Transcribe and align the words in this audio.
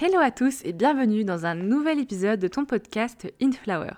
Hello 0.00 0.20
à 0.20 0.30
tous 0.30 0.60
et 0.64 0.72
bienvenue 0.72 1.24
dans 1.24 1.44
un 1.44 1.56
nouvel 1.56 1.98
épisode 1.98 2.38
de 2.38 2.46
ton 2.46 2.64
podcast 2.64 3.26
Inflower. 3.42 3.94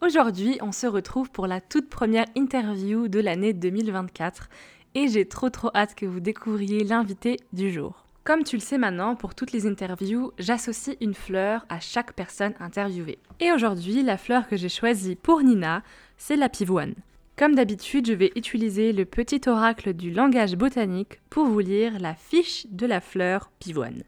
Aujourd'hui, 0.00 0.56
on 0.62 0.72
se 0.72 0.86
retrouve 0.86 1.30
pour 1.30 1.46
la 1.46 1.60
toute 1.60 1.90
première 1.90 2.24
interview 2.34 3.08
de 3.08 3.20
l'année 3.20 3.52
2024 3.52 4.48
et 4.94 5.06
j'ai 5.06 5.28
trop 5.28 5.50
trop 5.50 5.68
hâte 5.74 5.96
que 5.96 6.06
vous 6.06 6.20
découvriez 6.20 6.82
l'invité 6.82 7.36
du 7.52 7.70
jour. 7.70 8.06
Comme 8.24 8.42
tu 8.42 8.56
le 8.56 8.62
sais 8.62 8.78
maintenant, 8.78 9.16
pour 9.16 9.34
toutes 9.34 9.52
les 9.52 9.66
interviews, 9.66 10.32
j'associe 10.38 10.96
une 11.02 11.12
fleur 11.12 11.66
à 11.68 11.78
chaque 11.78 12.14
personne 12.14 12.54
interviewée. 12.58 13.18
Et 13.38 13.52
aujourd'hui, 13.52 14.02
la 14.02 14.16
fleur 14.16 14.48
que 14.48 14.56
j'ai 14.56 14.70
choisie 14.70 15.14
pour 15.14 15.42
Nina, 15.42 15.82
c'est 16.16 16.36
la 16.36 16.48
pivoine. 16.48 16.94
Comme 17.36 17.54
d'habitude, 17.54 18.06
je 18.06 18.14
vais 18.14 18.32
utiliser 18.34 18.94
le 18.94 19.04
petit 19.04 19.42
oracle 19.46 19.92
du 19.92 20.10
langage 20.10 20.56
botanique 20.56 21.20
pour 21.28 21.44
vous 21.44 21.60
lire 21.60 21.98
la 22.00 22.14
fiche 22.14 22.66
de 22.70 22.86
la 22.86 23.02
fleur 23.02 23.50
pivoine. 23.58 24.04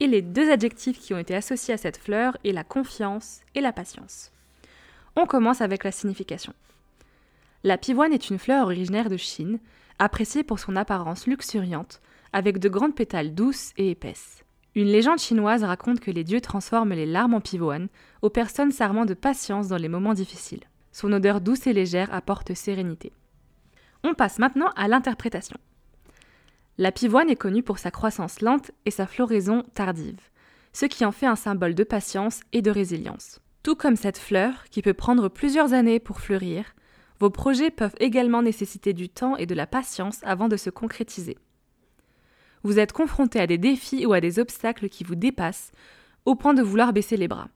Et 0.00 0.06
les 0.06 0.22
deux 0.22 0.50
adjectifs 0.50 0.98
qui 0.98 1.12
ont 1.12 1.18
été 1.18 1.34
associés 1.34 1.74
à 1.74 1.78
cette 1.78 1.98
fleur 1.98 2.36
est 2.44 2.52
la 2.52 2.64
confiance 2.64 3.40
et 3.54 3.60
la 3.60 3.72
patience. 3.72 4.32
On 5.14 5.26
commence 5.26 5.60
avec 5.60 5.84
la 5.84 5.92
signification. 5.92 6.54
La 7.62 7.76
pivoine 7.76 8.14
est 8.14 8.30
une 8.30 8.38
fleur 8.38 8.64
originaire 8.64 9.10
de 9.10 9.18
Chine, 9.18 9.58
appréciée 9.98 10.42
pour 10.42 10.58
son 10.58 10.76
apparence 10.76 11.26
luxuriante, 11.26 12.00
avec 12.32 12.58
de 12.58 12.70
grandes 12.70 12.94
pétales 12.94 13.34
douces 13.34 13.72
et 13.76 13.90
épaisses. 13.90 14.44
Une 14.74 14.86
légende 14.88 15.18
chinoise 15.18 15.64
raconte 15.64 16.00
que 16.00 16.10
les 16.10 16.24
dieux 16.24 16.40
transforment 16.40 16.94
les 16.94 17.04
larmes 17.04 17.34
en 17.34 17.40
pivoine 17.40 17.88
aux 18.22 18.30
personnes 18.30 18.72
s'armant 18.72 19.04
de 19.04 19.14
patience 19.14 19.68
dans 19.68 19.76
les 19.76 19.88
moments 19.88 20.14
difficiles. 20.14 20.64
Son 20.92 21.12
odeur 21.12 21.40
douce 21.40 21.66
et 21.66 21.72
légère 21.72 22.12
apporte 22.14 22.54
sérénité. 22.54 23.12
On 24.02 24.14
passe 24.14 24.38
maintenant 24.38 24.70
à 24.76 24.88
l'interprétation. 24.88 25.58
La 26.80 26.92
pivoine 26.92 27.28
est 27.28 27.36
connue 27.36 27.62
pour 27.62 27.78
sa 27.78 27.90
croissance 27.90 28.40
lente 28.40 28.70
et 28.86 28.90
sa 28.90 29.06
floraison 29.06 29.64
tardive, 29.74 30.18
ce 30.72 30.86
qui 30.86 31.04
en 31.04 31.12
fait 31.12 31.26
un 31.26 31.36
symbole 31.36 31.74
de 31.74 31.84
patience 31.84 32.40
et 32.54 32.62
de 32.62 32.70
résilience. 32.70 33.42
Tout 33.62 33.76
comme 33.76 33.96
cette 33.96 34.16
fleur, 34.16 34.64
qui 34.70 34.80
peut 34.80 34.94
prendre 34.94 35.28
plusieurs 35.28 35.74
années 35.74 36.00
pour 36.00 36.22
fleurir, 36.22 36.64
vos 37.18 37.28
projets 37.28 37.70
peuvent 37.70 37.94
également 38.00 38.40
nécessiter 38.40 38.94
du 38.94 39.10
temps 39.10 39.36
et 39.36 39.44
de 39.44 39.54
la 39.54 39.66
patience 39.66 40.20
avant 40.22 40.48
de 40.48 40.56
se 40.56 40.70
concrétiser. 40.70 41.36
Vous 42.62 42.78
êtes 42.78 42.92
confronté 42.92 43.40
à 43.40 43.46
des 43.46 43.58
défis 43.58 44.06
ou 44.06 44.14
à 44.14 44.22
des 44.22 44.38
obstacles 44.38 44.88
qui 44.88 45.04
vous 45.04 45.16
dépassent, 45.16 45.72
au 46.24 46.34
point 46.34 46.54
de 46.54 46.62
vouloir 46.62 46.94
baisser 46.94 47.18
les 47.18 47.28
bras. 47.28 47.48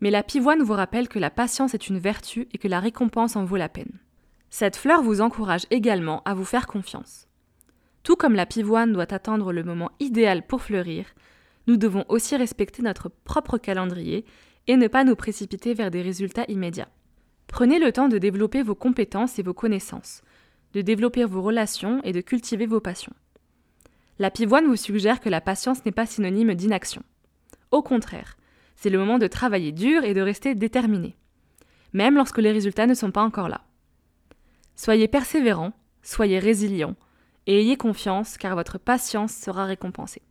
Mais 0.00 0.12
la 0.12 0.22
pivoine 0.22 0.62
vous 0.62 0.74
rappelle 0.74 1.08
que 1.08 1.18
la 1.18 1.30
patience 1.30 1.74
est 1.74 1.88
une 1.88 1.98
vertu 1.98 2.46
et 2.52 2.58
que 2.58 2.68
la 2.68 2.78
récompense 2.78 3.34
en 3.34 3.44
vaut 3.44 3.56
la 3.56 3.68
peine. 3.68 3.98
Cette 4.50 4.76
fleur 4.76 5.02
vous 5.02 5.20
encourage 5.20 5.66
également 5.70 6.22
à 6.24 6.34
vous 6.34 6.44
faire 6.44 6.68
confiance. 6.68 7.26
Tout 8.06 8.14
comme 8.14 8.36
la 8.36 8.46
pivoine 8.46 8.92
doit 8.92 9.12
attendre 9.12 9.52
le 9.52 9.64
moment 9.64 9.90
idéal 9.98 10.46
pour 10.46 10.62
fleurir, 10.62 11.06
nous 11.66 11.76
devons 11.76 12.04
aussi 12.08 12.36
respecter 12.36 12.80
notre 12.80 13.08
propre 13.08 13.58
calendrier 13.58 14.24
et 14.68 14.76
ne 14.76 14.86
pas 14.86 15.02
nous 15.02 15.16
précipiter 15.16 15.74
vers 15.74 15.90
des 15.90 16.02
résultats 16.02 16.44
immédiats. 16.46 16.86
Prenez 17.48 17.80
le 17.80 17.90
temps 17.90 18.06
de 18.06 18.18
développer 18.18 18.62
vos 18.62 18.76
compétences 18.76 19.40
et 19.40 19.42
vos 19.42 19.54
connaissances, 19.54 20.22
de 20.72 20.82
développer 20.82 21.24
vos 21.24 21.42
relations 21.42 22.00
et 22.04 22.12
de 22.12 22.20
cultiver 22.20 22.66
vos 22.66 22.78
passions. 22.78 23.12
La 24.20 24.30
pivoine 24.30 24.68
vous 24.68 24.76
suggère 24.76 25.18
que 25.18 25.28
la 25.28 25.40
patience 25.40 25.84
n'est 25.84 25.90
pas 25.90 26.06
synonyme 26.06 26.54
d'inaction. 26.54 27.02
Au 27.72 27.82
contraire, 27.82 28.36
c'est 28.76 28.88
le 28.90 29.00
moment 29.00 29.18
de 29.18 29.26
travailler 29.26 29.72
dur 29.72 30.04
et 30.04 30.14
de 30.14 30.20
rester 30.20 30.54
déterminé, 30.54 31.16
même 31.92 32.14
lorsque 32.14 32.38
les 32.38 32.52
résultats 32.52 32.86
ne 32.86 32.94
sont 32.94 33.10
pas 33.10 33.24
encore 33.24 33.48
là. 33.48 33.62
Soyez 34.76 35.08
persévérant, 35.08 35.72
soyez 36.02 36.38
résilient, 36.38 36.94
et 37.46 37.60
ayez 37.60 37.76
confiance 37.76 38.38
car 38.38 38.54
votre 38.54 38.78
patience 38.78 39.32
sera 39.32 39.64
récompensée. 39.64 40.22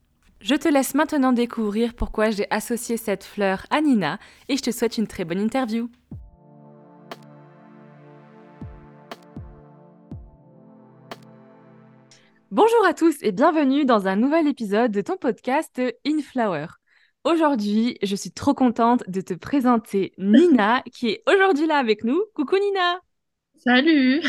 Je 0.41 0.55
te 0.55 0.67
laisse 0.67 0.94
maintenant 0.94 1.31
découvrir 1.31 1.94
pourquoi 1.94 2.29
j'ai 2.29 2.45
associé 2.51 2.97
cette 2.97 3.23
fleur 3.23 3.66
à 3.69 3.81
Nina 3.81 4.19
et 4.50 4.57
je 4.57 4.62
te 4.62 4.72
souhaite 4.72 4.97
une 4.97 5.07
très 5.07 5.25
bonne 5.25 5.40
interview. 5.40 5.90
Bonjour 12.51 12.85
à 12.88 12.94
tous 12.94 13.16
et 13.22 13.31
bienvenue 13.31 13.85
dans 13.85 14.07
un 14.07 14.16
nouvel 14.16 14.47
épisode 14.47 14.91
de 14.91 15.01
ton 15.01 15.17
podcast 15.17 15.81
In 16.06 16.22
Flower. 16.22 16.67
Aujourd'hui, 17.23 17.97
je 18.03 18.16
suis 18.16 18.31
trop 18.31 18.53
contente 18.53 19.03
de 19.09 19.19
te 19.19 19.34
présenter 19.34 20.13
Nina 20.17 20.84
qui 20.94 21.09
est 21.09 21.23
aujourd'hui 21.28 21.66
là 21.66 21.78
avec 21.78 22.03
nous. 22.03 22.23
Coucou 22.35 22.56
Nina 22.57 23.00
Salut 23.57 24.22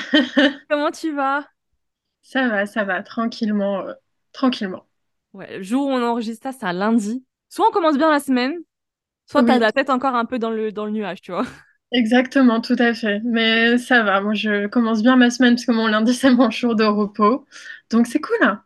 Comment 0.70 0.90
tu 0.90 1.12
vas? 1.12 1.44
Ça 2.26 2.48
va, 2.48 2.66
ça 2.66 2.82
va, 2.82 3.04
tranquillement, 3.04 3.86
euh, 3.86 3.92
tranquillement. 4.32 4.84
Ouais, 5.32 5.58
le 5.58 5.62
jour 5.62 5.86
où 5.86 5.90
on 5.90 6.02
enregistre 6.02 6.42
ça, 6.42 6.58
c'est 6.58 6.66
un 6.66 6.72
lundi. 6.72 7.24
Soit 7.48 7.68
on 7.68 7.70
commence 7.70 7.96
bien 7.96 8.10
la 8.10 8.18
semaine, 8.18 8.56
soit 9.26 9.44
t'as 9.44 9.60
la 9.60 9.70
tête 9.70 9.90
encore 9.90 10.16
un 10.16 10.24
peu 10.24 10.40
dans 10.40 10.50
le, 10.50 10.72
dans 10.72 10.86
le 10.86 10.90
nuage, 10.90 11.20
tu 11.20 11.30
vois. 11.30 11.46
Exactement, 11.92 12.60
tout 12.60 12.74
à 12.80 12.94
fait. 12.94 13.20
Mais 13.22 13.78
ça 13.78 14.02
va, 14.02 14.20
moi 14.20 14.34
je 14.34 14.66
commence 14.66 15.04
bien 15.04 15.14
ma 15.14 15.30
semaine 15.30 15.54
parce 15.54 15.66
que 15.66 15.70
mon 15.70 15.86
lundi 15.86 16.12
c'est 16.14 16.34
mon 16.34 16.50
jour 16.50 16.74
de 16.74 16.82
repos. 16.82 17.46
Donc 17.90 18.08
c'est 18.08 18.20
cool. 18.20 18.38
Hein. 18.40 18.60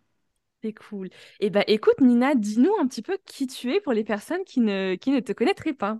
C'est 0.62 0.72
cool. 0.72 1.08
Et 1.08 1.46
eh 1.46 1.50
ben 1.50 1.64
écoute 1.66 2.00
Nina, 2.00 2.34
dis-nous 2.34 2.72
un 2.80 2.86
petit 2.86 3.02
peu 3.02 3.18
qui 3.26 3.46
tu 3.46 3.74
es 3.74 3.80
pour 3.80 3.92
les 3.92 4.04
personnes 4.04 4.44
qui 4.46 4.60
ne, 4.60 4.94
qui 4.94 5.10
ne 5.10 5.20
te 5.20 5.32
connaîtraient 5.32 5.74
pas. 5.74 5.98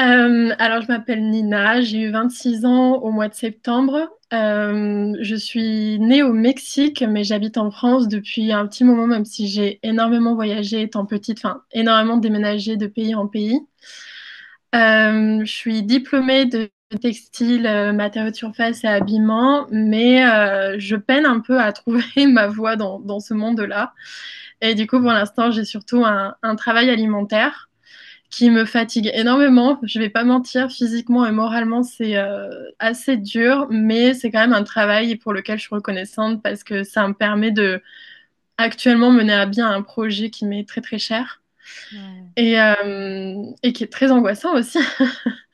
Euh, 0.00 0.54
alors, 0.58 0.80
je 0.82 0.88
m'appelle 0.88 1.28
Nina, 1.28 1.80
j'ai 1.82 2.00
eu 2.00 2.10
26 2.10 2.64
ans 2.64 2.94
au 2.96 3.10
mois 3.10 3.28
de 3.28 3.34
septembre. 3.34 4.08
Euh, 4.32 5.14
je 5.20 5.36
suis 5.36 5.98
née 6.00 6.22
au 6.22 6.32
Mexique, 6.32 7.04
mais 7.06 7.24
j'habite 7.24 7.58
en 7.58 7.70
France 7.70 8.08
depuis 8.08 8.52
un 8.52 8.66
petit 8.66 8.84
moment, 8.84 9.06
même 9.06 9.24
si 9.26 9.48
j'ai 9.48 9.80
énormément 9.82 10.34
voyagé 10.34 10.82
étant 10.82 11.04
petite, 11.04 11.38
enfin, 11.38 11.62
énormément 11.72 12.16
déménagé 12.16 12.76
de 12.76 12.86
pays 12.86 13.14
en 13.14 13.26
pays. 13.28 13.60
Euh, 14.74 15.40
je 15.44 15.52
suis 15.52 15.82
diplômée 15.82 16.46
de 16.46 16.70
textile, 17.00 17.62
matériaux 17.94 18.30
de 18.30 18.36
surface 18.36 18.84
et 18.84 18.88
habillement, 18.88 19.66
mais 19.70 20.22
je 20.78 20.96
peine 20.96 21.26
un 21.26 21.40
peu 21.40 21.60
à 21.60 21.72
trouver 21.72 22.26
ma 22.26 22.48
voie 22.48 22.76
dans, 22.76 23.20
ce 23.20 23.34
monde-là. 23.34 23.92
Et 24.62 24.74
du 24.74 24.86
coup, 24.86 25.00
pour 25.00 25.12
l'instant, 25.12 25.50
j'ai 25.50 25.64
surtout 25.64 26.04
un 26.04 26.56
travail 26.56 26.90
alimentaire 26.90 27.68
qui 28.32 28.50
me 28.50 28.64
fatigue 28.64 29.10
énormément. 29.14 29.78
Je 29.82 30.00
vais 30.00 30.08
pas 30.08 30.24
mentir, 30.24 30.72
physiquement 30.72 31.26
et 31.26 31.30
moralement, 31.30 31.82
c'est 31.82 32.16
euh, 32.16 32.48
assez 32.78 33.18
dur, 33.18 33.66
mais 33.70 34.14
c'est 34.14 34.30
quand 34.30 34.40
même 34.40 34.54
un 34.54 34.64
travail 34.64 35.16
pour 35.16 35.34
lequel 35.34 35.58
je 35.58 35.64
suis 35.64 35.74
reconnaissante 35.74 36.42
parce 36.42 36.64
que 36.64 36.82
ça 36.82 37.06
me 37.06 37.12
permet 37.12 37.50
de 37.50 37.82
actuellement 38.56 39.10
mener 39.12 39.34
à 39.34 39.44
bien 39.44 39.70
un 39.70 39.82
projet 39.82 40.30
qui 40.30 40.46
m'est 40.46 40.66
très 40.66 40.80
très 40.80 40.98
cher. 40.98 41.42
Et, 42.36 42.58
euh, 42.60 43.44
et, 43.62 43.72
qui 43.72 43.84
est 43.84 43.92
très 43.92 44.10
angoissant 44.10 44.54
aussi. 44.54 44.78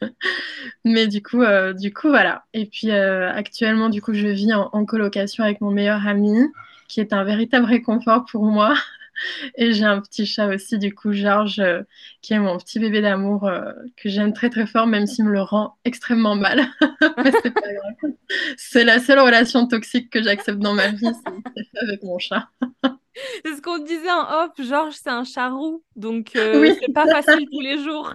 mais 0.85 1.09
du 1.09 1.23
coup, 1.23 1.43
euh, 1.43 1.73
du 1.73 1.93
coup, 1.93 2.09
voilà. 2.09 2.45
Et 2.55 2.67
puis 2.67 2.93
actuellement, 2.93 3.89
du 3.89 4.01
coup, 4.01 4.15
je 4.15 4.29
vis 4.29 4.53
en, 4.55 4.71
en, 4.73 4.85
colocation 4.85 5.43
avec 5.43 5.61
mon 5.61 5.71
meilleur 5.71 6.07
ami, 6.07 6.39
qui 6.87 7.01
est 7.01 7.13
un 7.13 7.25
véritable 7.25 7.67
réconfort 7.67 8.25
pour 8.25 8.45
moi. 8.45 8.75
Et 9.57 9.73
j'ai 9.73 9.85
un 9.85 10.01
petit 10.01 10.27
chat 10.27 10.49
aussi, 10.49 10.79
du 10.79 10.95
coup, 10.95 11.13
Georges, 11.13 11.61
euh, 11.61 11.83
qui 12.23 12.35
est 12.35 12.39
mon 12.39 12.57
petit 12.59 12.79
bébé 12.79 13.01
d'amour 13.01 13.47
euh, 13.47 13.73
que 13.97 14.09
j'aime 14.09 14.33
très 14.33 14.51
très 14.51 14.67
fort, 14.67 14.87
même 14.87 15.07
s'il 15.07 15.25
me 15.25 15.33
le 15.33 15.43
rend 15.43 15.77
extrêmement 15.85 16.37
mal. 16.37 16.67
Mais 17.19 17.33
c'est 17.43 17.51
pas 17.51 17.73
grave. 17.73 18.13
C'est 18.57 18.85
la 18.85 18.99
seule 18.99 19.21
relation 19.21 19.67
toxique 19.67 20.11
que 20.11 20.23
j'accepte 20.23 20.59
dans 20.59 20.75
ma 20.75 20.89
vie, 20.89 21.11
c'est 21.57 21.83
avec 21.83 22.03
mon 22.03 22.19
chat. 22.19 22.49
c'est 23.45 23.57
ce 23.57 23.63
qu'on 23.63 23.79
disait 23.79 24.11
en 24.11 24.45
off, 24.45 24.53
Georges, 24.59 24.95
c'est 24.95 25.11
un 25.11 25.25
chat 25.25 25.51
roux, 25.51 25.83
donc 25.97 26.37
euh, 26.37 26.61
oui. 26.61 26.75
c'est 26.81 26.93
pas 26.93 27.07
facile 27.07 27.47
tous 27.51 27.61
les 27.61 27.79
jours. 27.79 28.15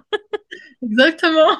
Exactement. 0.82 1.58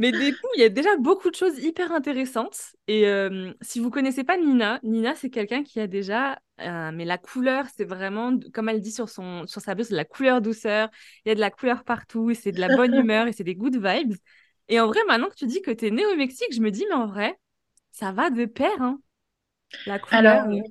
Mais 0.00 0.12
du 0.12 0.32
coup, 0.32 0.48
il 0.56 0.62
y 0.62 0.64
a 0.64 0.70
déjà 0.70 0.96
beaucoup 0.96 1.28
de 1.30 1.36
choses 1.36 1.58
hyper 1.58 1.92
intéressantes. 1.92 2.74
Et 2.88 3.06
euh, 3.06 3.52
si 3.60 3.80
vous 3.80 3.90
connaissez 3.90 4.24
pas 4.24 4.38
Nina, 4.38 4.80
Nina, 4.82 5.14
c'est 5.14 5.28
quelqu'un 5.28 5.62
qui 5.62 5.78
a 5.78 5.86
déjà... 5.86 6.40
Euh, 6.62 6.90
mais 6.90 7.04
la 7.04 7.18
couleur, 7.18 7.66
c'est 7.76 7.84
vraiment, 7.84 8.34
comme 8.54 8.70
elle 8.70 8.80
dit 8.80 8.92
sur, 8.92 9.10
son, 9.10 9.46
sur 9.46 9.60
sa 9.60 9.74
blouse, 9.74 9.88
c'est 9.88 9.94
la 9.94 10.06
couleur 10.06 10.40
douceur. 10.40 10.88
Il 11.26 11.28
y 11.28 11.32
a 11.32 11.34
de 11.34 11.40
la 11.40 11.50
couleur 11.50 11.84
partout, 11.84 12.30
et 12.30 12.34
c'est 12.34 12.50
de 12.50 12.60
la 12.60 12.74
bonne 12.74 12.94
humeur, 12.98 13.26
et 13.26 13.32
c'est 13.32 13.44
des 13.44 13.54
good 13.54 13.76
vibes. 13.76 14.14
Et 14.68 14.80
en 14.80 14.86
vrai, 14.86 15.00
maintenant 15.06 15.28
que 15.28 15.34
tu 15.34 15.46
dis 15.46 15.60
que 15.60 15.70
tu 15.70 15.88
es 15.88 15.90
née 15.90 16.06
au 16.06 16.16
Mexique, 16.16 16.54
je 16.54 16.62
me 16.62 16.70
dis, 16.70 16.86
mais 16.88 16.94
en 16.94 17.06
vrai, 17.06 17.38
ça 17.90 18.10
va 18.10 18.30
de 18.30 18.46
pair, 18.46 18.70
hein, 18.80 19.00
la 19.84 19.98
couleur. 19.98 20.44
Alors, 20.44 20.62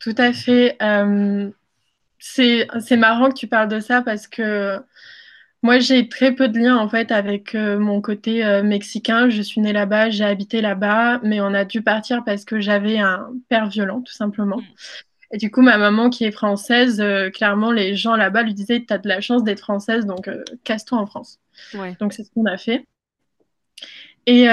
tout 0.00 0.14
à 0.18 0.32
fait. 0.32 0.76
Euh, 0.82 1.50
c'est 2.18 2.96
marrant 2.96 3.28
que 3.28 3.34
tu 3.34 3.46
parles 3.46 3.68
de 3.68 3.78
ça 3.78 4.02
parce 4.02 4.26
que 4.26 4.80
moi, 5.66 5.80
j'ai 5.80 6.08
très 6.08 6.32
peu 6.32 6.46
de 6.46 6.60
liens 6.60 6.76
en 6.76 6.88
fait 6.88 7.10
avec 7.10 7.56
euh, 7.56 7.80
mon 7.80 8.00
côté 8.00 8.44
euh, 8.44 8.62
mexicain. 8.62 9.28
Je 9.28 9.42
suis 9.42 9.60
née 9.60 9.72
là-bas, 9.72 10.10
j'ai 10.10 10.24
habité 10.24 10.60
là-bas, 10.60 11.18
mais 11.24 11.40
on 11.40 11.52
a 11.52 11.64
dû 11.64 11.82
partir 11.82 12.22
parce 12.24 12.44
que 12.44 12.60
j'avais 12.60 12.98
un 12.98 13.32
père 13.48 13.66
violent, 13.66 14.00
tout 14.00 14.12
simplement. 14.12 14.58
Mm. 14.58 14.64
Et 15.32 15.38
du 15.38 15.50
coup, 15.50 15.62
ma 15.62 15.76
maman 15.76 16.08
qui 16.08 16.24
est 16.24 16.30
française, 16.30 17.00
euh, 17.00 17.30
clairement, 17.30 17.72
les 17.72 17.96
gens 17.96 18.14
là-bas 18.14 18.44
lui 18.44 18.54
disaient 18.54 18.84
T'as 18.86 18.98
de 18.98 19.08
la 19.08 19.20
chance 19.20 19.42
d'être 19.42 19.58
française, 19.58 20.06
donc 20.06 20.30
casse-toi 20.62 20.98
en 20.98 21.06
France. 21.06 21.40
Donc, 21.98 22.12
c'est 22.12 22.22
ce 22.22 22.30
qu'on 22.30 22.46
a 22.46 22.58
fait. 22.58 22.86
Et 24.26 24.46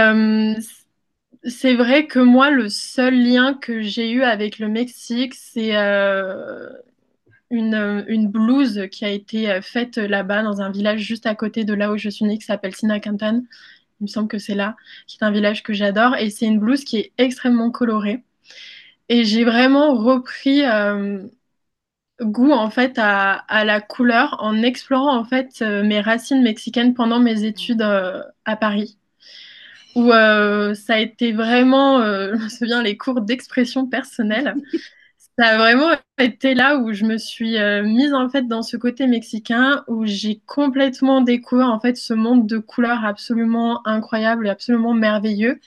c'est 1.43 1.75
vrai 1.75 2.07
que 2.07 2.19
moi, 2.19 2.49
le 2.49 2.69
seul 2.69 3.13
lien 3.13 3.53
que 3.53 3.83
j'ai 3.83 4.09
eu 4.09 4.23
avec 4.23 4.57
le 4.57 4.67
Mexique, 4.67 5.35
c'est 5.35 5.73
une, 7.53 8.03
une 8.07 8.27
blouse 8.27 8.87
qui 8.91 9.05
a 9.05 9.09
été 9.09 9.61
faite 9.61 9.97
là-bas, 9.97 10.43
dans 10.43 10.61
un 10.61 10.71
village 10.71 10.99
juste 10.99 11.25
à 11.25 11.35
côté 11.35 11.63
de 11.63 11.73
là 11.73 11.91
où 11.91 11.97
je 11.97 12.09
suis 12.09 12.25
née, 12.25 12.37
qui 12.37 12.45
s'appelle 12.45 12.75
Sinakantan. 12.75 13.43
Il 13.99 14.03
me 14.03 14.07
semble 14.07 14.27
que 14.27 14.37
c'est 14.37 14.55
là, 14.55 14.75
qui 15.07 15.17
est 15.21 15.23
un 15.23 15.31
village 15.31 15.63
que 15.63 15.71
j'adore. 15.73 16.17
Et 16.17 16.29
c'est 16.29 16.45
une 16.45 16.59
blouse 16.59 16.83
qui 16.83 16.97
est 16.97 17.13
extrêmement 17.17 17.71
colorée. 17.71 18.23
Et 19.09 19.23
j'ai 19.25 19.43
vraiment 19.45 19.95
repris 19.95 20.63
euh, 20.65 21.23
goût 22.21 22.51
en 22.51 22.69
fait 22.69 22.93
à, 22.97 23.45
la 23.65 23.81
couleur 23.81 24.37
en 24.39 24.61
explorant 24.61 25.17
en 25.17 25.25
fait 25.25 25.61
euh, 25.61 25.83
mes 25.83 26.01
racines 26.01 26.43
mexicaines 26.43 26.93
pendant 26.93 27.19
mes 27.19 27.43
études 27.45 27.81
euh, 27.81 28.23
à 28.45 28.55
Paris 28.55 28.97
où 29.95 30.09
ça 30.09 30.95
a 30.95 30.97
été 30.97 31.33
vraiment, 31.33 32.01
je 32.03 32.43
me 32.43 32.49
souviens, 32.49 32.81
les 32.81 32.97
cours 32.97 33.21
d'expression 33.21 33.87
personnelle. 33.87 34.55
Ça 35.37 35.47
a 35.47 35.57
vraiment 35.57 35.89
été 36.19 36.53
là 36.53 36.77
où 36.77 36.93
je 36.93 37.05
me 37.05 37.17
suis 37.17 37.57
mise 37.83 38.13
en 38.13 38.29
fait 38.29 38.47
dans 38.47 38.61
ce 38.61 38.77
côté 38.77 39.07
mexicain 39.07 39.83
où 39.87 40.05
j'ai 40.05 40.41
complètement 40.45 41.21
découvert 41.21 41.67
en 41.69 41.79
fait 41.79 41.97
ce 41.97 42.13
monde 42.13 42.47
de 42.47 42.57
couleurs 42.59 43.03
absolument 43.05 43.85
incroyable 43.87 44.47
et 44.47 44.49
absolument 44.49 44.93
merveilleux. 44.93 45.59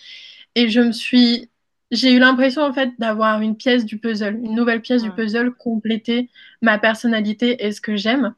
Et 0.55 0.69
je 0.69 0.81
me 0.81 0.93
suis 0.93 1.51
j'ai 1.91 2.13
eu 2.13 2.19
l'impression 2.19 2.63
en 2.63 2.73
fait 2.73 2.91
d'avoir 2.99 3.41
une 3.41 3.57
pièce 3.57 3.85
du 3.85 3.99
puzzle, 3.99 4.41
une 4.43 4.55
nouvelle 4.55 4.83
pièce 4.83 5.03
du 5.03 5.11
puzzle 5.11 5.53
compléter 5.55 6.31
ma 6.63 6.79
personnalité 6.79 7.65
et 7.65 7.73
ce 7.73 7.81
que 7.81 7.97
j'aime. 7.97 8.35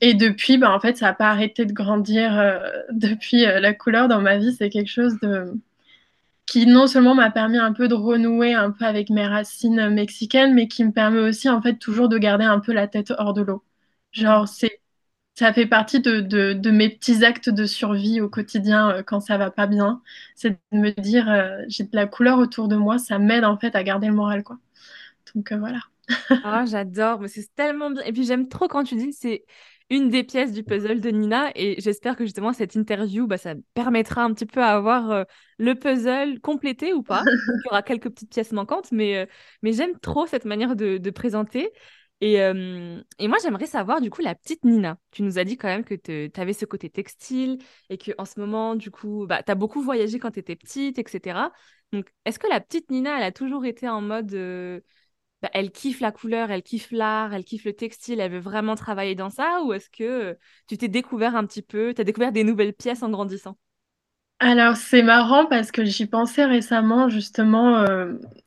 Et 0.00 0.14
depuis, 0.14 0.58
bah, 0.58 0.74
en 0.74 0.80
fait, 0.80 0.96
ça 0.96 1.06
n'a 1.06 1.14
pas 1.14 1.30
arrêté 1.30 1.64
de 1.64 1.72
grandir 1.72 2.38
euh, 2.38 2.58
depuis 2.92 3.46
euh, 3.46 3.60
la 3.60 3.72
couleur 3.72 4.08
dans 4.08 4.20
ma 4.20 4.36
vie. 4.38 4.52
C'est 4.52 4.68
quelque 4.70 4.90
chose 4.90 5.18
de 5.22 5.54
qui 6.46 6.66
non 6.66 6.86
seulement 6.86 7.14
m'a 7.14 7.30
permis 7.30 7.58
un 7.58 7.72
peu 7.72 7.88
de 7.88 7.94
renouer 7.94 8.54
un 8.54 8.70
peu 8.70 8.84
avec 8.84 9.10
mes 9.10 9.26
racines 9.26 9.88
mexicaines, 9.90 10.54
mais 10.54 10.68
qui 10.68 10.84
me 10.84 10.92
permet 10.92 11.20
aussi 11.20 11.48
en 11.48 11.62
fait 11.62 11.78
toujours 11.78 12.08
de 12.08 12.18
garder 12.18 12.44
un 12.44 12.60
peu 12.60 12.72
la 12.72 12.88
tête 12.88 13.12
hors 13.18 13.32
de 13.34 13.42
l'eau. 13.42 13.64
Genre, 14.12 14.48
c'est 14.48 14.80
ça 15.34 15.52
fait 15.52 15.66
partie 15.66 16.00
de, 16.00 16.20
de, 16.20 16.70
mes 16.70 16.90
petits 16.90 17.24
actes 17.24 17.48
de 17.48 17.64
survie 17.66 18.20
au 18.20 18.28
quotidien 18.28 18.90
euh, 18.90 19.02
quand 19.02 19.20
ça 19.20 19.38
va 19.38 19.50
pas 19.50 19.66
bien. 19.66 20.02
C'est 20.34 20.50
de 20.72 20.78
me 20.78 20.90
dire, 21.00 21.28
euh, 21.30 21.62
j'ai 21.68 21.84
de 21.84 21.90
la 21.96 22.06
couleur 22.06 22.38
autour 22.38 22.68
de 22.68 22.76
moi, 22.76 22.98
ça 22.98 23.18
m'aide 23.18 23.44
en 23.44 23.58
fait 23.58 23.74
à 23.74 23.82
garder 23.82 24.08
le 24.08 24.14
moral, 24.14 24.42
quoi. 24.44 24.58
Donc 25.34 25.52
euh, 25.52 25.58
voilà. 25.58 25.80
ah, 26.42 26.64
j'adore, 26.66 27.20
mais 27.20 27.28
c'est 27.28 27.54
tellement 27.54 27.90
bien. 27.90 28.02
Et 28.02 28.12
puis 28.12 28.24
j'aime 28.24 28.48
trop 28.48 28.68
quand 28.68 28.84
tu 28.84 28.96
dis 28.96 29.12
c'est 29.12 29.44
une 29.92 30.08
des 30.08 30.24
pièces 30.24 30.52
du 30.52 30.64
puzzle 30.64 31.00
de 31.00 31.10
Nina 31.10 31.52
et 31.54 31.78
j'espère 31.78 32.16
que 32.16 32.24
justement 32.24 32.54
cette 32.54 32.74
interview, 32.74 33.26
bah, 33.26 33.36
ça 33.36 33.54
permettra 33.74 34.22
un 34.24 34.32
petit 34.32 34.46
peu 34.46 34.62
à 34.62 34.70
avoir 34.70 35.26
le 35.58 35.74
puzzle 35.74 36.40
complété 36.40 36.94
ou 36.94 37.02
pas. 37.02 37.22
il 37.26 37.62
y 37.66 37.68
aura 37.68 37.82
quelques 37.82 38.08
petites 38.08 38.30
pièces 38.30 38.52
manquantes, 38.52 38.90
mais, 38.90 39.28
mais 39.60 39.74
j'aime 39.74 39.98
trop 40.00 40.26
cette 40.26 40.46
manière 40.46 40.76
de, 40.76 40.96
de 40.96 41.10
présenter. 41.10 41.70
Et, 42.22 42.36
et, 42.36 43.28
moi, 43.28 43.36
j'aimerais 43.42 43.66
savoir, 43.66 44.00
du 44.00 44.08
coup, 44.08 44.22
la 44.22 44.36
petite 44.36 44.64
Nina. 44.64 44.96
Tu 45.10 45.24
nous 45.24 45.38
as 45.40 45.44
dit 45.44 45.56
quand 45.56 45.66
même 45.68 45.84
que 45.84 45.94
tu 45.94 46.40
avais 46.40 46.52
ce 46.52 46.64
côté 46.64 46.88
textile 46.88 47.58
et 47.90 47.98
que 47.98 48.12
en 48.16 48.24
ce 48.24 48.38
moment, 48.40 48.76
du 48.76 48.90
coup, 48.92 49.26
bah, 49.26 49.42
tu 49.42 49.50
as 49.50 49.56
beaucoup 49.56 49.82
voyagé 49.82 50.18
quand 50.18 50.30
tu 50.30 50.38
étais 50.38 50.56
petite, 50.56 50.98
etc. 50.98 51.50
Donc, 51.92 52.06
est-ce 52.24 52.38
que 52.38 52.48
la 52.48 52.60
petite 52.60 52.90
Nina, 52.90 53.18
elle 53.18 53.24
a 53.24 53.32
toujours 53.32 53.66
été 53.66 53.88
en 53.88 54.00
mode. 54.00 54.32
Bah, 55.42 55.50
elle 55.54 55.72
kiffe 55.72 56.00
la 56.00 56.12
couleur, 56.12 56.50
elle 56.50 56.62
kiffe 56.62 56.90
l'art, 56.92 57.34
elle 57.34 57.44
kiffe 57.44 57.64
le 57.64 57.72
textile, 57.74 58.20
elle 58.20 58.30
veut 58.32 58.38
vraiment 58.38 58.76
travailler 58.76 59.14
dans 59.16 59.30
ça 59.30 59.62
Ou 59.64 59.72
est-ce 59.72 59.90
que 59.90 60.38
tu 60.68 60.78
t'es 60.78 60.88
découvert 60.88 61.34
un 61.36 61.44
petit 61.46 61.62
peu, 61.62 61.92
tu 61.94 62.00
as 62.00 62.04
découvert 62.04 62.32
des 62.32 62.44
nouvelles 62.44 62.74
pièces 62.74 63.02
en 63.02 63.10
grandissant? 63.10 63.56
Alors 64.40 64.76
c'est 64.76 65.02
marrant 65.02 65.46
parce 65.46 65.70
que 65.70 65.84
j'y 65.84 66.06
pensais 66.06 66.44
récemment 66.44 67.08
justement, 67.08 67.84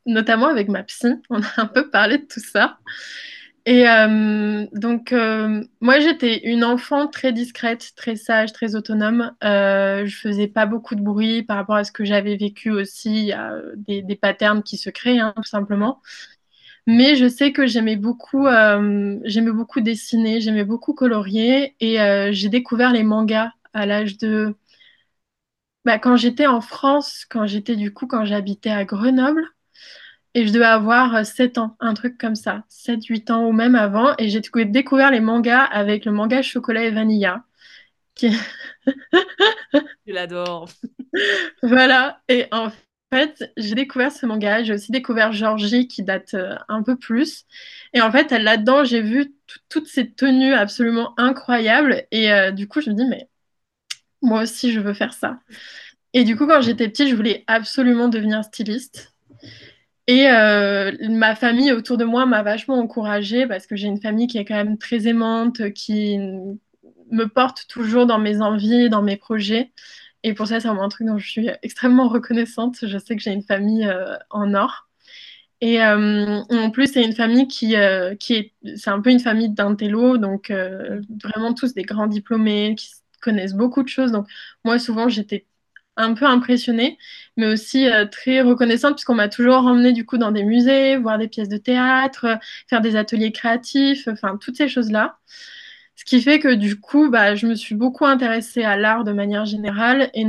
notamment 0.06 0.47
avec 0.47 0.68
ma 0.68 0.83
psy, 0.83 1.07
on 1.30 1.42
a 1.42 1.47
un 1.57 1.68
peu 1.68 1.89
parlé 1.89 2.18
de 2.18 2.25
tout 2.25 2.42
ça. 2.42 2.80
Et 3.68 3.88
euh, 3.89 4.65
donc, 4.74 5.13
euh, 5.13 5.63
moi, 5.81 6.00
j'étais 6.00 6.38
une 6.50 6.63
enfant 6.63 7.07
très 7.07 7.33
discrète, 7.33 7.94
très 7.95 8.15
sage, 8.15 8.53
très 8.53 8.75
autonome. 8.75 9.33
Euh, 9.44 10.06
je 10.06 10.18
faisais 10.18 10.47
pas 10.47 10.68
beaucoup 10.68 10.95
de 10.95 11.01
bruit 11.01 11.44
par 11.44 11.57
rapport 11.57 11.75
à 11.75 11.83
ce 11.83 11.92
que 11.92 12.06
j'avais 12.06 12.38
vécu 12.38 12.71
aussi. 12.71 13.31
A 13.33 13.53
des, 13.75 14.03
des 14.03 14.15
patterns 14.15 14.63
qui 14.63 14.77
se 14.77 14.89
créent, 14.92 15.19
hein, 15.19 15.33
tout 15.38 15.44
simplement. 15.45 16.01
Mais 16.88 17.16
je 17.16 17.28
sais 17.28 17.52
que 17.52 17.66
j'aimais 17.68 17.96
beaucoup, 17.96 18.48
euh, 18.48 19.20
j'aimais 19.24 19.52
beaucoup 19.52 19.82
dessiner, 19.82 20.42
j'aimais 20.42 20.64
beaucoup 20.66 20.94
colorier. 20.94 21.76
Et 21.80 21.98
j'ai 22.32 22.50
découvert 22.50 22.92
les 22.94 23.04
mangas 23.04 23.52
à 23.74 23.86
l'âge 23.86 24.18
de... 24.18 24.56
Bah, 25.86 26.00
quand 26.00 26.18
j'étais 26.18 26.48
en 26.48 26.62
France, 26.62 27.26
quand 27.30 27.46
j'étais 27.46 27.76
du 27.76 27.94
coup, 27.94 28.08
quand 28.08 28.26
j'habitais 28.26 28.72
à 28.72 28.86
Grenoble. 28.86 29.46
Et 30.36 30.46
je 30.46 30.52
devais 30.52 30.66
avoir 30.66 31.26
7 31.26 31.58
euh, 31.58 31.62
ans, 31.62 31.78
un 31.80 31.94
truc 31.94 32.18
comme 32.18 32.36
ça, 32.36 32.66
7, 32.68 33.06
8 33.06 33.31
ans 33.31 33.48
ou 33.48 33.54
même 33.54 33.74
avant. 33.74 34.16
Et 34.20 34.28
j'ai 34.28 34.42
découvert 34.66 35.10
les 35.10 35.22
mangas 35.22 35.64
avec 35.64 36.04
le 36.04 36.12
manga 36.12 36.42
Chocolat 36.42 36.84
et 36.84 36.92
Vanilla. 36.92 37.46
Qui... 38.16 38.31
je 40.06 40.14
l'adore. 40.14 40.68
voilà. 41.64 42.22
Et 42.28 42.48
en 42.52 42.70
fait, 43.12 43.52
j'ai 43.57 43.75
découvert 43.75 44.12
ce 44.12 44.25
manga. 44.25 44.63
J'ai 44.63 44.74
aussi 44.74 44.92
découvert 44.92 45.31
Georgie 45.31 45.88
qui 45.88 46.04
date 46.04 46.34
euh, 46.34 46.56
un 46.68 46.84
peu 46.84 46.98
plus. 46.98 47.46
Et 47.94 48.02
en 48.02 48.12
fait, 48.12 48.31
là-dedans, 48.31 48.84
j'ai 48.84 49.02
vu 49.02 49.34
toutes 49.69 49.88
ces 49.88 50.12
tenues 50.12 50.54
absolument 50.54 51.13
incroyables. 51.18 52.04
Et 52.12 52.31
euh, 52.31 52.52
du 52.52 52.68
coup, 52.68 52.81
je 52.81 52.90
me 52.90 52.96
dis, 52.96 53.06
mais 53.06 53.30
moi 54.22 54.44
aussi, 54.44 54.72
je 54.72 54.80
veux 54.80 54.94
faire 54.94 55.13
ça. 55.13 55.40
Et 56.13 56.24
du 56.24 56.38
coup, 56.38 56.48
quand 56.48 56.62
j'étais 56.62 56.90
petite, 56.90 57.10
je 57.10 57.16
voulais 57.16 57.44
absolument 57.48 58.07
devenir 58.10 58.44
styliste. 58.44 59.13
Et 60.07 60.28
euh, 60.30 60.92
ma 61.10 61.36
famille 61.36 61.72
autour 61.72 61.98
de 61.98 62.06
moi 62.06 62.25
m'a 62.25 62.44
vachement 62.44 62.80
encouragée 62.80 63.48
parce 63.48 63.66
que 63.66 63.75
j'ai 63.75 63.88
une 63.88 64.00
famille 64.00 64.28
qui 64.28 64.38
est 64.38 64.46
quand 64.46 64.56
même 64.56 64.78
très 64.78 65.07
aimante, 65.07 65.74
qui 65.74 66.19
me 66.19 67.25
porte 67.25 67.66
toujours 67.68 68.06
dans 68.06 68.19
mes 68.19 68.42
envies, 68.42 68.90
dans 68.90 69.02
mes 69.02 69.18
projets. 69.18 69.72
Et 70.25 70.33
pour 70.33 70.48
ça, 70.48 70.60
c'est 70.60 70.68
vraiment 70.68 70.83
un 70.83 70.89
truc 70.89 71.07
dont 71.07 71.18
je 71.18 71.30
suis 71.30 71.50
extrêmement 71.62 72.07
reconnaissante. 72.10 72.77
Je 72.81 72.98
sais 72.98 73.16
que 73.16 73.22
j'ai 73.22 73.31
une 73.31 73.44
famille 73.44 73.86
euh, 73.86 74.16
en 74.30 74.54
or. 74.54 74.89
Et 75.62 75.81
euh, 75.81 76.42
en 76.50 76.72
plus, 76.72 76.88
c'est 76.94 77.04
une 77.04 77.16
famille 77.16 77.48
qui, 77.48 77.75
qui 78.19 78.33
est, 78.33 78.54
c'est 78.75 78.89
un 78.89 79.01
peu 79.01 79.10
une 79.10 79.19
famille 79.19 79.50
d'intello, 79.50 80.18
donc 80.18 80.51
vraiment 81.24 81.54
tous 81.54 81.74
des 81.74 81.83
grands 81.83 82.07
diplômés 82.07 82.75
qui 82.77 82.89
connaissent 83.22 83.54
beaucoup 83.54 83.81
de 83.81 83.88
choses. 83.88 84.12
Donc 84.12 84.27
moi, 84.66 84.80
souvent, 84.80 85.10
j'étais 85.10 85.48
un 85.98 86.13
peu 86.13 86.25
impressionnée, 86.25 86.98
mais 87.38 87.48
aussi 87.48 87.88
euh, 87.88 88.06
très 88.06 88.42
reconnaissante 88.42 88.95
puisqu'on 88.95 89.16
m'a 89.16 89.30
toujours 89.30 89.66
emmenée 89.66 89.94
du 89.94 90.06
coup 90.06 90.18
dans 90.18 90.31
des 90.31 90.44
musées, 90.44 90.97
voir 90.97 91.18
des 91.18 91.28
pièces 91.28 91.50
de 91.50 91.57
théâtre, 91.57 92.38
faire 92.69 92.81
des 92.81 92.95
ateliers 92.95 93.31
créatifs, 93.31 94.07
enfin 94.07 94.38
toutes 94.38 94.57
ces 94.57 94.68
choses-là. 94.68 95.18
Ce 95.95 96.04
qui 96.04 96.21
fait 96.21 96.40
que 96.40 96.54
du 96.54 96.80
coup, 96.80 97.09
bah, 97.09 97.35
je 97.35 97.47
me 97.47 97.56
suis 97.56 97.75
beaucoup 97.75 98.06
intéressée 98.06 98.64
à 98.64 98.78
l'art 98.78 99.04
de 99.04 99.14
manière 99.14 99.45
générale 99.45 100.09
et 100.14 100.25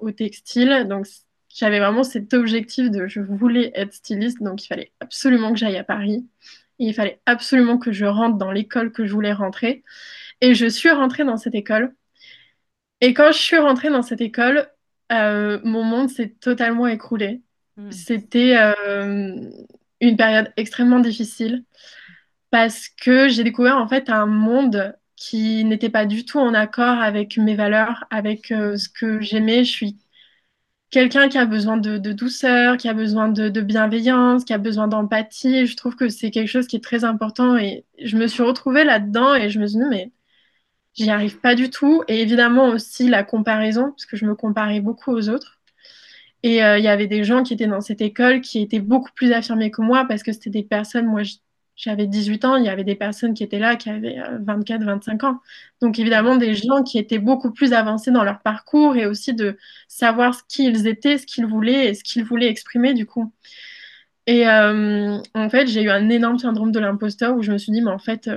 au 0.00 0.10
textile. 0.10 0.86
Donc 0.88 1.06
j'avais 1.48 1.80
vraiment 1.80 2.04
cet 2.04 2.34
objectif 2.34 2.90
de 2.90 3.06
je 3.06 3.20
voulais 3.20 3.72
être 3.74 3.94
styliste, 3.94 4.42
donc 4.42 4.62
il 4.64 4.66
fallait 4.68 4.92
absolument 5.00 5.52
que 5.52 5.58
j'aille 5.58 5.78
à 5.78 5.84
Paris. 5.84 6.26
Et 6.78 6.86
il 6.86 6.94
fallait 6.94 7.20
absolument 7.26 7.78
que 7.78 7.90
je 7.90 8.04
rentre 8.04 8.36
dans 8.38 8.52
l'école 8.52 8.92
que 8.92 9.04
je 9.06 9.12
voulais 9.12 9.32
rentrer. 9.32 9.82
Et 10.40 10.54
je 10.54 10.66
suis 10.66 10.90
rentrée 10.90 11.24
dans 11.24 11.36
cette 11.36 11.54
école. 11.54 11.94
Et 13.00 13.14
quand 13.14 13.32
je 13.32 13.38
suis 13.38 13.58
rentrée 13.58 13.90
dans 13.90 14.02
cette 14.02 14.20
école, 14.20 14.68
euh, 15.10 15.58
mon 15.64 15.82
monde 15.82 16.10
s'est 16.10 16.34
totalement 16.40 16.86
écroulé. 16.86 17.42
Hmm. 17.76 17.90
C'était 17.90 18.56
euh, 18.56 19.50
une 20.00 20.16
période 20.16 20.52
extrêmement 20.56 21.00
difficile 21.00 21.64
parce 22.50 22.88
que 22.88 23.28
j'ai 23.28 23.44
découvert 23.44 23.78
en 23.78 23.88
fait 23.88 24.10
un 24.10 24.26
monde 24.26 24.96
qui 25.16 25.64
n'était 25.64 25.90
pas 25.90 26.06
du 26.06 26.24
tout 26.24 26.38
en 26.38 26.54
accord 26.54 26.98
avec 27.00 27.36
mes 27.38 27.54
valeurs, 27.56 28.04
avec 28.10 28.52
euh, 28.52 28.76
ce 28.76 28.88
que 28.88 29.20
j'aimais. 29.20 29.64
Je 29.64 29.70
suis 29.70 29.98
quelqu'un 30.90 31.28
qui 31.28 31.38
a 31.38 31.44
besoin 31.46 31.76
de, 31.76 31.98
douceur, 32.12 32.76
qui 32.76 32.88
a 32.88 32.94
besoin 32.94 33.28
de, 33.28 33.60
bienveillance, 33.60 34.44
qui 34.44 34.52
a 34.52 34.58
besoin 34.58 34.88
d'empathie. 34.88 35.66
Je 35.66 35.76
trouve 35.76 35.96
que 35.96 36.08
c'est 36.08 36.30
quelque 36.30 36.48
chose 36.48 36.66
qui 36.66 36.76
est 36.76 36.84
très 36.84 37.04
important 37.04 37.56
et 37.56 37.84
je 38.02 38.16
me 38.16 38.26
suis 38.26 38.42
retrouvée 38.42 38.84
là-dedans 38.84 39.34
et 39.34 39.50
je 39.50 39.60
me 39.60 39.66
suis 39.66 39.78
dit, 39.78 39.84
mais 39.88 40.12
J'y 40.98 41.10
arrive 41.10 41.38
pas 41.40 41.54
du 41.54 41.70
tout. 41.70 42.02
Et 42.08 42.20
évidemment 42.22 42.68
aussi 42.70 43.08
la 43.08 43.22
comparaison, 43.22 43.90
parce 43.90 44.06
que 44.06 44.16
je 44.16 44.26
me 44.26 44.34
comparais 44.34 44.80
beaucoup 44.80 45.12
aux 45.12 45.28
autres. 45.28 45.60
Et 46.42 46.62
euh, 46.64 46.78
il 46.78 46.84
y 46.84 46.88
avait 46.88 47.06
des 47.06 47.24
gens 47.24 47.42
qui 47.42 47.54
étaient 47.54 47.66
dans 47.66 47.80
cette 47.80 48.00
école 48.00 48.40
qui 48.40 48.60
étaient 48.62 48.80
beaucoup 48.80 49.10
plus 49.14 49.32
affirmés 49.32 49.70
que 49.70 49.82
moi 49.82 50.06
parce 50.08 50.22
que 50.22 50.32
c'était 50.32 50.50
des 50.50 50.62
personnes, 50.62 51.06
moi 51.06 51.22
j'avais 51.78 52.06
18 52.08 52.44
ans, 52.44 52.56
il 52.56 52.64
y 52.64 52.68
avait 52.68 52.84
des 52.84 52.96
personnes 52.96 53.34
qui 53.34 53.44
étaient 53.44 53.60
là 53.60 53.76
qui 53.76 53.88
avaient 53.88 54.18
24, 54.40 54.82
euh, 54.82 54.84
25 54.86 55.24
ans. 55.24 55.40
Donc 55.80 55.98
évidemment 55.98 56.36
des 56.36 56.54
gens 56.54 56.82
qui 56.82 56.98
étaient 56.98 57.20
beaucoup 57.20 57.52
plus 57.52 57.72
avancés 57.72 58.10
dans 58.10 58.24
leur 58.24 58.40
parcours 58.40 58.96
et 58.96 59.06
aussi 59.06 59.32
de 59.32 59.56
savoir 59.86 60.34
ce 60.34 60.42
qu'ils 60.48 60.88
étaient, 60.88 61.18
ce 61.18 61.26
qu'ils 61.26 61.46
voulaient 61.46 61.86
et 61.90 61.94
ce 61.94 62.02
qu'ils 62.04 62.24
voulaient 62.24 62.48
exprimer 62.48 62.94
du 62.94 63.06
coup. 63.06 63.32
Et 64.26 64.46
euh, 64.48 65.18
en 65.34 65.48
fait, 65.50 65.66
j'ai 65.68 65.82
eu 65.82 65.90
un 65.90 66.08
énorme 66.10 66.38
syndrome 66.38 66.72
de 66.72 66.80
l'imposteur 66.80 67.36
où 67.36 67.42
je 67.42 67.52
me 67.52 67.58
suis 67.58 67.72
dit, 67.72 67.80
mais 67.80 67.90
en 67.90 67.98
fait, 67.98 68.28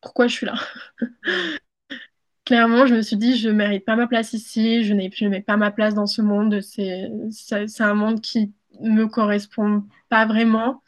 pourquoi 0.00 0.26
je 0.26 0.34
suis 0.34 0.46
là? 0.46 0.54
Clairement, 2.44 2.86
je 2.86 2.94
me 2.94 3.00
suis 3.00 3.16
dit, 3.16 3.38
je 3.38 3.48
ne 3.48 3.54
mérite 3.54 3.86
pas 3.86 3.96
ma 3.96 4.06
place 4.06 4.34
ici, 4.34 4.84
je 4.84 4.92
n'ai 4.92 5.08
pas 5.40 5.56
ma 5.56 5.70
place 5.70 5.94
dans 5.94 6.06
ce 6.06 6.20
monde. 6.20 6.60
C'est 6.60 7.80
un 7.80 7.94
monde 7.94 8.20
qui 8.20 8.52
me 8.80 9.06
correspond 9.06 9.84
pas 10.10 10.26
vraiment. 10.26 10.82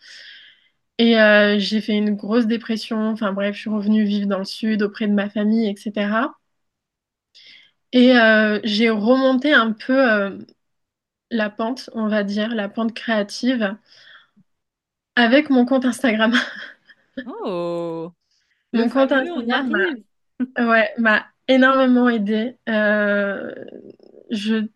Et 0.99 1.19
euh, 1.19 1.59
j'ai 1.59 1.81
fait 1.81 1.97
une 1.97 2.15
grosse 2.17 2.47
dépression. 2.47 2.99
Enfin 3.09 3.33
bref, 3.33 3.55
je 3.55 3.61
suis 3.63 3.71
revenue 3.71 4.05
vivre 4.05 4.27
dans 4.29 4.39
le 4.39 4.45
sud 4.45 4.83
auprès 4.83 5.07
de 5.09 5.13
ma 5.13 5.29
famille, 5.31 5.69
etc. 5.69 6.39
Et 7.93 8.17
euh, 8.17 8.61
j'ai 8.65 8.91
remonté 8.91 9.53
un 9.53 9.73
peu 9.73 9.95
euh, 10.13 10.39
la 11.31 11.51
pente, 11.51 11.91
on 11.95 12.09
va 12.09 12.25
dire, 12.25 12.55
la 12.55 12.69
pente 12.69 12.95
créative 12.95 13.77
avec 15.17 15.51
mon 15.51 15.65
compte 15.67 15.85
Instagram. 15.85 16.33
Oh, 17.27 18.13
le 18.73 18.85
Mon 18.85 18.89
compte 18.91 19.09
fameux, 19.09 19.33
on 19.33 19.41
y 19.41 19.53
Instagram 19.53 19.97
m'a 20.59 20.69
ouais, 20.69 20.95
m'a 20.99 21.27
énormément 21.49 22.09
aidée. 22.09 22.59
Euh, 22.69 23.55
je, 24.31 24.69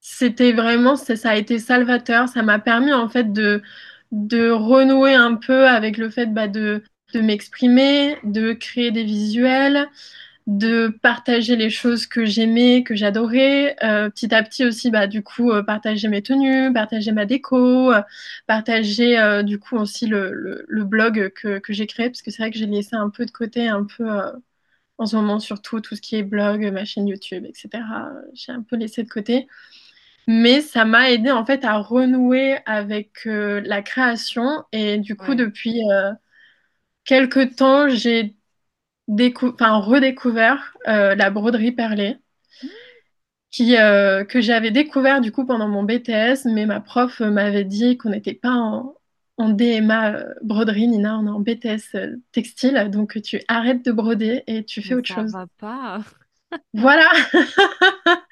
c'était 0.00 0.52
vraiment, 0.52 0.96
ça 0.96 1.14
a 1.30 1.36
été 1.36 1.58
salvateur. 1.58 2.28
Ça 2.28 2.42
m'a 2.42 2.58
permis 2.58 2.92
en 2.92 3.08
fait 3.08 3.32
de, 3.32 3.62
de 4.12 4.50
renouer 4.50 5.14
un 5.14 5.34
peu 5.34 5.66
avec 5.68 5.98
le 5.98 6.10
fait 6.10 6.26
bah, 6.26 6.48
de, 6.48 6.82
de 7.14 7.20
m'exprimer, 7.20 8.16
de 8.24 8.52
créer 8.52 8.90
des 8.90 9.04
visuels, 9.04 9.88
de 10.46 10.88
partager 11.02 11.56
les 11.56 11.70
choses 11.70 12.06
que 12.06 12.24
j'aimais, 12.24 12.82
que 12.82 12.94
j'adorais. 12.96 13.76
Euh, 13.84 14.08
petit 14.10 14.34
à 14.34 14.42
petit 14.42 14.64
aussi, 14.64 14.90
bah, 14.90 15.06
du 15.06 15.22
coup, 15.22 15.50
euh, 15.52 15.62
partager 15.62 16.08
mes 16.08 16.22
tenues, 16.22 16.72
partager 16.72 17.12
ma 17.12 17.26
déco, 17.26 17.92
euh, 17.92 18.02
partager 18.46 19.42
du 19.44 19.58
coup 19.58 19.76
aussi 19.76 20.06
le, 20.06 20.64
le, 20.66 20.84
blog 20.84 21.30
que, 21.34 21.58
que 21.58 21.72
j'ai 21.74 21.86
créé, 21.86 22.08
parce 22.08 22.22
que 22.22 22.30
c'est 22.30 22.42
vrai 22.42 22.50
que 22.50 22.58
j'ai 22.58 22.66
laissé 22.66 22.96
un 22.96 23.10
peu 23.10 23.26
de 23.26 23.30
côté, 23.30 23.68
un 23.68 23.84
peu 23.84 24.08
en 24.98 25.06
ce 25.06 25.16
moment 25.16 25.38
surtout 25.40 25.80
tout 25.80 25.96
ce 25.96 26.00
qui 26.00 26.16
est 26.16 26.22
blog, 26.22 26.70
ma 26.72 26.84
chaîne 26.84 27.08
YouTube, 27.08 27.44
etc. 27.46 27.84
J'ai 28.34 28.52
un 28.52 28.62
peu 28.62 28.76
laissé 28.76 29.02
de 29.02 29.08
côté. 29.08 29.46
Mais 30.28 30.60
ça 30.62 30.84
m'a 30.86 31.10
aidé 31.10 31.30
en 31.32 31.44
fait 31.46 31.64
à 31.64 31.78
renouer 31.78 32.58
avec 32.66 33.26
euh, 33.26 33.60
la 33.64 33.82
création 33.82 34.64
et 34.72 34.98
du 34.98 35.16
coup 35.16 35.34
Ouais. 35.34 35.36
depuis 35.36 35.80
euh, 35.92 36.12
quelques 37.04 37.56
temps 37.56 37.88
j'ai 37.90 38.36
redécouvert 39.08 40.76
euh, 40.88 41.14
la 41.16 41.30
broderie 41.30 41.72
perlée 41.72 42.18
qui, 43.50 43.76
euh, 43.76 44.24
que 44.24 44.40
j'avais 44.40 44.70
découvert 44.70 45.20
du 45.20 45.32
coup 45.32 45.46
pendant 45.46 45.68
mon 45.68 45.82
BTS, 45.82 46.44
mais 46.46 46.66
ma 46.66 46.80
prof 46.80 47.20
m'avait 47.20 47.64
dit 47.64 47.96
qu'on 47.96 48.10
n'était 48.10 48.34
pas 48.34 48.52
en, 48.52 48.94
en 49.38 49.48
DMA 49.50 50.24
broderie, 50.42 50.88
Nina, 50.88 51.18
on 51.18 51.26
est 51.26 51.30
en 51.30 51.40
BTS 51.40 51.96
textile, 52.32 52.88
donc 52.90 53.20
tu 53.22 53.40
arrêtes 53.48 53.84
de 53.84 53.92
broder 53.92 54.42
et 54.46 54.64
tu 54.64 54.82
fais 54.82 54.94
Mais 54.94 54.96
autre 54.96 55.08
ça 55.08 55.22
chose. 55.22 55.32
va 55.32 55.46
pas. 55.46 56.02
Voilà. 56.74 57.10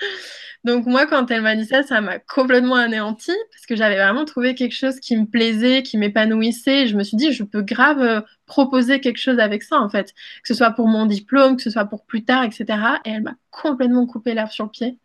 Donc 0.65 0.87
moi, 0.87 1.07
quand 1.07 1.31
elle 1.31 1.43
m'a 1.43 1.55
dit 1.55 1.65
ça, 1.65 1.85
ça 1.85 2.01
m'a 2.01 2.19
complètement 2.19 2.75
anéanti 2.75 3.31
parce 3.53 3.67
que 3.67 3.77
j'avais 3.77 3.97
vraiment 3.97 4.25
trouvé 4.25 4.57
quelque 4.57 4.75
chose 4.75 4.99
qui 4.99 5.17
me 5.17 5.25
plaisait, 5.27 5.85
qui 5.85 5.97
m'épanouissait. 5.97 6.89
Je 6.89 6.97
me 6.97 7.05
suis 7.05 7.17
dit, 7.17 7.33
je 7.33 7.45
peux 7.45 7.63
grave 7.63 8.01
euh, 8.01 8.21
proposer 8.47 9.01
quelque 9.01 9.19
chose 9.19 9.39
avec 9.39 9.63
ça, 9.63 9.81
en 9.81 9.89
fait, 9.89 10.13
que 10.13 10.49
ce 10.49 10.55
soit 10.55 10.73
pour 10.73 10.89
mon 10.89 11.07
diplôme, 11.07 11.57
que 11.57 11.63
ce 11.63 11.71
soit 11.71 11.85
pour 11.85 12.05
plus 12.05 12.25
tard, 12.25 12.43
etc. 12.43 12.65
Et 13.05 13.11
elle 13.11 13.23
m'a 13.23 13.37
complètement 13.51 14.07
coupé 14.07 14.35
l'herbe 14.35 14.51
sur 14.51 14.65
le 14.65 14.71
pied. 14.71 14.99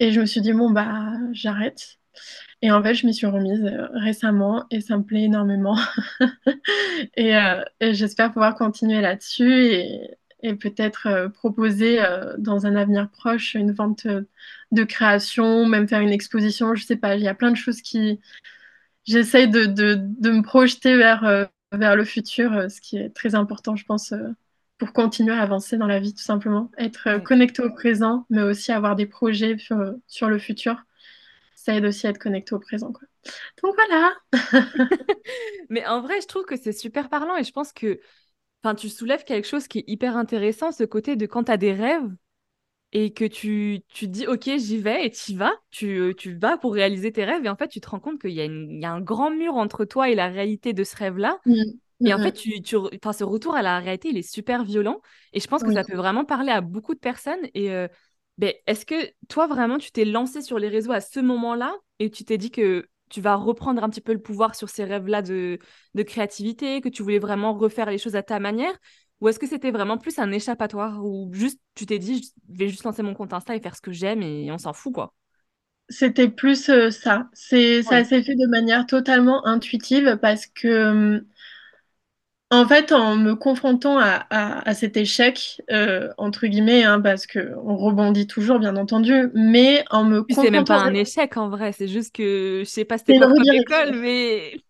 Et 0.00 0.12
je 0.12 0.20
me 0.20 0.26
suis 0.26 0.40
dit, 0.42 0.52
bon, 0.52 0.70
bah, 0.70 1.12
j'arrête. 1.32 1.98
Et 2.62 2.70
en 2.70 2.82
fait, 2.82 2.94
je 2.94 3.06
m'y 3.06 3.14
suis 3.14 3.26
remise 3.26 3.64
euh, 3.64 3.88
récemment 3.94 4.64
et 4.70 4.80
ça 4.80 4.96
me 4.98 5.04
plaît 5.04 5.24
énormément. 5.24 5.78
Et, 7.16 7.36
euh, 7.36 7.62
et 7.80 7.94
j'espère 7.94 8.32
pouvoir 8.32 8.54
continuer 8.54 9.00
là-dessus 9.00 9.72
et, 9.74 10.16
et 10.42 10.54
peut-être 10.54 11.06
euh, 11.06 11.28
proposer 11.28 12.02
euh, 12.02 12.34
dans 12.38 12.66
un 12.66 12.76
avenir 12.76 13.10
proche 13.10 13.54
une 13.54 13.72
vente 13.72 14.06
euh, 14.06 14.22
de 14.72 14.84
création, 14.84 15.66
même 15.66 15.88
faire 15.88 16.00
une 16.00 16.10
exposition. 16.10 16.74
Je 16.74 16.84
sais 16.84 16.96
pas, 16.96 17.16
il 17.16 17.22
y 17.22 17.28
a 17.28 17.34
plein 17.34 17.50
de 17.50 17.56
choses 17.56 17.82
qui... 17.82 18.20
J'essaye 19.04 19.48
de, 19.48 19.66
de, 19.66 19.96
de 20.00 20.30
me 20.30 20.42
projeter 20.42 20.96
vers, 20.96 21.48
vers 21.70 21.94
le 21.94 22.04
futur, 22.04 22.68
ce 22.68 22.80
qui 22.80 22.96
est 22.96 23.10
très 23.10 23.36
important, 23.36 23.76
je 23.76 23.84
pense, 23.84 24.12
pour 24.78 24.92
continuer 24.92 25.32
à 25.32 25.42
avancer 25.42 25.76
dans 25.76 25.86
la 25.86 26.00
vie, 26.00 26.12
tout 26.12 26.24
simplement. 26.24 26.72
Être 26.76 27.18
connecté 27.18 27.62
au 27.62 27.70
présent, 27.70 28.26
mais 28.30 28.42
aussi 28.42 28.72
avoir 28.72 28.96
des 28.96 29.06
projets 29.06 29.58
sur, 29.58 29.94
sur 30.08 30.28
le 30.28 30.40
futur. 30.40 30.82
Ça 31.54 31.76
aide 31.76 31.84
aussi 31.84 32.08
à 32.08 32.10
être 32.10 32.18
connecté 32.18 32.52
au 32.56 32.58
présent, 32.58 32.92
quoi. 32.92 33.06
Donc 33.62 33.76
voilà. 33.76 34.12
Mais 35.70 35.86
en 35.86 36.00
vrai, 36.00 36.20
je 36.20 36.26
trouve 36.26 36.44
que 36.44 36.56
c'est 36.56 36.72
super 36.72 37.08
parlant 37.08 37.36
et 37.36 37.44
je 37.44 37.52
pense 37.52 37.72
que 37.72 38.00
enfin, 38.66 38.74
tu 38.74 38.88
soulèves 38.88 39.24
quelque 39.24 39.46
chose 39.46 39.68
qui 39.68 39.80
est 39.80 39.84
hyper 39.88 40.16
intéressant, 40.16 40.72
ce 40.72 40.84
côté 40.84 41.16
de 41.16 41.26
quand 41.26 41.44
tu 41.44 41.52
as 41.52 41.56
des 41.56 41.72
rêves 41.72 42.08
et 42.92 43.12
que 43.12 43.24
tu, 43.24 43.82
tu 43.88 44.06
te 44.06 44.10
dis, 44.12 44.26
OK, 44.26 44.44
j'y 44.58 44.78
vais 44.78 45.06
et 45.06 45.10
tu 45.10 45.32
y 45.32 45.36
vas, 45.36 45.52
tu, 45.70 45.98
euh, 46.00 46.14
tu 46.14 46.36
vas 46.38 46.58
pour 46.58 46.74
réaliser 46.74 47.12
tes 47.12 47.24
rêves 47.24 47.44
et 47.44 47.48
en 47.48 47.56
fait, 47.56 47.68
tu 47.68 47.80
te 47.80 47.88
rends 47.90 48.00
compte 48.00 48.20
qu'il 48.20 48.30
y 48.32 48.40
a 48.40 48.44
une- 48.44 48.70
il 48.70 48.80
y 48.82 48.86
a 48.86 48.92
un 48.92 49.00
grand 49.00 49.30
mur 49.30 49.54
entre 49.56 49.84
toi 49.84 50.10
et 50.10 50.14
la 50.14 50.28
réalité 50.28 50.72
de 50.72 50.84
ce 50.84 50.96
rêve-là. 50.96 51.40
Mm, 51.46 51.78
mm, 52.00 52.06
Et 52.06 52.14
en 52.14 52.20
fait, 52.20 52.32
mm. 52.32 52.34
tu, 52.34 52.62
tu, 52.62 52.76
ce 52.76 53.24
retour 53.24 53.54
à 53.56 53.62
la 53.62 53.80
réalité, 53.80 54.08
il 54.10 54.18
est 54.18 54.22
super 54.22 54.64
violent. 54.64 55.00
Et 55.32 55.40
je 55.40 55.46
pense 55.48 55.62
que 55.64 55.70
Oui. 55.70 55.74
ça 55.74 55.84
peut 55.84 55.96
vraiment 55.96 56.24
parler 56.24 56.52
à 56.52 56.60
beaucoup 56.60 56.94
de 56.94 57.00
personnes. 57.00 57.40
Et 57.54 57.72
euh, 57.72 57.88
ben, 58.38 58.54
est-ce 58.66 58.86
que 58.86 58.94
toi, 59.28 59.46
vraiment, 59.48 59.78
tu 59.78 59.90
t'es 59.92 60.04
lancé 60.04 60.42
sur 60.42 60.58
les 60.58 60.68
réseaux 60.68 60.92
à 60.92 61.00
ce 61.00 61.20
moment-là 61.20 61.74
et 61.98 62.10
tu 62.10 62.24
t'es 62.24 62.38
dit 62.38 62.50
que 62.50 62.86
tu 63.08 63.20
vas 63.20 63.34
reprendre 63.36 63.82
un 63.84 63.88
petit 63.90 64.00
peu 64.00 64.12
le 64.12 64.20
pouvoir 64.20 64.54
sur 64.54 64.68
ces 64.68 64.84
rêves-là 64.84 65.22
de, 65.22 65.58
de 65.94 66.02
créativité, 66.02 66.80
que 66.80 66.88
tu 66.88 67.02
voulais 67.02 67.18
vraiment 67.18 67.54
refaire 67.54 67.90
les 67.90 67.98
choses 67.98 68.16
à 68.16 68.22
ta 68.22 68.40
manière? 68.40 68.74
Ou 69.20 69.28
est-ce 69.28 69.38
que 69.38 69.46
c'était 69.46 69.70
vraiment 69.70 69.98
plus 69.98 70.18
un 70.18 70.30
échappatoire 70.32 71.04
ou 71.04 71.30
juste 71.32 71.60
tu 71.74 71.86
t'es 71.86 71.98
dit, 71.98 72.32
je 72.52 72.58
vais 72.58 72.68
juste 72.68 72.84
lancer 72.84 73.02
mon 73.02 73.14
compte 73.14 73.32
Insta 73.32 73.56
et 73.56 73.60
faire 73.60 73.76
ce 73.76 73.80
que 73.80 73.92
j'aime 73.92 74.22
et 74.22 74.50
on 74.52 74.58
s'en 74.58 74.72
fout, 74.72 74.92
quoi? 74.92 75.14
C'était 75.88 76.28
plus 76.28 76.68
euh, 76.68 76.90
ça. 76.90 77.28
C'est, 77.32 77.82
ça 77.82 78.02
s'est 78.02 78.22
fait 78.22 78.34
de 78.34 78.48
manière 78.48 78.86
totalement 78.86 79.46
intuitive 79.46 80.18
parce 80.20 80.46
que, 80.46 80.66
euh, 80.66 81.20
en 82.50 82.66
fait, 82.66 82.92
en 82.92 83.16
me 83.16 83.34
confrontant 83.34 83.98
à, 83.98 84.24
à- 84.30 84.68
à 84.68 84.74
cet 84.74 84.96
échec, 84.96 85.60
euh, 85.70 86.08
entre 86.16 86.46
guillemets, 86.46 86.84
hein, 86.84 87.00
parce 87.00 87.26
que 87.26 87.54
on 87.64 87.76
rebondit 87.76 88.26
toujours, 88.26 88.58
bien 88.60 88.76
entendu, 88.76 89.30
mais 89.34 89.84
en 89.90 90.04
me 90.04 90.22
Puis 90.22 90.34
c'est 90.36 90.50
même 90.50 90.64
confrontant 90.64 90.74
pas 90.74 90.84
un 90.84 90.94
échec 90.94 91.36
en 91.36 91.48
vrai, 91.48 91.72
c'est 91.72 91.88
juste 91.88 92.14
que 92.14 92.62
je 92.64 92.68
sais 92.70 92.84
pas 92.84 92.98
c'était 92.98 93.18
quoi 93.18 93.28
comme 93.28 93.42
école, 93.52 93.96
mais 93.96 94.60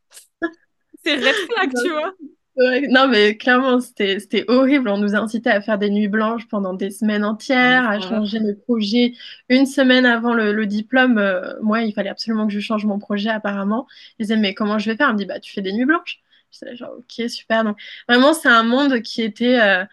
c'est 1.04 1.16
red 1.16 1.34
flag, 1.34 1.70
tu 1.82 1.90
vois. 1.90 2.12
Non, 2.58 3.06
mais 3.08 3.36
clairement, 3.36 3.80
c'était, 3.80 4.44
horrible. 4.48 4.88
On 4.88 4.96
nous 4.96 5.14
incitait 5.14 5.50
à 5.50 5.60
faire 5.60 5.76
des 5.76 5.90
nuits 5.90 6.08
blanches 6.08 6.48
pendant 6.48 6.72
des 6.72 6.90
semaines 6.90 7.22
entières, 7.22 7.86
à 7.86 8.00
changer 8.00 8.40
nos 8.40 8.54
projets. 8.54 9.12
Une 9.50 9.66
semaine 9.66 10.06
avant 10.06 10.32
le, 10.32 10.52
le 10.54 10.66
diplôme, 10.66 11.18
euh, 11.18 11.52
moi, 11.60 11.82
il 11.82 11.92
fallait 11.92 12.08
absolument 12.08 12.46
que 12.46 12.54
je 12.54 12.60
change 12.60 12.86
mon 12.86 12.98
projet, 12.98 13.28
apparemment. 13.28 13.86
Je 14.18 14.24
disais, 14.24 14.36
mais 14.38 14.54
comment 14.54 14.78
je 14.78 14.90
vais 14.90 14.96
faire? 14.96 15.08
Elle 15.08 15.14
me 15.16 15.18
dit, 15.18 15.26
bah, 15.26 15.38
tu 15.38 15.52
fais 15.52 15.60
des 15.60 15.72
nuits 15.74 15.84
blanches. 15.84 16.20
Disais, 16.60 16.76
genre, 16.76 16.92
ok, 16.98 17.28
super. 17.30 17.64
Donc, 17.64 17.78
vraiment, 18.08 18.32
c'est 18.34 18.48
un 18.48 18.62
monde 18.62 19.00
qui 19.02 19.22
était. 19.22 19.60
euh, 19.60 19.84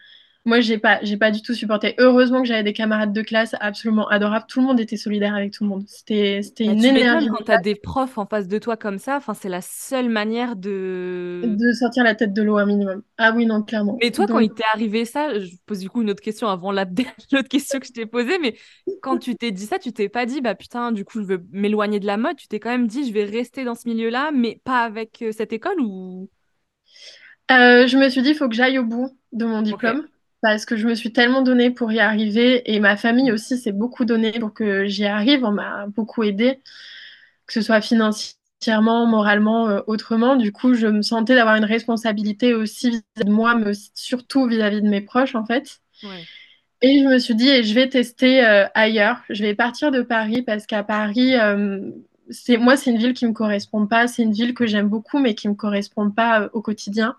Moi, 0.44 0.60
j'ai 0.60 0.78
pas, 0.78 1.00
j'ai 1.02 1.16
pas 1.16 1.30
du 1.30 1.42
tout 1.42 1.54
supporté. 1.54 1.94
Heureusement 1.98 2.42
que 2.42 2.48
j'avais 2.48 2.62
des 2.64 2.72
camarades 2.74 3.12
de 3.12 3.22
classe 3.22 3.54
absolument 3.60 4.08
adorables. 4.08 4.46
Tout 4.48 4.60
le 4.60 4.66
monde 4.66 4.80
était 4.80 4.96
solidaire 4.98 5.34
avec 5.34 5.52
tout 5.52 5.64
le 5.64 5.70
monde. 5.70 5.84
C'était, 5.88 6.42
c'était 6.42 6.66
Bah, 6.66 6.74
une 6.74 6.84
tu 6.84 6.94
énergie 6.96 7.28
quand 7.28 7.42
tu 7.44 7.50
as 7.50 7.58
des 7.58 7.74
profs 7.74 8.16
en 8.18 8.26
face 8.26 8.48
de 8.48 8.58
toi 8.58 8.76
comme 8.76 8.98
ça. 8.98 9.16
Enfin, 9.16 9.34
c'est 9.34 9.48
la 9.50 9.60
seule 9.60 10.08
manière 10.08 10.56
de. 10.56 11.58
de 11.58 11.72
sortir 11.72 12.04
la 12.04 12.14
tête 12.14 12.32
de 12.32 12.42
l'eau 12.42 12.56
un 12.58 12.66
minimum. 12.66 13.02
Ah 13.18 13.32
oui, 13.36 13.46
non, 13.46 13.62
clairement. 13.62 14.02
Mais 14.02 14.10
toi, 14.10 14.26
quand 14.28 14.40
il 14.40 14.52
t'est 14.52 14.64
arrivé 14.72 15.04
ça, 15.04 15.38
je 15.38 15.54
pose 15.66 15.78
du 15.78 15.88
coup 15.88 16.02
une 16.02 16.10
autre 16.10 16.22
question 16.22 16.48
avant 16.48 16.72
la... 16.72 16.84
l'autre 17.32 17.48
question 17.48 17.78
que 17.78 17.86
je 17.86 17.92
t'ai 17.92 18.06
posée, 18.06 18.38
mais 18.38 18.56
quand 19.00 19.18
tu 19.18 19.36
t'es 19.36 19.52
dit 19.52 19.66
ça, 19.66 19.78
tu 19.78 19.92
t'es 19.92 20.08
pas 20.08 20.26
dit, 20.26 20.40
bah 20.40 20.54
putain, 20.54 20.90
du 20.92 21.04
coup, 21.04 21.20
je 21.20 21.26
veux 21.26 21.46
m'éloigner 21.52 22.00
de 22.00 22.06
la 22.06 22.16
mode. 22.16 22.36
Tu 22.36 22.48
t'es 22.48 22.58
quand 22.60 22.70
même 22.70 22.86
dit, 22.88 23.06
je 23.06 23.12
vais 23.12 23.24
rester 23.24 23.64
dans 23.64 23.74
ce 23.74 23.88
milieu-là, 23.88 24.30
mais 24.32 24.60
pas 24.64 24.82
avec 24.84 25.22
euh, 25.22 25.32
cette 25.32 25.52
école 25.52 25.80
ou. 25.80 26.28
Euh, 27.50 27.86
je 27.86 27.96
me 27.98 28.08
suis 28.08 28.22
dit, 28.22 28.30
il 28.30 28.34
faut 28.34 28.48
que 28.48 28.54
j'aille 28.54 28.78
au 28.78 28.84
bout 28.84 29.16
de 29.32 29.44
mon 29.44 29.62
diplôme 29.62 30.08
parce 30.40 30.64
que 30.66 30.76
je 30.76 30.86
me 30.86 30.94
suis 30.94 31.12
tellement 31.12 31.42
donnée 31.42 31.70
pour 31.70 31.92
y 31.92 32.00
arriver 32.00 32.70
et 32.72 32.80
ma 32.80 32.96
famille 32.96 33.32
aussi 33.32 33.58
s'est 33.58 33.72
beaucoup 33.72 34.04
donnée 34.04 34.32
pour 34.38 34.52
que 34.54 34.86
j'y 34.86 35.04
arrive. 35.06 35.44
On 35.44 35.52
m'a 35.52 35.86
beaucoup 35.88 36.22
aidée, 36.22 36.62
que 37.46 37.52
ce 37.54 37.62
soit 37.62 37.80
financièrement, 37.80 39.06
moralement, 39.06 39.68
euh, 39.68 39.80
autrement. 39.86 40.36
Du 40.36 40.52
coup, 40.52 40.74
je 40.74 40.86
me 40.86 41.02
sentais 41.02 41.34
d'avoir 41.34 41.56
une 41.56 41.64
responsabilité 41.64 42.54
aussi 42.54 42.90
vis-à-vis 42.90 43.24
de 43.26 43.32
moi, 43.32 43.54
mais 43.56 43.72
surtout 43.94 44.46
vis-à-vis 44.46 44.82
de 44.82 44.88
mes 44.88 45.00
proches, 45.02 45.34
en 45.34 45.46
fait. 45.46 45.80
ouais, 46.02 46.28
Et 46.82 47.00
je 47.02 47.04
me 47.08 47.18
suis 47.18 47.34
dit, 47.34 47.48
et 47.48 47.62
je 47.62 47.74
vais 47.74 47.88
tester 47.88 48.44
euh, 48.44 48.66
ailleurs. 48.74 49.22
Je 49.30 49.42
vais 49.42 49.54
partir 49.54 49.90
de 49.90 50.02
Paris 50.02 50.42
parce 50.42 50.66
qu'à 50.66 50.82
Paris, 50.84 51.34
c'est, 52.30 52.56
moi, 52.56 52.76
c'est 52.76 52.90
une 52.90 52.98
ville 52.98 53.14
qui 53.14 53.26
me 53.26 53.32
correspond 53.32 53.86
pas. 53.86 54.06
C'est 54.08 54.22
une 54.22 54.32
ville 54.32 54.54
que 54.54 54.66
j'aime 54.66 54.88
beaucoup, 54.88 55.18
mais 55.18 55.34
qui 55.34 55.48
me 55.48 55.54
correspond 55.54 56.10
pas 56.10 56.42
euh, 56.42 56.48
au 56.52 56.62
quotidien. 56.62 57.16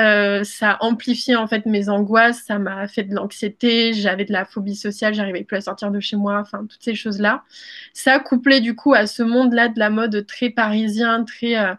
Euh, 0.00 0.42
ça 0.44 0.72
a 0.72 0.84
amplifié 0.84 1.36
en 1.36 1.46
fait 1.46 1.66
mes 1.66 1.88
angoisses, 1.88 2.42
ça 2.46 2.58
m'a 2.58 2.88
fait 2.88 3.04
de 3.04 3.14
l'anxiété, 3.14 3.92
j'avais 3.92 4.24
de 4.24 4.32
la 4.32 4.44
phobie 4.44 4.74
sociale, 4.74 5.14
j'arrivais 5.14 5.44
plus 5.44 5.56
à 5.58 5.60
sortir 5.60 5.92
de 5.92 6.00
chez 6.00 6.16
moi, 6.16 6.40
enfin 6.40 6.66
toutes 6.68 6.82
ces 6.82 6.96
choses-là. 6.96 7.44
Ça 7.92 8.18
couplé 8.18 8.60
du 8.60 8.74
coup 8.74 8.94
à 8.94 9.06
ce 9.06 9.22
monde-là 9.22 9.68
de 9.68 9.78
la 9.78 9.90
mode 9.90 10.26
très 10.26 10.50
parisien, 10.50 11.24
très... 11.24 11.56
euh, 11.58 11.74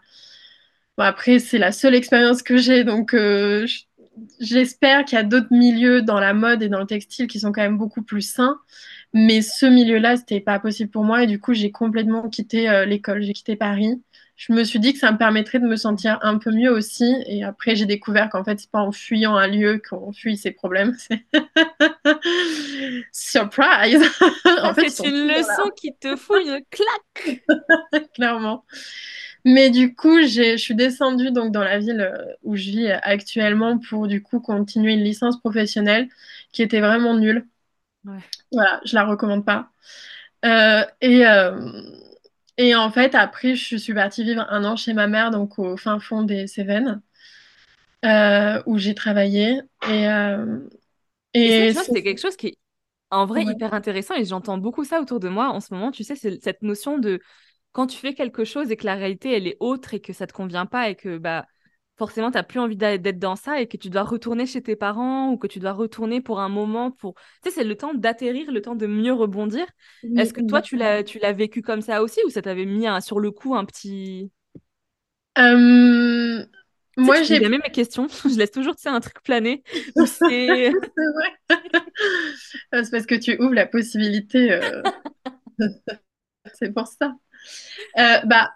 Bon, 0.96 1.04
après, 1.04 1.38
c'est 1.38 1.58
la 1.58 1.72
seule 1.72 1.94
expérience 1.94 2.42
que 2.42 2.56
j'ai, 2.56 2.84
donc 2.84 3.10
je- 3.12 3.82
j'espère 4.40 5.04
qu'il 5.04 5.16
y 5.16 5.20
a 5.20 5.24
d'autres 5.24 5.52
milieux 5.52 6.00
dans 6.02 6.18
la 6.20 6.32
mode 6.34 6.62
et 6.62 6.68
dans 6.68 6.80
le 6.80 6.86
textile 6.86 7.26
qui 7.26 7.38
sont 7.40 7.52
quand 7.52 7.60
même 7.62 7.76
beaucoup 7.78 8.02
plus 8.02 8.22
sains. 8.22 8.58
Mais 9.18 9.40
ce 9.40 9.64
milieu-là, 9.64 10.18
c'était 10.18 10.40
pas 10.40 10.58
possible 10.58 10.90
pour 10.90 11.02
moi. 11.02 11.22
Et 11.22 11.26
du 11.26 11.40
coup, 11.40 11.54
j'ai 11.54 11.70
complètement 11.70 12.28
quitté 12.28 12.68
euh, 12.68 12.84
l'école. 12.84 13.22
J'ai 13.22 13.32
quitté 13.32 13.56
Paris. 13.56 14.02
Je 14.36 14.52
me 14.52 14.62
suis 14.62 14.78
dit 14.78 14.92
que 14.92 14.98
ça 14.98 15.10
me 15.10 15.16
permettrait 15.16 15.58
de 15.58 15.64
me 15.64 15.76
sentir 15.76 16.18
un 16.20 16.36
peu 16.36 16.50
mieux 16.50 16.70
aussi. 16.70 17.14
Et 17.26 17.42
après, 17.42 17.76
j'ai 17.76 17.86
découvert 17.86 18.28
qu'en 18.28 18.44
fait, 18.44 18.60
c'est 18.60 18.70
pas 18.70 18.82
en 18.82 18.92
fuyant 18.92 19.34
un 19.34 19.46
lieu 19.46 19.80
qu'on 19.88 20.12
fuit 20.12 20.36
ses 20.36 20.50
problèmes. 20.50 20.94
Surprise! 23.10 24.04
en 24.62 24.74
fait, 24.74 24.90
c'est 24.90 25.08
une 25.08 25.28
leçon 25.28 25.70
qui 25.74 25.94
te 25.94 26.14
fout 26.14 26.42
une 26.44 26.60
claque. 26.70 27.40
Clairement. 28.14 28.66
Mais 29.46 29.70
du 29.70 29.94
coup, 29.94 30.20
je 30.26 30.58
suis 30.58 30.74
descendue 30.74 31.30
donc 31.30 31.52
dans 31.52 31.64
la 31.64 31.78
ville 31.78 32.02
euh, 32.02 32.34
où 32.42 32.54
je 32.54 32.64
vis 32.64 32.90
actuellement 32.90 33.78
pour 33.78 34.08
du 34.08 34.22
coup 34.22 34.40
continuer 34.40 34.92
une 34.92 35.04
licence 35.04 35.40
professionnelle 35.40 36.10
qui 36.52 36.62
était 36.62 36.80
vraiment 36.80 37.14
nulle. 37.14 37.46
Voilà, 38.52 38.80
je 38.84 38.94
la 38.94 39.04
recommande 39.04 39.44
pas. 39.44 39.70
Euh, 40.44 40.84
et, 41.00 41.26
euh, 41.26 41.82
et 42.56 42.74
en 42.74 42.90
fait, 42.90 43.14
après, 43.14 43.54
je 43.54 43.76
suis 43.76 43.94
partie 43.94 44.24
vivre 44.24 44.46
un 44.48 44.64
an 44.64 44.76
chez 44.76 44.92
ma 44.92 45.06
mère, 45.06 45.30
donc 45.30 45.58
au 45.58 45.76
fin 45.76 45.98
fond 45.98 46.22
des 46.22 46.46
Cévennes, 46.46 47.02
euh, 48.04 48.62
où 48.66 48.78
j'ai 48.78 48.94
travaillé. 48.94 49.60
Et, 49.88 50.06
et, 51.34 51.74
c'est 51.74 52.02
quelque 52.02 52.20
chose 52.20 52.36
qui 52.36 52.48
est 52.48 52.58
en 53.10 53.26
vrai 53.26 53.44
hyper 53.44 53.74
intéressant 53.74 54.14
et 54.14 54.24
j'entends 54.24 54.58
beaucoup 54.58 54.84
ça 54.84 55.00
autour 55.00 55.20
de 55.20 55.28
moi 55.28 55.48
en 55.50 55.60
ce 55.60 55.72
moment. 55.72 55.90
Tu 55.90 56.04
sais, 56.04 56.16
c'est 56.16 56.42
cette 56.42 56.62
notion 56.62 56.98
de 56.98 57.20
quand 57.72 57.86
tu 57.86 57.98
fais 57.98 58.14
quelque 58.14 58.44
chose 58.44 58.70
et 58.70 58.76
que 58.76 58.86
la 58.86 58.94
réalité 58.94 59.36
elle 59.36 59.46
est 59.46 59.56
autre 59.60 59.94
et 59.94 60.00
que 60.00 60.12
ça 60.12 60.26
te 60.26 60.32
convient 60.32 60.66
pas 60.66 60.88
et 60.88 60.94
que 60.94 61.18
bah 61.18 61.46
forcément, 61.96 62.30
tu 62.30 62.36
n'as 62.36 62.42
plus 62.42 62.60
envie 62.60 62.76
d'être 62.76 63.18
dans 63.18 63.36
ça 63.36 63.60
et 63.60 63.66
que 63.66 63.76
tu 63.76 63.90
dois 63.90 64.02
retourner 64.02 64.46
chez 64.46 64.62
tes 64.62 64.76
parents 64.76 65.30
ou 65.30 65.38
que 65.38 65.46
tu 65.46 65.58
dois 65.58 65.72
retourner 65.72 66.20
pour 66.20 66.40
un 66.40 66.48
moment 66.48 66.90
pour... 66.90 67.14
Tu 67.42 67.50
sais, 67.50 67.56
c'est 67.56 67.64
le 67.64 67.76
temps 67.76 67.94
d'atterrir, 67.94 68.50
le 68.50 68.60
temps 68.60 68.74
de 68.74 68.86
mieux 68.86 69.12
rebondir. 69.12 69.66
Est-ce 70.16 70.32
que 70.32 70.42
toi, 70.42 70.60
tu 70.60 70.76
l'as, 70.76 71.02
tu 71.02 71.18
l'as 71.18 71.32
vécu 71.32 71.62
comme 71.62 71.80
ça 71.80 72.02
aussi 72.02 72.20
ou 72.26 72.30
ça 72.30 72.42
t'avait 72.42 72.66
mis 72.66 72.86
sur 73.00 73.20
le 73.20 73.30
coup 73.30 73.54
un 73.54 73.64
petit... 73.64 74.30
Euh... 75.38 76.44
Moi, 76.98 77.22
j'ai 77.22 77.40
jamais 77.40 77.58
mes 77.58 77.70
questions. 77.70 78.08
Je 78.24 78.38
laisse 78.38 78.50
toujours, 78.50 78.74
tu 78.74 78.82
sais, 78.82 78.88
un 78.88 79.00
truc 79.00 79.22
planer. 79.22 79.62
c'est 80.06 80.72
c'est 82.72 82.90
parce 82.90 83.06
que 83.06 83.14
tu 83.14 83.36
ouvres 83.38 83.54
la 83.54 83.66
possibilité. 83.66 84.52
Euh, 84.52 84.82
c'est 86.54 86.72
pour 86.72 86.86
ça. 86.86 87.14
Euh, 87.98 88.20
bah, 88.24 88.50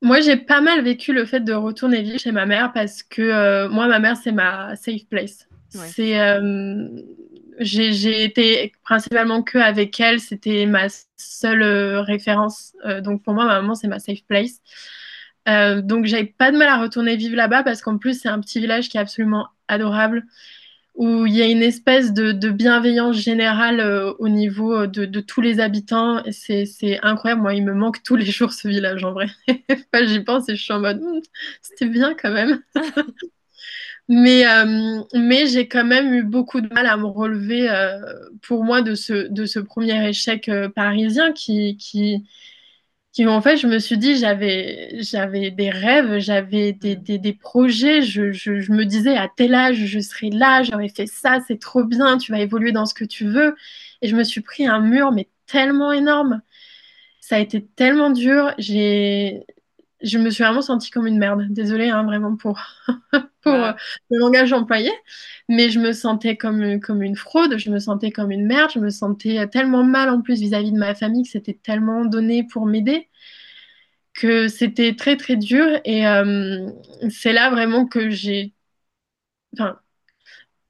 moi, 0.00 0.20
j'ai 0.20 0.36
pas 0.36 0.60
mal 0.60 0.82
vécu 0.82 1.12
le 1.12 1.24
fait 1.24 1.40
de 1.40 1.52
retourner 1.52 2.02
vivre 2.02 2.18
chez 2.18 2.32
ma 2.32 2.46
mère 2.46 2.72
parce 2.72 3.02
que 3.02 3.22
euh, 3.22 3.68
moi, 3.68 3.88
ma 3.88 3.98
mère, 3.98 4.16
c'est 4.16 4.32
ma 4.32 4.76
safe 4.76 5.06
place. 5.08 5.48
C'est, 5.70 6.18
euh, 6.18 6.88
j'ai 7.58 8.24
été 8.24 8.72
principalement 8.84 9.42
que 9.42 9.58
avec 9.58 9.98
elle. 9.98 10.20
C'était 10.20 10.66
ma 10.66 10.86
seule 11.16 11.62
euh, 11.62 12.00
référence. 12.02 12.74
donc 13.02 13.22
pour 13.22 13.34
moi, 13.34 13.44
ma 13.44 13.60
maman, 13.60 13.74
c'est 13.74 13.88
ma 13.88 13.98
safe 13.98 14.22
place. 14.28 14.60
donc 15.46 16.06
j'avais 16.06 16.26
pas 16.26 16.52
de 16.52 16.56
mal 16.56 16.68
à 16.68 16.80
retourner 16.80 17.16
vivre 17.16 17.36
là-bas 17.36 17.64
parce 17.64 17.82
qu'en 17.82 17.98
plus, 17.98 18.20
c'est 18.20 18.28
un 18.28 18.40
petit 18.40 18.60
village 18.60 18.88
qui 18.88 18.98
est 18.98 19.00
absolument 19.00 19.48
adorable 19.66 20.24
où 20.98 21.26
il 21.26 21.34
y 21.36 21.42
a 21.42 21.46
une 21.46 21.62
espèce 21.62 22.12
de, 22.12 22.50
bienveillance 22.50 23.16
générale 23.16 23.78
euh, 23.78 24.12
au 24.18 24.28
niveau 24.28 24.74
euh, 24.74 24.86
de, 24.88 25.20
tous 25.20 25.40
les 25.40 25.60
habitants. 25.60 26.20
C'est 26.32 26.98
incroyable. 27.02 27.40
Moi, 27.40 27.54
il 27.54 27.64
me 27.64 27.72
manque 27.72 28.02
tous 28.02 28.16
les 28.16 28.26
jours 28.26 28.52
ce 28.52 28.66
village, 28.66 29.04
en 29.04 29.12
vrai. 29.12 29.28
J'y 30.06 30.20
pense 30.20 30.48
et 30.48 30.56
je 30.56 30.62
suis 30.62 30.72
en 30.72 30.80
mode, 30.80 31.00
hmm, 31.00 31.20
c'était 31.62 31.86
bien 31.86 32.14
quand 32.20 32.32
même. 32.32 32.60
mais 34.08 34.44
euh, 34.44 35.00
mais 35.14 35.46
j'ai 35.46 35.68
quand 35.68 35.84
même 35.84 36.12
eu 36.12 36.24
beaucoup 36.24 36.60
de 36.60 36.68
mal 36.74 36.86
à 36.86 36.96
me 36.96 37.06
relever 37.06 37.68
pour 38.42 38.64
moi 38.64 38.82
de 38.82 38.96
ce, 38.96 39.28
de 39.28 39.46
ce 39.46 39.60
premier 39.60 40.08
échec 40.08 40.50
parisien 40.74 41.32
qui, 41.32 41.76
qui, 41.76 42.24
en 43.26 43.42
fait, 43.42 43.56
je 43.56 43.66
me 43.66 43.78
suis 43.78 43.98
dit, 43.98 44.16
j'avais, 44.16 45.02
j'avais 45.02 45.50
des 45.50 45.70
rêves, 45.70 46.18
j'avais 46.18 46.72
des, 46.72 46.96
mm. 46.96 47.18
des, 47.18 47.32
projets. 47.32 48.02
Je, 48.02 48.32
je, 48.32 48.72
me 48.72 48.84
disais, 48.84 49.16
à 49.16 49.28
tel 49.34 49.54
âge, 49.54 49.76
je 49.76 49.98
serai 50.00 50.30
là, 50.30 50.62
j'aurais 50.62 50.88
fait 50.88 51.06
ça, 51.06 51.38
c'est 51.46 51.58
trop 51.60 51.84
bien, 51.84 52.18
tu 52.18 52.32
vas 52.32 52.40
évoluer 52.40 52.72
dans 52.72 52.86
ce 52.86 52.94
que 52.94 53.04
tu 53.04 53.26
veux. 53.26 53.56
Et 54.02 54.08
je 54.08 54.16
me 54.16 54.22
suis 54.24 54.40
pris 54.40 54.66
un 54.66 54.80
mur, 54.80 55.12
mais 55.12 55.28
tellement 55.46 55.92
énorme. 55.92 56.42
Ça 57.20 57.36
a 57.36 57.38
été 57.40 57.64
tellement 57.64 58.10
dur. 58.10 58.54
J'ai, 58.58 59.44
je 60.02 60.18
me 60.18 60.30
suis 60.30 60.44
vraiment 60.44 60.62
sentie 60.62 60.90
comme 60.90 61.06
une 61.06 61.18
merde. 61.18 61.46
Désolée, 61.50 61.90
hein, 61.90 62.04
vraiment, 62.04 62.36
pour, 62.36 62.60
pour 63.42 63.52
euh, 63.52 63.72
le 64.10 64.18
langage 64.18 64.52
employé. 64.52 64.90
Mais 65.48 65.70
je 65.70 65.78
me 65.80 65.92
sentais 65.92 66.36
comme, 66.36 66.80
comme 66.80 67.02
une 67.02 67.16
fraude, 67.16 67.58
je 67.58 67.70
me 67.70 67.78
sentais 67.78 68.10
comme 68.12 68.30
une 68.30 68.46
merde, 68.46 68.70
je 68.74 68.80
me 68.80 68.90
sentais 68.90 69.46
tellement 69.48 69.84
mal 69.84 70.08
en 70.10 70.20
plus 70.22 70.40
vis-à-vis 70.40 70.72
de 70.72 70.78
ma 70.78 70.94
famille 70.94 71.24
que 71.24 71.30
c'était 71.30 71.54
tellement 71.62 72.04
donné 72.04 72.44
pour 72.44 72.66
m'aider 72.66 73.08
que 74.14 74.48
c'était 74.48 74.96
très 74.96 75.16
très 75.16 75.36
dur. 75.36 75.80
Et 75.84 76.06
euh, 76.06 76.70
c'est 77.10 77.32
là 77.32 77.50
vraiment 77.50 77.86
que 77.86 78.10
j'ai. 78.10 78.54
Enfin, 79.54 79.78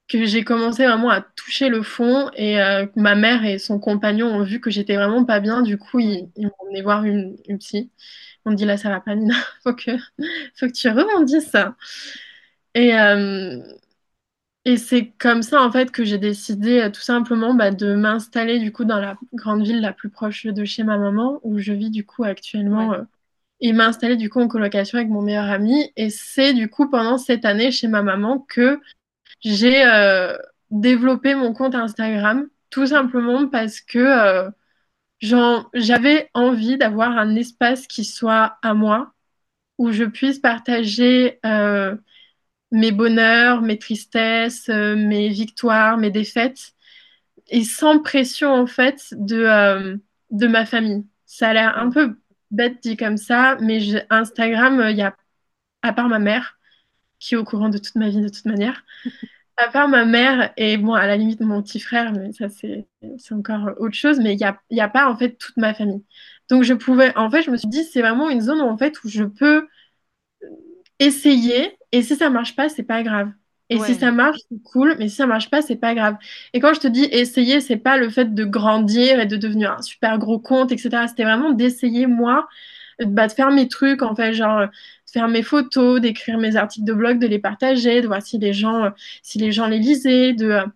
que 0.09 0.25
j'ai 0.25 0.45
commencé 0.45 0.87
vraiment 0.87 1.11
à 1.11 1.21
toucher 1.23 1.69
le 1.69 1.83
fond 1.83 2.31
et 2.35 2.61
euh, 2.61 2.87
ma 2.97 3.14
mère 3.14 3.45
et 3.45 3.59
son 3.59 3.79
compagnon 3.79 4.27
ont 4.29 4.43
vu 4.43 4.61
que 4.61 4.71
j'étais 4.71 4.97
vraiment 4.97 5.25
pas 5.25 5.41
bien. 5.41 5.62
Du 5.62 5.79
coup, 5.79 5.99
ils, 6.01 6.31
m'ont 6.38 6.51
emmené 6.61 6.83
voir 6.83 7.05
une, 7.05 7.37
une 7.49 7.59
psy. 7.59 7.91
On 8.49 8.53
dit 8.53 8.65
là, 8.65 8.79
ça 8.79 8.89
va 8.89 9.01
pas, 9.01 9.15
Nina. 9.15 9.35
faut 9.63 9.75
que, 9.75 9.91
faut 10.55 10.67
que 10.67 10.73
tu 10.73 10.89
rebondisses. 10.89 11.55
Et, 12.75 12.99
euh, 12.99 13.61
et 14.65 14.79
c'est 14.79 15.13
comme 15.19 15.43
ça, 15.43 15.63
en 15.63 15.71
fait, 15.71 15.91
que 15.91 16.03
j'ai 16.03 16.17
décidé 16.17 16.81
euh, 16.81 16.91
tout 16.91 17.03
simplement 17.03 17.53
bah, 17.53 17.71
de 17.71 17.95
m'installer, 17.95 18.59
du 18.59 18.73
coup, 18.73 18.87
dans 18.87 19.01
la 19.01 19.19
grande 19.35 19.65
ville 19.65 19.83
la 19.83 19.93
plus 19.93 20.09
proche 20.09 20.47
de 20.47 20.65
chez 20.65 20.83
ma 20.83 20.97
maman, 20.97 21.41
où 21.43 21.59
je 21.59 21.75
vis, 21.75 21.91
du 21.91 22.07
coup, 22.07 22.25
actuellement. 22.25 22.95
Euh, 22.95 23.03
et 23.61 23.75
m'installer, 23.75 24.17
du 24.17 24.31
coup, 24.31 24.41
en 24.41 24.49
colocation 24.49 24.97
avec 24.97 25.11
mon 25.11 25.21
meilleur 25.21 25.51
ami. 25.51 25.93
Et 25.97 26.09
c'est, 26.09 26.55
du 26.55 26.71
coup, 26.71 26.89
pendant 26.89 27.19
cette 27.19 27.45
année 27.45 27.71
chez 27.71 27.89
ma 27.89 28.01
maman 28.01 28.39
que 28.49 28.81
j'ai 29.41 29.85
développé 30.71 31.35
mon 31.35 31.53
compte 31.53 31.75
Instagram, 31.75 32.49
tout 32.71 32.87
simplement 32.87 33.47
parce 33.47 33.83
que 33.83 34.49
j'avais 35.21 36.31
envie 36.35 36.79
d'avoir 36.79 37.17
un 37.19 37.35
espace 37.37 37.87
qui 37.87 38.05
soit 38.05 38.59
à 38.63 38.75
moi, 38.75 39.13
où 39.79 39.93
je 39.93 40.05
puisse 40.05 40.39
partager 40.39 41.39
euh, 41.47 41.97
mes 42.71 42.93
bonheurs, 42.93 43.63
mes 43.63 43.79
tristesses, 43.79 44.69
euh, 44.69 44.97
mes 44.97 45.29
victoires, 45.29 45.97
mes 45.99 46.11
défaites, 46.11 46.73
et 47.49 47.65
sans 47.65 48.01
pression 48.01 48.53
en 48.53 48.67
fait 48.67 49.09
de, 49.13 49.37
euh, 49.45 49.97
de 50.31 50.47
ma 50.47 50.67
famille. 50.67 51.07
Ça 51.27 51.51
a 51.51 51.53
l'air 51.55 51.79
un 51.79 51.91
peu 51.91 52.19
bête 52.51 52.83
dit 52.83 52.97
comme 52.97 53.17
ça, 53.17 53.57
mais 53.61 53.81
Instagram, 54.11 54.89
il 54.91 54.97
y 54.97 55.03
a, 55.03 55.17
à 55.83 55.93
part 55.93 56.09
ma 56.09 56.19
mère, 56.19 56.59
qui 57.19 57.35
est 57.35 57.39
au 57.39 57.45
courant 57.45 57.69
de 57.69 57.79
toute 57.79 57.95
ma 57.97 58.09
vie 58.09 58.21
de 58.21 58.29
toute 58.29 58.45
manière, 58.47 58.85
à 59.59 59.68
part 59.71 59.88
ma 59.88 60.05
mère 60.05 60.53
et 60.57 60.77
bon, 60.77 60.94
à 60.94 61.07
la 61.07 61.16
limite 61.16 61.40
mon 61.40 61.62
petit 61.62 61.81
frère, 61.81 62.12
mais 62.12 62.33
ça 62.33 62.49
c'est 62.49 62.87
encore 63.33 63.71
autre 63.79 63.94
chose, 63.94 64.21
mais 64.21 64.35
il 64.35 64.38
n'y 64.38 64.44
a, 64.44 64.59
y 64.71 64.81
a 64.81 64.88
pas 64.88 65.11
en 65.11 65.16
fait 65.16 65.37
toute 65.37 65.57
ma 65.57 65.75
famille. 65.75 66.05
Donc 66.51 66.62
je 66.62 66.75
pouvais, 66.75 67.16
en 67.16 67.31
fait, 67.31 67.42
je 67.42 67.51
me 67.51 67.57
suis 67.57 67.68
dit, 67.68 67.85
c'est 67.85 68.01
vraiment 68.01 68.31
une 68.31 68.40
zone 68.40 68.61
où, 68.61 68.64
en 68.68 68.79
fait, 68.79 69.03
où 69.05 69.09
je 69.09 69.25
peux 69.25 69.68
essayer 70.99 71.77
et 71.92 72.03
si 72.03 72.16
ça 72.16 72.31
marche 72.31 72.55
pas, 72.57 72.68
c'est 72.68 72.83
pas 72.83 73.03
grave. 73.03 73.31
Et 73.71 73.79
si 73.81 73.94
ça 73.94 74.11
marche, 74.12 74.38
c'est 74.51 74.62
cool, 74.62 74.97
mais 74.99 75.09
si 75.09 75.16
ça 75.16 75.27
marche 75.27 75.51
pas, 75.51 75.61
c'est 75.61 75.77
pas 75.77 75.94
grave. 75.94 76.16
Et 76.55 76.61
quand 76.61 76.73
je 76.73 76.81
te 76.81 76.88
dis 76.88 77.05
essayer, 77.05 77.61
c'est 77.61 77.77
pas 77.77 77.99
le 77.99 78.09
fait 78.09 78.33
de 78.35 78.44
grandir 78.44 79.21
et 79.21 79.27
de 79.27 79.37
devenir 79.37 79.73
un 79.73 79.83
super 79.83 80.18
gros 80.18 80.38
compte, 80.38 80.73
etc. 80.73 81.07
C'était 81.07 81.25
vraiment 81.25 81.53
d'essayer 81.53 82.07
moi 82.07 82.49
bah, 83.05 83.27
de 83.29 83.33
faire 83.33 83.51
mes 83.53 83.68
trucs, 83.68 84.03
en 84.03 84.14
fait, 84.16 84.33
genre 84.35 84.66
de 85.09 85.12
faire 85.12 85.29
mes 85.29 85.42
photos, 85.42 86.01
d'écrire 86.01 86.38
mes 86.38 86.57
articles 86.57 86.87
de 86.87 86.92
blog, 86.92 87.18
de 87.18 87.27
les 87.27 87.38
partager, 87.38 88.03
de 88.03 88.07
voir 88.07 88.23
si 88.23 88.38
les 88.38 88.53
gens, 88.53 88.92
si 89.23 89.38
les, 89.38 89.53
gens 89.53 89.66
les 89.66 89.79
lisaient, 89.79 90.35
de 90.35 90.51
euh, 90.51 90.66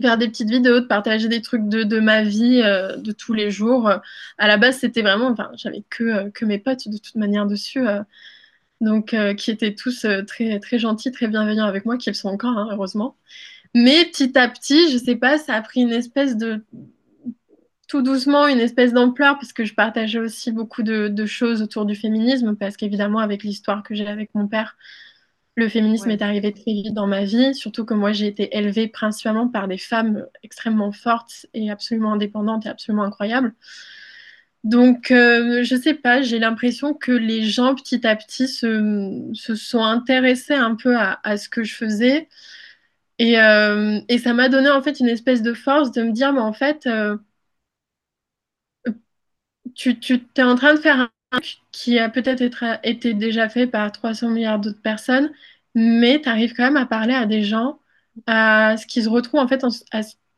faire 0.00 0.18
des 0.18 0.28
petites 0.28 0.50
vidéos, 0.50 0.80
de 0.80 0.86
partager 0.86 1.28
des 1.28 1.42
trucs 1.42 1.68
de, 1.68 1.82
de 1.82 2.00
ma 2.00 2.22
vie 2.22 2.62
euh, 2.64 2.96
de 2.96 3.12
tous 3.12 3.32
les 3.34 3.50
jours. 3.50 3.90
À 4.38 4.48
la 4.48 4.56
base, 4.56 4.78
c'était 4.78 5.02
vraiment, 5.02 5.28
enfin, 5.28 5.50
j'avais 5.56 5.84
que, 5.90 6.04
euh, 6.04 6.30
que 6.30 6.44
mes 6.44 6.58
potes 6.58 6.88
de 6.88 6.98
toute 6.98 7.16
manière 7.16 7.46
dessus, 7.46 7.84
donc 8.80 9.14
qui 9.36 9.50
étaient 9.50 9.74
tous 9.74 10.06
très, 10.26 10.58
très 10.60 10.78
gentils, 10.78 11.12
très 11.12 11.28
bienveillants 11.28 11.66
avec 11.66 11.84
moi, 11.84 11.98
qui 11.98 12.10
le 12.10 12.14
sont 12.14 12.28
encore, 12.28 12.56
hein, 12.56 12.68
heureusement. 12.72 13.16
Mais 13.74 14.04
petit 14.06 14.36
à 14.38 14.48
petit, 14.48 14.90
je 14.92 14.98
sais 14.98 15.16
pas, 15.16 15.38
ça 15.38 15.54
a 15.54 15.62
pris 15.62 15.82
une 15.82 15.92
espèce 15.92 16.36
de, 16.36 16.64
tout 17.90 18.02
doucement 18.02 18.46
une 18.46 18.60
espèce 18.60 18.92
d'ampleur 18.92 19.34
parce 19.34 19.52
que 19.52 19.64
je 19.64 19.74
partageais 19.74 20.20
aussi 20.20 20.52
beaucoup 20.52 20.84
de, 20.84 21.26
choses 21.26 21.60
autour 21.60 21.86
du 21.86 21.96
féminisme 21.96 22.54
parce 22.54 22.76
qu'évidemment 22.76 23.18
avec 23.18 23.42
l'histoire 23.42 23.82
que 23.82 23.96
j'ai 23.96 24.06
avec 24.06 24.30
mon 24.32 24.46
père, 24.46 24.76
le 25.56 25.68
féminisme 25.68 26.08
est 26.08 26.22
arrivé 26.22 26.52
très 26.52 26.72
vite 26.72 26.94
dans 26.94 27.08
ma 27.08 27.24
vie, 27.24 27.52
surtout 27.52 27.84
que 27.84 27.92
moi 27.92 28.12
j'ai 28.12 28.28
été 28.28 28.56
élevée 28.56 28.86
principalement 28.86 29.48
par 29.48 29.66
des 29.66 29.76
femmes 29.76 30.24
extrêmement 30.44 30.92
fortes 30.92 31.46
et 31.52 31.68
absolument 31.68 32.12
indépendantes 32.12 32.64
et 32.64 32.68
absolument 32.68 33.02
incroyables. 33.02 33.54
Donc, 34.62 35.10
euh, 35.10 35.64
je 35.64 35.74
sais 35.74 35.94
pas, 35.94 36.22
j'ai 36.22 36.38
l'impression 36.38 36.94
que 36.94 37.12
les 37.12 37.44
gens, 37.44 37.74
petit 37.74 38.06
à 38.06 38.14
petit, 38.14 38.46
se, 38.46 39.30
se 39.32 39.54
sont 39.54 39.82
intéressés 39.82 40.54
un 40.54 40.74
peu 40.76 40.96
à, 40.96 41.18
à 41.24 41.38
ce 41.38 41.48
que 41.48 41.64
je 41.64 41.74
faisais. 41.74 42.28
Et, 43.18 43.40
euh, 43.40 44.00
et 44.08 44.18
ça 44.18 44.32
m'a 44.34 44.48
donné 44.48 44.70
en 44.70 44.82
fait 44.82 45.00
une 45.00 45.08
espèce 45.08 45.42
de 45.42 45.54
force 45.54 45.92
de 45.92 46.02
me 46.02 46.12
dire, 46.12 46.32
mais 46.32 46.40
en 46.40 46.52
fait, 46.52 46.86
euh, 46.86 47.16
tu, 49.74 49.98
tu 49.98 50.20
es 50.36 50.42
en 50.42 50.54
train 50.56 50.74
de 50.74 50.80
faire 50.80 51.00
un 51.00 51.10
truc 51.40 51.58
qui 51.72 51.98
a 51.98 52.08
peut-être 52.08 52.42
être- 52.42 52.80
été 52.84 53.14
déjà 53.14 53.48
fait 53.48 53.66
par 53.66 53.92
300 53.92 54.30
milliards 54.30 54.58
d'autres 54.60 54.82
personnes, 54.82 55.30
mais 55.74 56.20
tu 56.22 56.28
arrives 56.28 56.54
quand 56.54 56.64
même 56.64 56.76
à 56.76 56.86
parler 56.86 57.14
à 57.14 57.26
des 57.26 57.42
gens, 57.44 57.78
à 58.26 58.76
ce 58.76 58.86
qu'ils 58.86 59.04
se 59.04 59.08
retrouvent 59.08 59.40
en 59.40 59.48
fait 59.48 59.64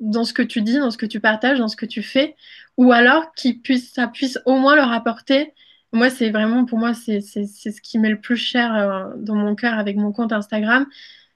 dans 0.01 0.25
ce 0.25 0.33
que 0.33 0.43
tu 0.43 0.63
dis, 0.63 0.79
dans 0.79 0.91
ce 0.91 0.99
que 0.99 1.07
tu 1.07 1.21
partages, 1.21 1.59
dans 1.59 1.69
ce 1.69 1.77
que 1.77 1.87
tu 1.87 2.03
fais, 2.03 2.37
ou 2.77 2.93
alors 2.93 3.35
qu'ils 3.35 3.61
puissent, 3.63 3.93
ça 3.93 4.09
puisse 4.09 4.39
au 4.47 4.57
moins 4.59 4.75
leur 4.77 4.91
apporter. 4.93 5.53
Moi, 5.93 6.11
c'est 6.11 6.31
vraiment, 6.31 6.65
pour 6.65 6.79
moi, 6.79 6.95
c'est 6.95 7.21
ce 7.21 7.81
qui 7.83 7.99
m'est 7.99 8.11
le 8.11 8.21
plus 8.21 8.37
cher 8.37 8.75
euh, 8.75 9.13
dans 9.19 9.35
mon 9.37 9.55
cœur 9.55 9.75
avec 9.79 9.97
mon 9.97 10.13
compte 10.13 10.33
Instagram, 10.33 10.87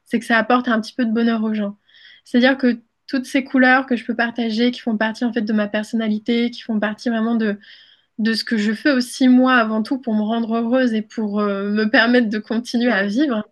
c'est 0.05 0.19
que 0.21 0.27
ça 0.27 0.39
apporte 0.39 0.69
un 0.69 0.81
petit 0.81 0.95
peu 0.95 1.05
de 1.05 1.13
bonheur 1.13 1.43
aux 1.45 1.55
gens. 1.55 1.77
C'est-à-dire 2.25 2.57
que 2.59 2.81
toutes 3.07 3.27
ces 3.27 3.45
couleurs 3.45 3.87
que 3.87 3.97
je 3.97 4.05
peux 4.05 4.17
partager, 4.17 4.71
qui 4.73 4.81
font 4.81 4.97
partie 4.97 5.25
en 5.25 5.33
fait 5.33 5.43
de 5.43 5.53
ma 5.53 5.69
personnalité, 5.69 6.51
qui 6.51 6.63
font 6.63 6.81
partie 6.81 7.09
vraiment 7.11 7.37
de 7.37 7.59
de 8.19 8.33
ce 8.35 8.45
que 8.45 8.57
je 8.59 8.73
fais 8.73 8.93
aussi 8.93 9.29
moi 9.29 9.55
avant 9.57 9.83
tout 9.83 9.99
pour 9.99 10.15
me 10.15 10.23
rendre 10.23 10.57
heureuse 10.57 10.95
et 10.95 11.03
pour 11.03 11.41
euh, 11.41 11.71
me 11.71 11.91
permettre 11.91 12.29
de 12.31 12.39
continuer 12.39 12.93
à 12.93 13.07
vivre, 13.07 13.45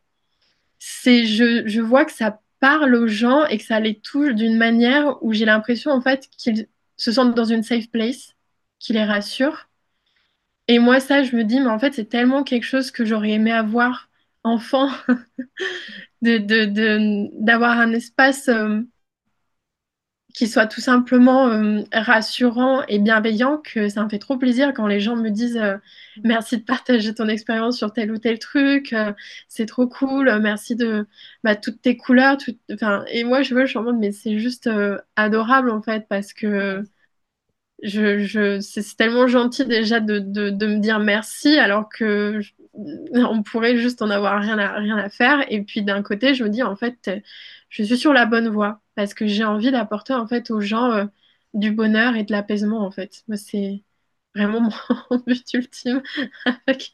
c'est 0.79 1.27
je, 1.27 1.67
je 1.69 1.81
vois 1.81 2.05
que 2.05 2.13
ça 2.13 2.41
parle 2.61 2.95
aux 2.95 3.09
gens 3.09 3.47
et 3.47 3.59
que 3.59 3.65
ça 3.65 3.81
les 3.81 3.99
touche 4.01 4.35
d'une 4.35 4.57
manière 4.59 5.23
où 5.23 5.33
j'ai 5.33 5.45
l'impression 5.47 5.93
en 5.93 6.01
fait 6.03 6.29
qu'ils 6.39 6.69
se 6.97 7.13
sentent 7.13 7.35
dans 7.37 7.45
une 7.45 7.63
safe 7.63 7.91
place, 7.91 8.35
qui 8.81 8.93
les 8.95 9.05
rassure. 9.05 9.69
Et 10.69 10.79
moi 10.79 11.01
ça, 11.01 11.23
je 11.25 11.37
me 11.37 11.45
dis, 11.45 11.61
mais 11.61 11.69
en 11.69 11.79
fait 11.79 11.95
c'est 11.95 12.07
tellement 12.09 12.43
quelque 12.45 12.65
chose 12.65 12.91
que 12.91 13.05
j'aurais 13.05 13.33
aimé 13.33 13.53
avoir 13.53 14.09
enfant, 14.45 14.89
de, 16.23 16.39
de, 16.39 16.65
de- 16.67 17.29
d'avoir 17.45 17.79
un 17.79 17.93
espace 17.93 18.49
euh, 18.49 18.81
qui 20.35 20.49
soit 20.49 20.67
tout 20.67 20.83
simplement 20.83 21.49
euh, 21.49 21.83
rassurant 21.95 22.85
et 22.89 22.99
bienveillant, 23.01 23.59
que 23.65 23.89
ça 23.89 24.05
me 24.05 24.11
fait 24.11 24.19
trop 24.21 24.37
plaisir 24.39 24.75
quand 24.75 24.89
les 24.89 25.01
gens 25.01 25.17
me 25.17 25.31
disent 25.31 25.57
euh, 25.59 25.79
merci 26.25 26.59
de 26.59 26.65
partager 26.65 27.15
ton 27.15 27.29
expérience 27.29 27.79
sur 27.79 27.93
tel 27.95 28.13
ou 28.13 28.19
tel 28.19 28.39
truc, 28.41 28.93
euh, 28.95 29.13
c'est 29.49 29.67
trop 29.67 29.87
cool, 29.89 30.41
merci 30.43 30.77
de 30.77 31.07
bah, 31.45 31.57
toutes 31.57 31.83
tes 31.83 31.97
couleurs. 31.97 32.37
tout- 32.39 32.59
Enfin, 32.73 33.05
et 33.11 33.25
moi, 33.25 33.43
je, 33.43 33.55
vois, 33.55 33.65
je 33.65 33.71
suis 33.71 33.79
en 33.79 33.85
mode, 33.85 33.99
mais 33.99 34.13
c'est 34.13 34.39
juste 34.41 34.71
adorable 35.17 35.71
en 35.71 35.83
fait, 35.83 36.07
parce 36.09 36.33
que 36.35 36.85
je, 37.83 38.19
je, 38.25 38.61
c'est 38.61 38.83
c'est 38.83 38.97
tellement 38.97 39.27
gentil 39.27 39.65
déjà 39.67 40.01
de, 40.01 40.19
de, 40.19 40.51
de 40.51 40.67
me 40.67 40.79
dire 40.79 40.99
merci, 41.01 41.59
alors 41.59 41.89
que 41.89 42.41
je- 42.41 42.53
on 42.77 43.43
pourrait 43.43 43.77
juste 43.77 44.03
en 44.03 44.11
avoir 44.11 44.41
rien 44.41 44.59
à, 44.59 44.73
rien 44.79 44.97
à 44.97 45.09
faire. 45.09 45.45
Et 45.51 45.63
puis 45.63 45.83
d'un 45.83 46.03
côté, 46.03 46.35
je 46.35 46.45
me 46.45 46.49
dis, 46.49 46.63
en 46.63 46.77
fait, 46.77 47.11
je 47.69 47.83
suis 47.83 47.99
sur 47.99 48.13
la 48.13 48.27
bonne 48.27 48.49
voie 48.49 48.81
parce 48.95 49.15
que 49.15 49.27
j'ai 49.27 49.45
envie 49.45 49.71
d'apporter 49.71 50.15
en 50.15 50.27
fait 50.27 50.51
aux 50.51 50.61
gens 50.61 50.93
euh, 50.93 51.05
du 51.55 51.73
bonheur 51.73 52.17
et 52.17 52.25
de 52.25 52.33
l'apaisement 52.33 52.85
en 52.85 52.91
fait. 52.91 53.25
Moi, 53.29 53.37
c'est 53.37 53.83
vraiment 54.35 54.61
mon 54.61 55.19
but 55.27 55.45
ultime 55.55 56.03
avec 56.67 56.93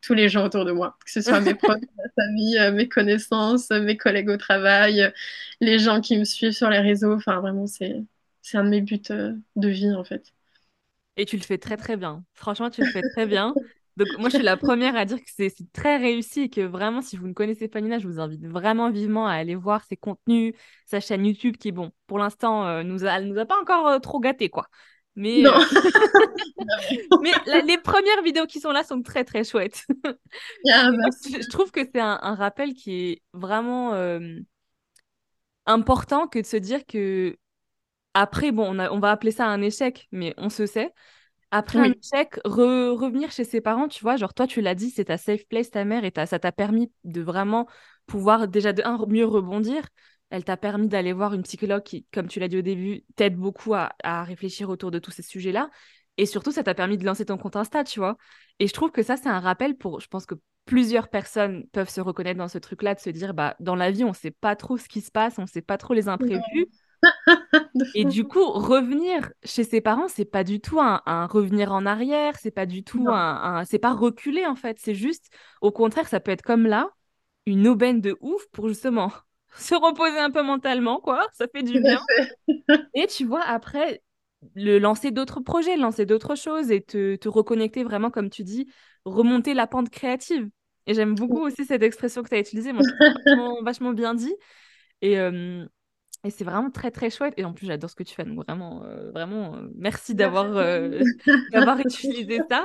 tous 0.00 0.14
les 0.14 0.28
gens 0.28 0.44
autour 0.46 0.64
de 0.64 0.72
moi, 0.72 0.96
que 1.04 1.10
ce 1.10 1.20
soit 1.20 1.40
mes 1.40 1.54
proches, 1.56 1.80
ma 1.96 2.04
famille, 2.24 2.58
euh, 2.58 2.72
mes 2.72 2.88
connaissances, 2.88 3.70
euh, 3.70 3.80
mes 3.80 3.96
collègues 3.96 4.30
au 4.30 4.36
travail, 4.36 5.12
les 5.60 5.78
gens 5.78 6.00
qui 6.00 6.18
me 6.18 6.24
suivent 6.24 6.52
sur 6.52 6.70
les 6.70 6.80
réseaux. 6.80 7.14
Enfin, 7.14 7.40
vraiment, 7.40 7.66
c'est 7.66 8.02
c'est 8.42 8.58
un 8.58 8.64
de 8.64 8.70
mes 8.70 8.80
buts 8.80 9.00
de 9.56 9.68
vie 9.68 9.92
en 9.92 10.04
fait. 10.04 10.32
Et 11.16 11.26
tu 11.26 11.36
le 11.36 11.42
fais 11.42 11.58
très 11.58 11.76
très 11.76 11.96
bien. 11.96 12.24
Franchement, 12.34 12.70
tu 12.70 12.82
le 12.82 12.90
fais 12.90 13.02
très 13.02 13.26
bien. 13.26 13.54
Donc 13.96 14.08
moi, 14.18 14.28
je 14.30 14.34
suis 14.36 14.42
la 14.44 14.56
première 14.56 14.96
à 14.96 15.04
dire 15.04 15.18
que 15.18 15.30
c'est 15.36 15.52
très 15.72 15.96
réussi 15.98 16.42
et 16.42 16.48
que 16.50 16.60
vraiment, 16.62 17.02
si 17.02 17.16
vous 17.16 17.28
ne 17.28 17.32
connaissez 17.34 17.68
pas 17.68 17.80
Nina, 17.80 17.98
je 17.98 18.08
vous 18.08 18.20
invite 18.20 18.46
vraiment 18.46 18.90
vivement 18.90 19.26
à 19.26 19.32
aller 19.34 19.54
voir 19.54 19.84
ses 19.84 19.96
contenus, 19.96 20.54
sa 20.86 21.00
chaîne 21.00 21.26
YouTube 21.26 21.56
qui, 21.58 21.72
bon, 21.72 21.92
pour 22.06 22.18
l'instant, 22.18 22.66
euh, 22.66 22.82
nous 22.82 23.04
a, 23.04 23.10
elle 23.18 23.28
nous 23.28 23.38
a 23.38 23.44
pas 23.46 23.60
encore 23.60 23.86
euh, 23.88 23.98
trop 23.98 24.20
gâtés, 24.20 24.48
quoi. 24.48 24.66
Mais, 25.14 25.46
euh, 25.48 25.52
Non, 25.52 25.58
mais 27.20 27.32
la- 27.46 27.60
les 27.60 27.78
premières 27.78 28.22
vidéos 28.22 28.46
qui 28.46 28.60
sont 28.60 28.70
là 28.72 28.84
sont 28.84 29.02
très 29.02 29.24
très 29.24 29.44
chouettes. 29.44 29.84
ah, 30.72 30.90
merci. 30.92 31.32
je 31.32 31.42
je 31.42 31.48
trouve 31.48 31.70
que 31.70 31.80
c'est 31.84 32.00
un, 32.00 32.18
un 32.22 32.34
rappel 32.34 32.74
qui 32.74 32.92
est 33.12 33.22
vraiment 33.32 33.94
euh, 33.94 34.18
important 35.66 36.26
que 36.28 36.38
de 36.40 36.46
se 36.46 36.56
dire 36.56 36.86
que 36.86 37.36
après, 38.14 38.52
bon, 38.52 38.66
on 38.76 38.78
a- 38.78 38.90
on 38.92 39.00
va 39.00 39.10
appeler 39.12 39.32
ça 39.32 39.46
un 39.48 39.62
échec, 39.62 40.08
mais 40.12 40.34
on 40.38 40.50
se 40.50 40.66
sait. 40.66 40.92
Après 41.54 41.78
un 41.78 41.90
échec, 41.92 42.36
re- 42.46 42.96
revenir 42.98 43.30
chez 43.30 43.44
ses 43.44 43.60
parents, 43.60 43.88
tu 43.88 44.02
vois, 44.02 44.16
genre 44.16 44.32
toi, 44.34 44.46
tu 44.46 44.62
l'as 44.62 44.74
dit, 44.74 44.90
c'est 44.90 45.04
ta 45.06 45.18
safe 45.18 45.46
place, 45.48 45.70
ta 45.70 45.84
mère, 45.84 46.04
et 46.04 46.12
ça 46.26 46.38
t'a 46.38 46.50
permis 46.52 46.90
de 47.04 47.20
vraiment 47.20 47.68
pouvoir 48.06 48.48
déjà 48.48 48.72
de 48.72 48.82
un, 48.84 48.98
mieux 49.06 49.26
rebondir. 49.26 49.84
Elle 50.30 50.44
t'a 50.44 50.56
permis 50.56 50.88
d'aller 50.88 51.12
voir 51.12 51.34
une 51.34 51.42
psychologue 51.42 51.82
qui, 51.82 52.06
comme 52.12 52.26
tu 52.28 52.40
l'as 52.40 52.48
dit 52.48 52.56
au 52.58 52.62
début, 52.62 53.04
t'aide 53.16 53.36
beaucoup 53.36 53.74
à, 53.74 53.92
à 54.02 54.24
réfléchir 54.24 54.70
autour 54.70 54.90
de 54.90 54.98
tous 54.98 55.10
ces 55.10 55.22
sujets-là. 55.22 55.70
Et 56.16 56.26
surtout, 56.26 56.52
ça 56.52 56.62
t'a 56.64 56.74
permis 56.74 56.96
de 56.98 57.04
lancer 57.04 57.26
ton 57.26 57.36
compte 57.38 57.56
Insta, 57.56 57.84
tu 57.84 58.00
vois. 58.00 58.16
Et 58.58 58.66
je 58.66 58.72
trouve 58.72 58.90
que 58.90 59.02
ça, 59.02 59.16
c'est 59.18 59.28
un 59.28 59.40
rappel 59.40 59.76
pour, 59.76 60.00
je 60.00 60.08
pense 60.08 60.26
que 60.26 60.34
plusieurs 60.64 61.08
personnes 61.10 61.66
peuvent 61.72 61.90
se 61.90 62.00
reconnaître 62.00 62.38
dans 62.38 62.48
ce 62.48 62.58
truc-là, 62.58 62.94
de 62.94 63.00
se 63.00 63.10
dire, 63.10 63.34
bah, 63.34 63.56
dans 63.60 63.74
la 63.76 63.90
vie, 63.90 64.04
on 64.04 64.14
sait 64.14 64.30
pas 64.30 64.56
trop 64.56 64.78
ce 64.78 64.88
qui 64.88 65.00
se 65.02 65.10
passe, 65.10 65.38
on 65.38 65.46
sait 65.46 65.62
pas 65.62 65.78
trop 65.78 65.94
les 65.94 66.08
imprévus. 66.08 66.66
Et 67.94 68.04
du 68.06 68.24
coup, 68.24 68.42
revenir 68.44 69.30
chez 69.44 69.64
ses 69.64 69.82
parents, 69.82 70.08
c'est 70.08 70.24
pas 70.24 70.44
du 70.44 70.60
tout 70.60 70.80
un, 70.80 71.02
un 71.04 71.26
revenir 71.26 71.72
en 71.72 71.84
arrière, 71.84 72.38
c'est 72.40 72.50
pas 72.50 72.64
du 72.66 72.84
tout 72.84 73.02
Non, 73.04 73.12
un, 73.12 73.58
un- 73.60 73.64
c'est 73.66 73.78
pas 73.78 73.92
reculer 73.92 74.46
en 74.46 74.56
fait, 74.56 74.78
c'est 74.80 74.94
juste, 74.94 75.28
au 75.60 75.70
contraire, 75.72 76.08
ça 76.08 76.18
peut 76.20 76.30
être 76.30 76.42
comme 76.42 76.66
là, 76.66 76.88
une 77.46 77.68
aubaine 77.68 78.00
de 78.00 78.16
ouf 78.20 78.46
pour 78.52 78.68
justement 78.68 79.12
se 79.56 79.74
reposer 79.74 80.18
un 80.18 80.30
peu 80.30 80.42
mentalement, 80.42 81.00
quoi, 81.00 81.26
ça 81.32 81.46
fait 81.48 81.62
du 81.62 81.80
bien. 81.80 82.00
Et 82.94 83.06
tu 83.06 83.24
vois, 83.26 83.42
après, 83.44 84.02
le 84.54 84.78
lancer 84.78 85.10
d'autres 85.12 85.40
projets, 85.40 85.76
lancer 85.76 86.06
d'autres 86.06 86.34
choses 86.36 86.70
et 86.70 86.82
te, 86.82 87.16
te 87.16 87.28
reconnecter 87.28 87.84
vraiment, 87.84 88.10
comme 88.10 88.30
tu 88.30 88.44
dis, 88.44 88.68
remonter 89.04 89.54
la 89.54 89.66
pente 89.66 89.90
créative. 89.90 90.48
Et 90.86 90.94
j'aime 90.94 91.14
beaucoup 91.16 91.40
aussi 91.40 91.64
cette 91.64 91.82
expression 91.82 92.22
que 92.22 92.28
tu 92.30 92.34
as 92.34 92.40
utilisée, 92.40 92.72
moi 92.72 92.84
vachement, 93.14 93.62
vachement 93.62 93.92
bien 93.92 94.14
dit. 94.14 94.34
Et, 95.02 95.18
euh, 95.18 95.66
et 96.24 96.30
c'est 96.30 96.44
vraiment 96.44 96.70
très 96.70 96.90
très 96.90 97.10
chouette. 97.10 97.34
Et 97.36 97.44
en 97.44 97.52
plus, 97.52 97.66
j'adore 97.66 97.90
ce 97.90 97.96
que 97.96 98.02
tu 98.04 98.14
fais. 98.14 98.24
Donc 98.24 98.44
vraiment, 98.46 98.84
euh, 98.84 99.10
vraiment, 99.12 99.56
euh, 99.56 99.68
merci 99.76 100.14
d'avoir 100.14 100.56
euh, 100.56 101.02
d'avoir 101.48 101.78
utilisé 101.80 102.42
ça. 102.48 102.64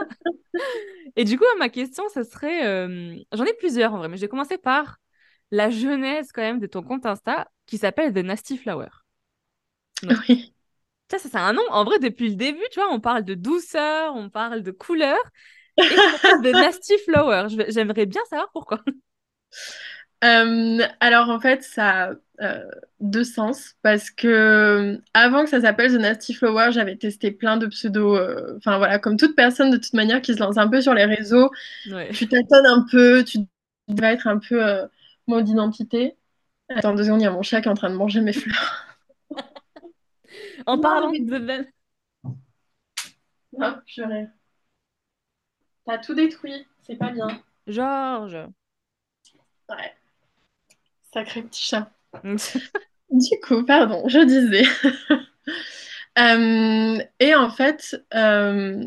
Et 1.15 1.24
du 1.24 1.38
coup, 1.38 1.46
ma 1.58 1.70
question, 1.70 2.08
ça 2.10 2.24
serait, 2.24 2.63
j'en 3.32 3.46
ai 3.46 3.54
plusieurs 3.54 3.93
en 3.93 3.98
vrai, 3.98 4.10
mais 4.10 4.17
je 4.17 4.22
vais 4.22 4.28
commencer 4.28 4.58
par 4.58 4.98
la 5.52 5.70
genèse 5.70 6.32
quand 6.32 6.41
même 6.41 6.60
de 6.60 6.67
ton 6.67 6.84
compte 6.84 7.06
Insta 7.06 7.48
qui 7.65 7.78
s'appelle 7.78 8.13
The 8.13 8.17
Nasty 8.17 8.58
Flower. 8.58 8.89
Donc 10.04 10.20
Oui. 10.28 10.54
ça, 11.12 11.20
ça 11.20 11.30
c'est 11.30 11.38
un 11.38 11.54
nom. 11.54 11.63
En 11.72 11.84
vrai, 11.86 12.00
depuis 12.00 12.30
le 12.30 12.36
début, 12.36 12.63
tu 12.72 12.80
vois, 12.82 12.91
on 12.93 13.00
parle 13.00 13.24
de 13.26 13.34
douceur, 13.36 14.15
on 14.15 14.30
parle 14.30 14.63
de 14.63 14.72
couleur, 14.72 15.20
et 15.89 16.04
The 16.41 16.56
Nasty 16.56 16.98
Flower. 17.00 17.48
J'aimerais 17.70 18.06
bien 18.06 18.22
savoir 18.30 18.50
pourquoi. 18.54 18.84
Alors 20.22 21.30
en 21.30 21.39
fait, 21.39 21.63
ça 21.63 22.12
euh, 22.41 22.63
deux 23.00 23.23
sens 23.23 23.76
parce 23.82 24.12
que 24.12 24.28
euh, 24.28 24.97
avant 25.13 25.43
que 25.43 25.50
ça 25.50 25.62
s'appelle 25.62 25.91
The 25.91 26.00
Nasty 26.00 26.34
Flower, 26.34 26.71
j'avais 26.71 26.95
testé 26.97 27.32
plein 27.32 27.58
de 27.58 27.67
pseudos. 27.67 28.17
euh, 28.17 28.56
Enfin 28.58 28.78
voilà, 28.78 29.00
comme 29.00 29.17
toute 29.17 29.36
personne 29.36 29.71
de 29.71 29.78
toute 29.78 29.93
manière 29.93 30.21
qui 30.21 30.34
se 30.36 30.39
lance 30.39 30.58
un 30.58 30.67
peu 30.67 30.82
sur 30.82 30.93
les 30.93 31.06
réseaux, 31.06 31.52
Ouais. 31.86 32.12
tu 32.13 32.28
tâtonnes 32.28 32.65
un 32.67 32.86
peu, 32.91 33.23
tu 33.23 33.39
dois 33.89 34.10
être 34.13 34.28
un 34.28 34.39
peu 34.39 34.65
euh, 34.65 34.88
mode 35.28 35.50
identité. 35.50 36.15
Attends 36.69 36.95
deux 36.95 37.06
secondes, 37.06 37.21
il 37.21 37.26
y 37.26 37.28
a 37.28 37.32
mon 37.32 37.43
chat 37.43 37.62
qui 37.62 37.69
est 37.69 37.71
en 37.71 37.76
train 37.76 37.89
de 37.91 37.95
manger 37.95 38.21
mes 38.21 38.34
fleurs. 38.34 38.86
En 40.67 40.78
Non, 40.78 40.82
parlant 40.82 41.12
mais... 41.12 41.19
de... 41.19 41.67
Non, 43.52 43.82
purée. 43.86 44.28
T'as 45.86 45.97
tout 45.97 46.13
détruit, 46.13 46.67
c'est 46.84 46.97
pas 46.97 47.10
bien. 47.10 47.41
Georges. 47.67 48.50
Ouais, 49.69 49.95
sacré 51.12 51.41
petit 51.41 51.62
chat. 51.63 51.91
Du 53.10 53.40
coup, 53.42 53.64
pardon, 53.66 54.08
je 54.08 54.20
disais. 54.20 54.64
Euh, 56.20 56.98
et 57.20 57.36
en 57.36 57.52
fait, 57.52 57.96
euh, 58.16 58.84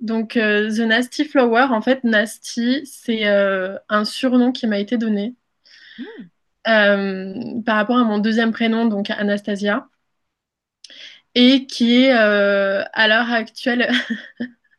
donc 0.00 0.36
euh, 0.36 0.70
The 0.70 0.80
Nasty 0.86 1.24
Flower, 1.24 1.66
en 1.70 1.82
fait, 1.82 2.04
Nasty, 2.04 2.86
c'est 2.86 3.26
un 3.26 4.04
surnom 4.04 4.52
qui 4.52 4.68
m'a 4.68 4.78
été 4.78 4.96
donné 4.96 5.34
Hmm, 6.66 7.62
par 7.64 7.76
rapport 7.76 7.96
à 7.98 8.04
mon 8.04 8.18
deuxième 8.18 8.52
prénom, 8.52 8.86
donc 8.86 9.10
Anastasia, 9.10 9.88
et 11.34 11.66
qui 11.66 12.04
est 12.04 12.10
à 12.10 13.08
l'heure 13.08 13.30
actuelle 13.32 13.90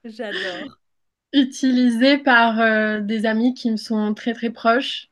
J'adore. 0.03 0.77
utilisé 1.33 2.17
par 2.17 3.01
des 3.01 3.25
amis 3.25 3.53
qui 3.53 3.71
me 3.71 3.77
sont 3.77 4.13
très 4.13 4.33
très 4.33 4.49
proches, 4.49 5.08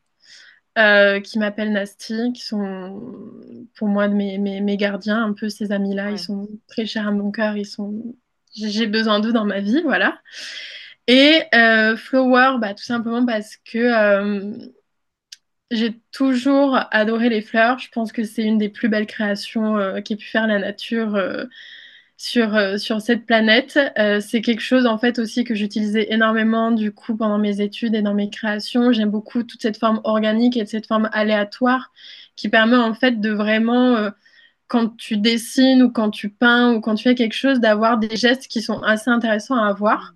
euh, 0.78 1.20
qui 1.20 1.40
m'appellent 1.40 1.72
Nasty, 1.72 2.34
qui 2.34 2.42
sont 2.42 3.68
pour 3.76 3.88
moi 3.88 4.08
mes, 4.08 4.38
mes, 4.38 4.62
mes 4.62 4.78
gardiens, 4.78 5.24
un 5.24 5.34
peu 5.34 5.50
ces 5.50 5.72
amis-là, 5.72 6.12
ils 6.12 6.20
sont 6.20 6.48
très 6.68 6.86
chers 6.86 7.08
à 7.08 7.12
mon 7.12 7.32
cœur, 7.32 7.58
ils 7.58 7.66
sont 7.66 8.16
j'ai 8.54 8.88
besoin 8.88 9.20
d'eux 9.20 9.34
dans 9.34 9.46
ma 9.46 9.60
vie, 9.60 9.82
voilà. 9.84 10.20
Et 11.08 11.44
euh, 11.54 11.96
flower, 11.96 12.58
bah, 12.60 12.74
tout 12.74 12.84
simplement 12.84 13.26
parce 13.26 13.56
que 13.58 13.78
euh, 13.78 14.52
j'ai 15.70 16.00
toujours 16.12 16.80
adoré 16.92 17.30
les 17.30 17.42
fleurs. 17.42 17.80
Je 17.80 17.90
pense 17.90 18.12
que 18.12 18.24
c'est 18.24 18.44
une 18.44 18.58
des 18.58 18.70
plus 18.70 18.90
belles 18.90 19.06
créations 19.06 20.02
qu'ait 20.02 20.16
pu 20.16 20.26
faire 20.26 20.48
la 20.48 20.60
nature 20.60 21.16
sur, 22.18 22.56
euh, 22.56 22.78
sur 22.78 23.02
cette 23.02 23.26
planète. 23.26 23.80
Euh, 23.98 24.20
c'est 24.20 24.42
quelque 24.42 24.62
chose 24.62 24.86
en 24.86 24.98
fait 24.98 25.20
aussi 25.20 25.44
que 25.44 25.56
j'utilisais 25.56 26.08
énormément 26.12 26.72
du 26.72 26.92
coup 26.92 27.16
pendant 27.16 27.38
mes 27.38 27.62
études 27.62 27.96
et 27.96 28.02
dans 28.02 28.14
mes 28.14 28.30
créations. 28.30 28.92
J'aime 28.92 29.12
beaucoup 29.12 29.44
toute 29.44 29.62
cette 29.62 29.78
forme 29.78 30.02
organique 30.04 30.58
et 30.58 30.66
cette 30.66 30.88
forme 30.88 31.10
aléatoire 31.14 31.92
qui 32.36 32.50
permet 32.50 32.78
en 32.78 32.94
fait 32.94 33.22
de 33.22 33.32
vraiment 33.32 33.96
euh, 33.96 34.10
quand 34.68 34.98
tu 34.98 35.18
dessines 35.18 35.84
ou 35.84 35.92
quand 35.92 36.10
tu 36.12 36.30
peins 36.30 36.74
ou 36.74 36.82
quand 36.82 36.96
tu 36.96 37.04
fais 37.04 37.16
quelque 37.16 37.36
chose 37.36 37.60
d'avoir 37.60 37.98
des 37.98 38.16
gestes 38.18 38.48
qui 38.48 38.62
sont 38.62 38.82
assez 38.84 39.10
intéressants 39.10 39.56
à 39.56 39.68
avoir. 39.70 40.14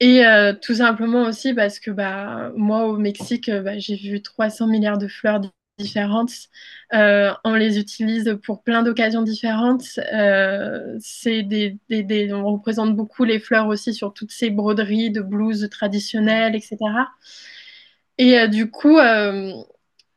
Et 0.00 0.24
euh, 0.24 0.52
tout 0.54 0.74
simplement 0.76 1.22
aussi 1.24 1.54
parce 1.54 1.80
que 1.80 1.90
bah, 1.90 2.52
moi, 2.56 2.86
au 2.86 2.96
Mexique, 2.96 3.48
euh, 3.48 3.62
bah, 3.62 3.78
j'ai 3.78 3.96
vu 3.96 4.22
300 4.22 4.68
milliards 4.68 4.98
de 4.98 5.08
fleurs 5.08 5.40
différentes. 5.78 6.32
Euh, 6.94 7.32
on 7.44 7.54
les 7.54 7.78
utilise 7.78 8.38
pour 8.44 8.62
plein 8.62 8.82
d'occasions 8.82 9.22
différentes. 9.22 9.84
Euh, 10.12 10.96
c'est 11.00 11.42
des, 11.42 11.78
des, 11.88 12.02
des- 12.02 12.32
on 12.32 12.44
représente 12.52 12.96
beaucoup 12.96 13.24
les 13.24 13.38
fleurs 13.40 13.66
aussi 13.68 13.94
sur 13.94 14.12
toutes 14.14 14.32
ces 14.32 14.50
broderies 14.50 15.10
de 15.10 15.20
blouses 15.22 15.68
traditionnelles, 15.70 16.54
etc. 16.56 17.08
Et 18.18 18.38
euh, 18.38 18.48
du 18.48 18.70
coup, 18.70 18.98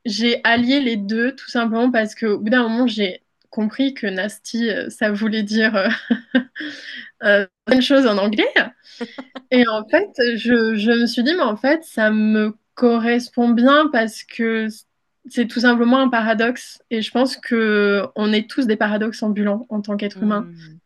j'ai 0.06 0.41
allié 0.43 0.80
les 0.80 0.97
deux 0.97 1.36
tout 1.36 1.50
simplement 1.50 1.91
parce 1.91 2.15
qu'au 2.15 2.39
bout 2.39 2.50
d'un 2.50 2.63
moment, 2.67 2.88
j'ai 2.88 3.21
compris 3.50 3.93
que 3.93 4.08
nasty, 4.08 4.69
ça 4.89 5.12
voulait 5.12 5.43
dire 5.43 5.89
de 7.21 7.82
choses 7.82 8.08
en 8.08 8.17
anglais. 8.17 8.47
Et 9.52 9.67
en 9.67 9.88
fait, 9.88 10.10
je, 10.36 10.76
je 10.76 10.91
me 10.91 11.06
suis 11.06 11.24
dit, 11.24 11.34
mais 11.36 11.41
en 11.43 11.58
fait, 11.58 11.84
ça 11.84 12.12
me 12.12 12.56
correspond 12.76 13.50
bien 13.50 13.89
parce 13.91 14.24
que 14.24 14.67
c'est 15.29 15.47
tout 15.47 15.62
simplement 15.62 15.99
un 15.99 16.10
paradoxe. 16.10 16.81
Et 16.89 17.01
je 17.01 17.12
pense 17.12 17.38
que 17.38 18.03
on 18.15 18.34
est 18.34 18.49
tous 18.49 18.67
des 18.67 18.75
paradoxes 18.75 19.23
ambulants 19.23 19.65
en 19.69 19.81
tant 19.81 19.97
qu'être 19.97 20.21
humain. 20.21 20.41
Hmm. 20.41 20.77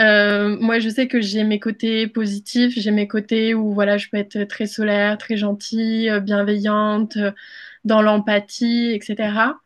Euh, 0.00 0.56
moi, 0.58 0.78
je 0.78 0.88
sais 0.88 1.06
que 1.06 1.20
j'ai 1.20 1.44
mes 1.44 1.60
côtés 1.60 2.06
positifs, 2.06 2.74
j'ai 2.76 2.90
mes 2.90 3.06
côtés 3.06 3.54
où 3.54 3.74
voilà, 3.74 3.98
je 3.98 4.08
peux 4.08 4.16
être 4.16 4.44
très 4.44 4.66
solaire, 4.66 5.18
très 5.18 5.36
gentille, 5.36 6.08
euh, 6.08 6.20
bienveillante, 6.20 7.16
euh, 7.18 7.30
dans 7.84 8.00
l'empathie, 8.00 8.92
etc. 8.92 9.56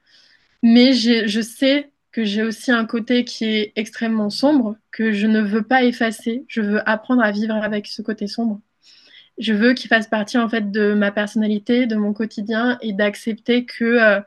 Mais 0.62 0.92
je 0.92 1.40
sais 1.40 1.90
que 2.10 2.24
j'ai 2.24 2.42
aussi 2.42 2.72
un 2.72 2.86
côté 2.86 3.24
qui 3.24 3.44
est 3.44 3.72
extrêmement 3.76 4.30
sombre, 4.30 4.76
que 4.90 5.12
je 5.12 5.26
ne 5.26 5.40
veux 5.40 5.62
pas 5.62 5.84
effacer. 5.84 6.44
Je 6.48 6.62
veux 6.62 6.88
apprendre 6.88 7.22
à 7.22 7.30
vivre 7.30 7.54
avec 7.54 7.86
ce 7.86 8.02
côté 8.02 8.26
sombre. 8.26 8.60
Je 9.38 9.53
veux 9.53 9.75
qu'il 9.75 9.88
fasse 9.88 10.09
partie 10.09 10.38
en 10.38 10.49
fait 10.49 10.70
de 10.70 10.94
ma 10.94 11.11
personnalité, 11.12 11.87
de 11.87 11.96
mon 11.96 12.12
quotidien 12.12 12.79
et 12.81 12.92
d'accepter 12.92 13.66
que 13.66 13.85
euh, 13.85 14.20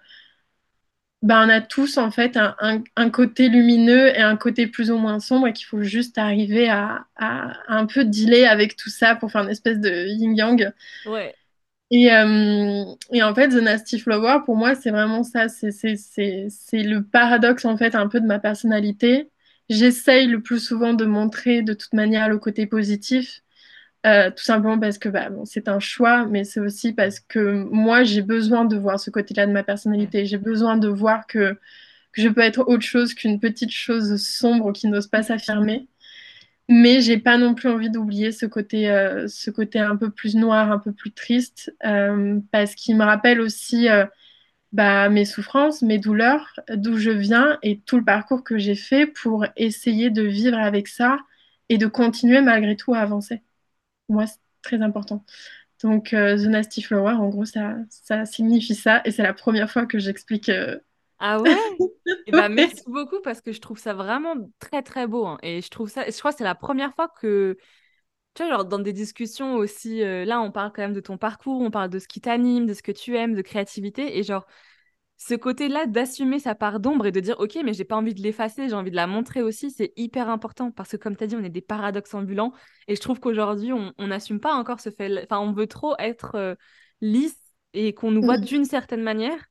ben, 1.22 1.46
on 1.48 1.50
a 1.50 1.60
tous 1.60 1.98
en 1.98 2.12
fait 2.12 2.38
un, 2.38 2.56
un- 2.60 2.82
un 2.96 3.10
côté 3.10 3.50
lumineux 3.50 4.08
et 4.08 4.22
un 4.22 4.38
côté 4.38 4.68
plus 4.68 4.90
ou 4.90 4.98
moins 4.98 5.20
sombre 5.20 5.48
et 5.48 5.54
qu'il 5.54 5.66
faut 5.66 5.82
juste 5.84 6.18
arriver 6.18 6.70
à, 6.70 7.06
à- 7.18 7.52
à 7.68 7.78
un 7.78 7.86
peu 7.86 8.06
dealer 8.06 8.46
avec 8.46 8.78
tout 8.78 8.90
ça 8.90 9.16
pour 9.16 9.30
faire 9.32 9.44
une 9.44 9.50
espèce 9.50 9.80
de 9.80 10.08
yin-yang. 10.08 10.72
Ouais. 11.06 11.36
Et, 11.92 12.12
euh, 12.14 12.86
et 13.12 13.24
en 13.24 13.34
fait, 13.34 13.50
The 13.50 13.54
Nasty 13.56 14.00
Flower, 14.00 14.40
pour 14.46 14.56
moi, 14.56 14.76
c'est 14.76 14.92
vraiment 14.92 15.24
ça. 15.24 15.48
C'est 15.50 15.74
le 16.84 17.04
paradoxe 17.04 17.66
en 17.66 17.78
fait 17.78 17.96
un 17.96 18.08
peu 18.08 18.20
de 18.22 18.28
ma 18.28 18.40
personnalité. 18.40 19.32
J'essaye 19.70 20.28
le 20.28 20.42
plus 20.42 20.60
souvent 20.60 20.94
de 20.94 21.06
montrer 21.06 21.62
de 21.64 21.74
toute 21.74 21.94
manière 21.94 22.30
le 22.30 22.38
côté 22.40 22.68
positif 22.68 23.42
euh, 24.06 24.32
tout 24.32 24.44
simplement 24.44 24.80
parce 24.80 24.98
que 24.98 25.10
bah, 25.10 25.30
c'est 25.46 25.68
un 25.68 25.80
choix, 25.80 26.26
mais 26.26 26.44
c'est 26.46 26.62
aussi 26.62 26.94
parce 26.94 27.20
que 27.20 27.64
moi, 27.66 28.04
j'ai 28.04 28.22
besoin 28.22 28.64
de 28.66 28.78
voir 28.78 29.00
ce 29.00 29.10
côté-là 29.12 29.46
de 29.46 29.52
ma 29.52 29.64
personnalité. 29.64 30.26
J'ai 30.26 30.38
besoin 30.38 30.78
de 30.78 30.88
voir 30.88 31.28
que, 31.28 31.58
je 32.14 32.30
peux 32.30 32.42
être 32.42 32.62
autre 32.68 32.84
chose 32.84 33.14
qu'une 33.14 33.40
petite 33.40 33.72
chose 33.72 34.22
sombre 34.22 34.74
qui 34.74 34.88
n'ose 34.88 35.08
pas 35.08 35.24
s'affirmer. 35.24 35.88
Mais 36.70 37.02
j'ai 37.02 37.18
pas 37.20 37.38
non 37.38 37.56
plus 37.56 37.70
envie 37.70 37.90
d'oublier 37.90 38.32
ce 38.32 38.46
côté, 38.46 38.90
euh, 38.92 39.28
ce 39.28 39.52
côté 39.52 39.80
un 39.80 39.96
peu 39.98 40.12
plus 40.12 40.36
noir, 40.36 40.72
un 40.72 40.80
peu 40.80 40.94
plus 40.94 41.12
triste, 41.12 41.74
euh, 41.86 42.40
parce 42.52 42.76
qu'il 42.76 42.98
me 42.98 43.04
rappelle 43.06 43.42
aussi 43.42 43.88
bah, 44.72 45.10
mes 45.10 45.26
souffrances, 45.26 45.82
mes 45.82 46.00
douleurs, 46.00 46.60
d'où 46.76 46.98
je 46.98 47.12
viens 47.12 47.58
et 47.64 47.80
tout 47.82 47.98
le 47.98 48.06
parcours 48.06 48.44
que 48.44 48.58
j'ai 48.58 48.76
fait 48.76 49.08
pour 49.08 49.46
essayer 49.58 50.10
de 50.12 50.24
vivre 50.24 50.58
avec 50.60 50.88
ça 50.88 51.18
et 51.70 51.78
de 51.78 51.88
continuer 51.88 52.42
malgré 52.42 52.76
tout 52.76 52.94
à 52.94 53.00
avancer. 53.00 53.42
Pour 54.10 54.16
moi, 54.16 54.28
c'est 54.28 54.40
très 54.64 54.82
important. 54.82 55.24
Donc, 55.84 56.14
euh, 56.14 56.38
The 56.38 56.48
Nasty 56.48 56.82
Flower, 56.84 57.14
en 57.14 57.30
gros, 57.30 57.46
ça, 57.46 57.78
ça 57.90 58.26
signifie 58.26 58.76
ça. 58.76 59.02
Et 59.06 59.12
c'est 59.12 59.24
la 59.24 59.34
première 59.36 59.72
fois 59.72 59.86
que 59.86 60.00
j'explique. 60.00 60.50
euh, 60.50 60.80
Ah 61.20 61.42
ouais? 61.42 61.58
Eh 62.26 62.32
ben, 62.34 62.50
merci 62.50 62.84
beaucoup 62.88 63.22
parce 63.22 63.42
que 63.42 63.52
je 63.52 63.60
trouve 63.62 63.80
ça 63.80 63.94
vraiment 63.94 64.36
très 64.60 64.84
très 64.84 65.08
beau. 65.08 65.26
hein. 65.26 65.38
Et 65.44 65.62
je 65.62 65.70
trouve 65.70 65.90
ça, 65.90 66.06
je 66.10 66.18
crois 66.20 66.32
que 66.32 66.38
c'est 66.38 66.44
la 66.44 66.56
première 66.56 66.94
fois 66.96 67.10
que, 67.10 67.58
tu 68.36 68.44
vois, 68.44 68.52
genre 68.54 68.66
dans 68.66 68.80
des 68.80 68.94
discussions 68.94 69.56
aussi, 69.58 70.04
euh, 70.04 70.26
là 70.26 70.42
on 70.42 70.52
parle 70.52 70.72
quand 70.74 70.84
même 70.84 70.94
de 70.94 71.02
ton 71.02 71.18
parcours, 71.18 71.62
on 71.62 71.72
parle 71.72 71.90
de 71.92 72.00
ce 72.00 72.08
qui 72.08 72.22
t'anime, 72.22 72.66
de 72.68 72.74
ce 72.76 72.84
que 72.84 72.92
tu 72.94 73.18
aimes, 73.18 73.36
de 73.36 73.42
créativité. 73.44 74.18
Et 74.20 74.24
genre, 74.24 74.48
ce 75.22 75.36
côté-là 75.36 75.86
d'assumer 75.86 76.40
sa 76.40 76.56
part 76.56 76.80
d'ombre 76.80 77.06
et 77.06 77.12
de 77.12 77.20
dire, 77.20 77.36
ok, 77.40 77.60
mais 77.64 77.74
j'ai 77.74 77.84
pas 77.84 77.98
envie 77.98 78.14
de 78.14 78.22
l'effacer, 78.22 78.70
j'ai 78.70 78.74
envie 78.74 78.90
de 78.90 78.96
la 78.96 79.06
montrer 79.06 79.42
aussi, 79.42 79.70
c'est 79.70 79.92
hyper 79.98 80.30
important 80.30 80.72
parce 80.72 80.92
que 80.92 80.98
comme 80.98 81.18
tu 81.18 81.24
as 81.26 81.28
dit, 81.28 81.36
on 81.36 81.44
est 81.44 81.50
des 81.50 81.62
paradoxes 81.62 82.14
ambulants. 82.14 82.54
Et 82.88 82.96
je 82.96 83.02
trouve 83.02 83.20
qu'aujourd'hui, 83.20 83.74
on 83.74 84.08
n'assume 84.08 84.40
pas 84.40 84.54
encore 84.54 84.80
ce 84.80 84.90
fait. 84.90 85.24
Enfin, 85.24 85.40
on 85.40 85.52
veut 85.52 85.68
trop 85.68 85.94
être 86.00 86.36
euh, 86.36 86.56
lisse 87.02 87.38
et 87.74 87.94
qu'on 87.94 88.12
nous 88.12 88.22
voit 88.22 88.38
d'une 88.38 88.64
certaine 88.64 89.04
manière 89.04 89.46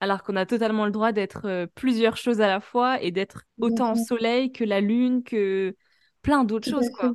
alors 0.00 0.22
qu'on 0.22 0.36
a 0.36 0.44
totalement 0.44 0.84
le 0.84 0.90
droit 0.90 1.12
d'être 1.12 1.46
euh, 1.46 1.66
plusieurs 1.74 2.18
choses 2.18 2.42
à 2.42 2.46
la 2.46 2.60
fois 2.60 3.02
et 3.02 3.10
d'être 3.10 3.44
autant 3.58 3.92
en 3.92 3.94
soleil 3.94 4.52
que 4.52 4.64
la 4.64 4.82
lune, 4.82 5.22
que 5.22 5.74
plein 6.20 6.44
d'autres 6.44 6.68
choses, 6.68 6.90
quoi. 6.90 7.14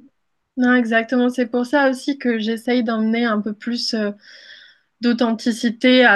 Non, 0.58 0.74
exactement. 0.74 1.30
C'est 1.30 1.46
pour 1.46 1.66
ça 1.66 1.90
aussi 1.90 2.18
que 2.18 2.40
j'essaye 2.40 2.84
d'emmener 2.84 3.26
un 3.26 3.40
peu 3.40 3.54
plus 3.54 3.94
euh, 3.94 4.12
d'authenticité 5.02 6.08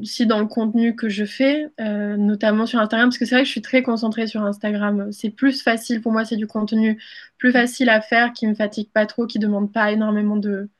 aussi 0.00 0.26
dans 0.26 0.40
le 0.40 0.46
contenu 0.46 0.94
que 0.96 1.08
je 1.08 1.24
fais, 1.24 1.68
euh, 1.80 2.16
notamment 2.16 2.66
sur 2.66 2.78
Instagram, 2.80 3.08
parce 3.08 3.18
que 3.18 3.26
c'est 3.26 3.34
vrai 3.34 3.42
que 3.42 3.46
je 3.46 3.52
suis 3.52 3.62
très 3.62 3.82
concentrée 3.82 4.26
sur 4.28 4.42
Instagram. 4.42 5.10
C'est 5.12 5.30
plus 5.30 5.60
facile 5.62 6.00
pour 6.00 6.12
moi, 6.12 6.24
c'est 6.24 6.36
du 6.36 6.46
contenu 6.46 7.02
plus 7.38 7.52
facile 7.52 7.90
à 7.90 8.00
faire, 8.00 8.32
qui 8.32 8.46
me 8.46 8.54
fatigue 8.54 8.90
pas 8.92 9.06
trop, 9.06 9.26
qui 9.26 9.38
demande 9.40 9.72
pas 9.72 9.90
énormément 9.92 10.36
de, 10.36 10.70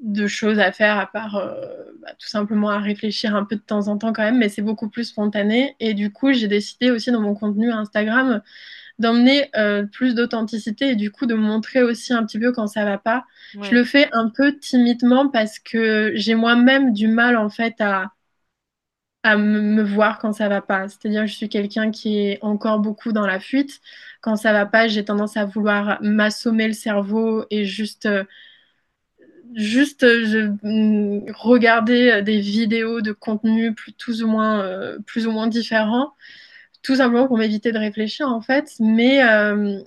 de 0.00 0.26
choses 0.26 0.58
à 0.58 0.70
faire, 0.72 0.98
à 0.98 1.06
part 1.06 1.36
euh, 1.36 1.54
bah, 2.02 2.10
tout 2.18 2.28
simplement 2.28 2.68
à 2.70 2.78
réfléchir 2.78 3.34
un 3.34 3.44
peu 3.44 3.56
de 3.56 3.60
temps 3.62 3.88
en 3.88 3.96
temps 3.98 4.12
quand 4.12 4.22
même, 4.22 4.38
mais 4.38 4.48
c'est 4.50 4.62
beaucoup 4.62 4.90
plus 4.90 5.04
spontané. 5.04 5.76
Et 5.80 5.94
du 5.94 6.12
coup, 6.12 6.32
j'ai 6.32 6.48
décidé 6.48 6.90
aussi 6.90 7.10
dans 7.10 7.20
mon 7.22 7.34
contenu 7.34 7.72
Instagram 7.72 8.42
d'emmener 8.98 9.50
euh, 9.56 9.84
plus 9.86 10.14
d'authenticité 10.14 10.90
et 10.90 10.96
du 10.96 11.10
coup 11.10 11.26
de 11.26 11.34
montrer 11.34 11.82
aussi 11.82 12.12
un 12.12 12.24
petit 12.24 12.38
peu 12.38 12.52
quand 12.52 12.66
ça 12.66 12.84
va 12.84 12.98
pas. 12.98 13.24
Je 13.60 13.74
le 13.74 13.84
fais 13.84 14.08
un 14.12 14.30
peu 14.30 14.56
timidement 14.58 15.28
parce 15.28 15.58
que 15.58 16.12
j'ai 16.14 16.34
moi-même 16.34 16.92
du 16.92 17.08
mal 17.08 17.36
en 17.36 17.50
fait 17.50 17.80
à, 17.80 18.12
à 19.22 19.36
me 19.38 19.82
voir 19.82 20.18
quand 20.18 20.32
ça 20.32 20.48
va 20.48 20.60
pas. 20.60 20.88
C'est-à-dire 20.88 21.22
que 21.22 21.26
je 21.28 21.34
suis 21.34 21.48
quelqu'un 21.48 21.90
qui 21.90 22.18
est 22.18 22.38
encore 22.42 22.78
beaucoup 22.80 23.12
dans 23.12 23.26
la 23.26 23.40
fuite. 23.40 23.80
Quand 24.20 24.36
ça 24.36 24.52
va 24.52 24.66
pas, 24.66 24.86
j'ai 24.88 25.04
tendance 25.04 25.36
à 25.36 25.46
vouloir 25.46 25.98
m'assommer 26.02 26.66
le 26.68 26.74
cerveau 26.74 27.44
et 27.50 27.64
juste, 27.64 28.06
euh, 28.06 28.24
juste 29.54 30.02
euh, 30.02 30.24
je, 30.26 30.38
mm, 30.62 31.32
regarder 31.34 32.22
des 32.22 32.40
vidéos 32.40 33.00
de 33.00 33.12
contenu 33.12 33.74
plus, 33.74 33.92
plus 33.92 34.22
ou 34.22 34.28
moins, 34.28 34.60
euh, 34.62 34.98
plus 35.06 35.26
ou 35.26 35.32
moins 35.32 35.46
différents 35.46 36.12
tout 36.84 36.96
simplement 36.96 37.26
pour 37.26 37.38
m'éviter 37.38 37.72
de 37.72 37.78
réfléchir 37.78 38.28
en 38.28 38.40
fait. 38.40 38.74
Mais 38.78 39.24
euh, 39.24 39.80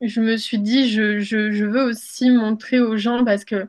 je 0.00 0.20
me 0.20 0.36
suis 0.36 0.58
dit, 0.58 0.90
je, 0.90 1.64
veux 1.64 1.82
aussi 1.82 2.30
montrer 2.30 2.78
aux 2.78 2.96
gens 2.96 3.24
parce 3.24 3.44
que 3.44 3.66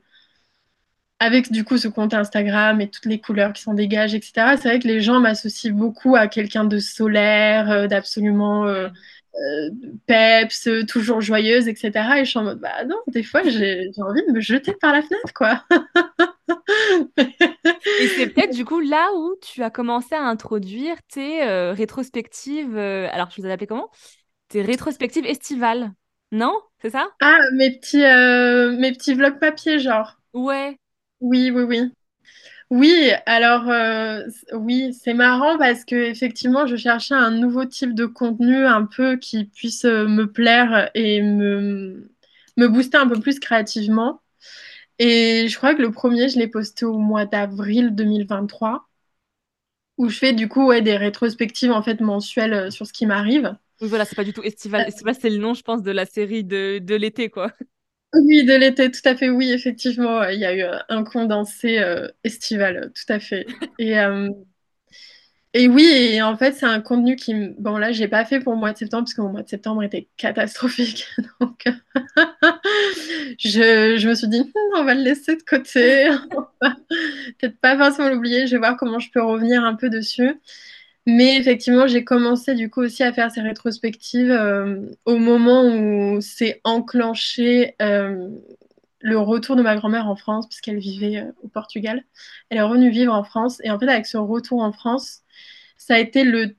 avec 1.19 1.51
du 1.51 1.63
coup 1.63 1.77
ce 1.77 1.87
compte 1.87 2.13
Instagram 2.13 2.81
et 2.81 2.89
toutes 2.89 3.05
les 3.05 3.19
couleurs 3.19 3.53
qui 3.53 3.61
s'en 3.61 3.73
dégagent, 3.73 4.13
etc., 4.13 4.57
c'est 4.57 4.67
vrai 4.67 4.79
que 4.79 4.87
les 4.87 5.01
gens 5.01 5.21
m'associent 5.21 5.73
beaucoup 5.73 6.15
à 6.17 6.27
quelqu'un 6.27 6.65
de 6.65 6.79
solaire, 6.79 7.71
euh, 7.71 7.87
d'absolument 7.87 8.65
euh, 8.67 8.89
peps, 10.05 10.67
toujours 10.87 11.21
joyeuse, 11.21 11.67
etc. 11.69 11.91
Et 12.17 12.25
je 12.25 12.29
suis 12.29 12.39
en 12.39 12.43
mode, 12.43 12.59
bah 12.59 12.83
non, 12.85 12.97
des 13.07 13.23
fois 13.23 13.41
j'ai 13.43 13.89
envie 13.99 14.25
de 14.27 14.33
me 14.33 14.41
jeter 14.41 14.73
par 14.73 14.91
la 14.91 15.01
fenêtre, 15.01 15.33
quoi. 15.33 15.63
Et 17.97 18.07
c'est 18.07 18.27
peut-être 18.27 18.53
du 18.53 18.65
coup 18.65 18.79
là 18.79 19.09
où 19.15 19.35
tu 19.41 19.63
as 19.63 19.69
commencé 19.69 20.15
à 20.15 20.21
introduire 20.23 20.95
tes 21.11 21.43
euh, 21.43 21.73
rétrospectives. 21.73 22.75
euh, 22.75 23.07
alors, 23.11 23.29
je 23.31 23.41
vous 23.41 23.47
ai 23.47 23.51
appelé 23.51 23.67
comment? 23.67 23.89
Tes 24.49 24.61
rétrospectives 24.61 25.25
estivales. 25.25 25.91
Non? 26.31 26.59
C'est 26.81 26.89
ça? 26.89 27.07
Ah, 27.21 27.37
mes 27.53 27.77
petits, 27.77 28.03
euh, 28.03 28.75
mes 28.77 28.91
petits 28.91 29.13
vlogs 29.13 29.39
papier, 29.39 29.79
genre. 29.79 30.17
Ouais. 30.33 30.77
Oui, 31.21 31.51
oui, 31.51 31.63
oui. 31.63 31.91
Oui, 32.69 33.11
alors 33.27 33.65
oui, 34.53 34.93
c'est 34.93 35.13
marrant 35.13 35.57
parce 35.59 35.85
que 35.85 35.95
effectivement, 35.95 36.65
je 36.65 36.75
cherchais 36.75 37.13
un 37.13 37.31
nouveau 37.31 37.65
type 37.65 37.93
de 37.93 38.05
contenu 38.05 38.65
un 38.65 38.85
peu 38.85 39.17
qui 39.17 39.45
puisse 39.45 39.83
me 39.85 40.25
plaire 40.25 40.89
et 40.95 41.21
me 41.21 42.09
me 42.57 42.67
booster 42.67 42.97
un 42.97 43.07
peu 43.07 43.19
plus 43.19 43.39
créativement. 43.39 44.21
Et 45.05 45.47
je 45.49 45.57
crois 45.57 45.75
que 45.75 45.81
le 45.81 45.91
premier, 45.91 46.29
je 46.29 46.39
l'ai 46.39 46.47
posté 46.47 46.85
au 46.85 46.97
mois 46.97 47.25
d'avril 47.25 47.93
2023, 47.93 48.87
où 49.97 50.09
je 50.09 50.17
fais 50.17 50.33
du 50.33 50.47
coup 50.49 50.67
ouais, 50.67 50.81
des 50.81 50.97
rétrospectives 50.97 51.71
en 51.71 51.81
fait 51.83 52.01
mensuelles 52.01 52.53
euh, 52.53 52.71
sur 52.71 52.87
ce 52.87 52.93
qui 52.93 53.05
m'arrive. 53.07 53.55
Oui, 53.81 53.89
voilà, 53.89 54.05
c'est 54.05 54.15
pas 54.15 54.23
du 54.23 54.33
tout 54.33 54.43
estival. 54.43 54.87
Estival, 54.87 55.15
c'est 55.19 55.29
le 55.29 55.37
nom, 55.37 55.53
je 55.53 55.61
pense, 55.63 55.81
de 55.83 55.91
la 55.91 56.05
série 56.05 56.43
de, 56.43 56.79
de 56.79 56.95
l'été, 56.95 57.29
quoi. 57.29 57.51
Oui, 58.13 58.45
de 58.45 58.53
l'été, 58.53 58.91
tout 58.91 59.01
à 59.05 59.15
fait. 59.15 59.29
Oui, 59.29 59.51
effectivement, 59.51 60.23
il 60.25 60.39
y 60.39 60.45
a 60.45 60.53
eu 60.55 60.61
euh, 60.61 60.77
un 60.89 61.03
condensé 61.03 61.79
euh, 61.79 62.07
estival, 62.23 62.91
tout 62.93 63.11
à 63.11 63.19
fait. 63.19 63.45
Et, 63.79 63.99
euh, 63.99 64.29
et 65.53 65.67
oui, 65.67 66.19
en 66.21 66.35
fait, 66.35 66.53
c'est 66.53 66.65
un 66.65 66.81
contenu 66.81 67.15
qui, 67.15 67.33
bon 67.59 67.77
là, 67.77 67.91
j'ai 67.91 68.07
pas 68.07 68.25
fait 68.25 68.39
pour 68.39 68.53
le 68.53 68.59
mois 68.59 68.73
de 68.73 68.77
septembre 68.77 69.03
parce 69.03 69.13
que 69.13 69.21
mon 69.21 69.29
mois 69.29 69.43
de 69.43 69.49
septembre 69.49 69.83
était 69.83 70.07
catastrophique. 70.17 71.07
Donc, 71.39 71.65
je, 73.39 74.07
me 74.07 74.15
suis 74.15 74.27
dit, 74.27 74.41
Hmm, 74.41 74.77
on 74.79 74.83
va 74.83 74.95
le 74.95 75.01
laisser 75.03 75.35
de 75.35 75.43
côté. 75.43 76.09
Peut-être 77.39 77.59
pas 77.59 77.77
forcément 77.77 78.09
l'oublier. 78.09 78.47
Je 78.47 78.53
vais 78.53 78.59
voir 78.59 78.77
comment 78.77 78.99
je 78.99 79.11
peux 79.11 79.21
revenir 79.21 79.63
un 79.63 79.75
peu 79.75 79.89
dessus. 79.89 80.39
Mais 81.05 81.37
effectivement, 81.37 81.85
j'ai 81.87 82.03
commencé 82.03 82.55
du 82.55 82.69
coup 82.69 82.81
aussi 82.81 83.03
à 83.03 83.13
faire 83.13 83.29
ces 83.29 83.41
rétrospectives 83.41 84.31
euh, 84.31 84.81
au 85.05 85.17
moment 85.17 85.65
où 85.65 86.21
s'est 86.21 86.61
enclenché 86.63 87.75
euh, 87.81 88.29
le 89.01 89.19
retour 89.19 89.55
de 89.57 89.61
ma 89.61 89.75
grand-mère 89.75 90.07
en 90.07 90.15
France, 90.15 90.47
puisqu'elle 90.47 90.79
vivait 90.79 91.17
euh, 91.17 91.31
au 91.43 91.49
Portugal. 91.49 92.03
Elle 92.49 92.57
est 92.57 92.61
revenue 92.61 92.89
vivre 92.89 93.13
en 93.13 93.23
France. 93.23 93.59
Et 93.63 93.69
en 93.69 93.77
fait, 93.77 93.87
avec 93.89 94.05
ce 94.05 94.17
retour 94.17 94.61
en 94.61 94.71
France, 94.71 95.22
ça 95.77 95.95
a 95.95 95.99
été 95.99 96.23
le 96.23 96.55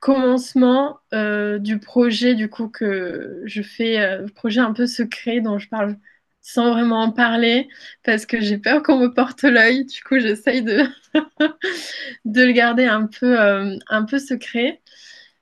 commencement 0.00 0.98
euh, 1.14 1.58
du 1.58 1.78
projet 1.80 2.34
du 2.34 2.50
coup 2.50 2.68
que 2.68 3.42
je 3.46 3.62
fais, 3.62 3.98
euh, 4.00 4.26
projet 4.34 4.60
un 4.60 4.72
peu 4.72 4.86
secret 4.86 5.40
dont 5.40 5.58
je 5.58 5.68
parle 5.68 5.98
sans 6.42 6.70
vraiment 6.72 7.02
en 7.02 7.12
parler 7.12 7.68
parce 8.04 8.26
que 8.26 8.40
j'ai 8.40 8.58
peur 8.58 8.82
qu'on 8.82 8.98
me 8.98 9.08
porte 9.14 9.42
l'œil. 9.44 9.84
Du 9.86 10.02
coup, 10.02 10.18
j'essaye 10.20 10.62
de, 10.62 10.84
de 12.24 12.42
le 12.42 12.52
garder 12.52 12.84
un 12.86 13.06
peu, 13.06 13.40
euh, 13.40 13.76
un 13.88 14.04
peu 14.04 14.18
secret. 14.18 14.82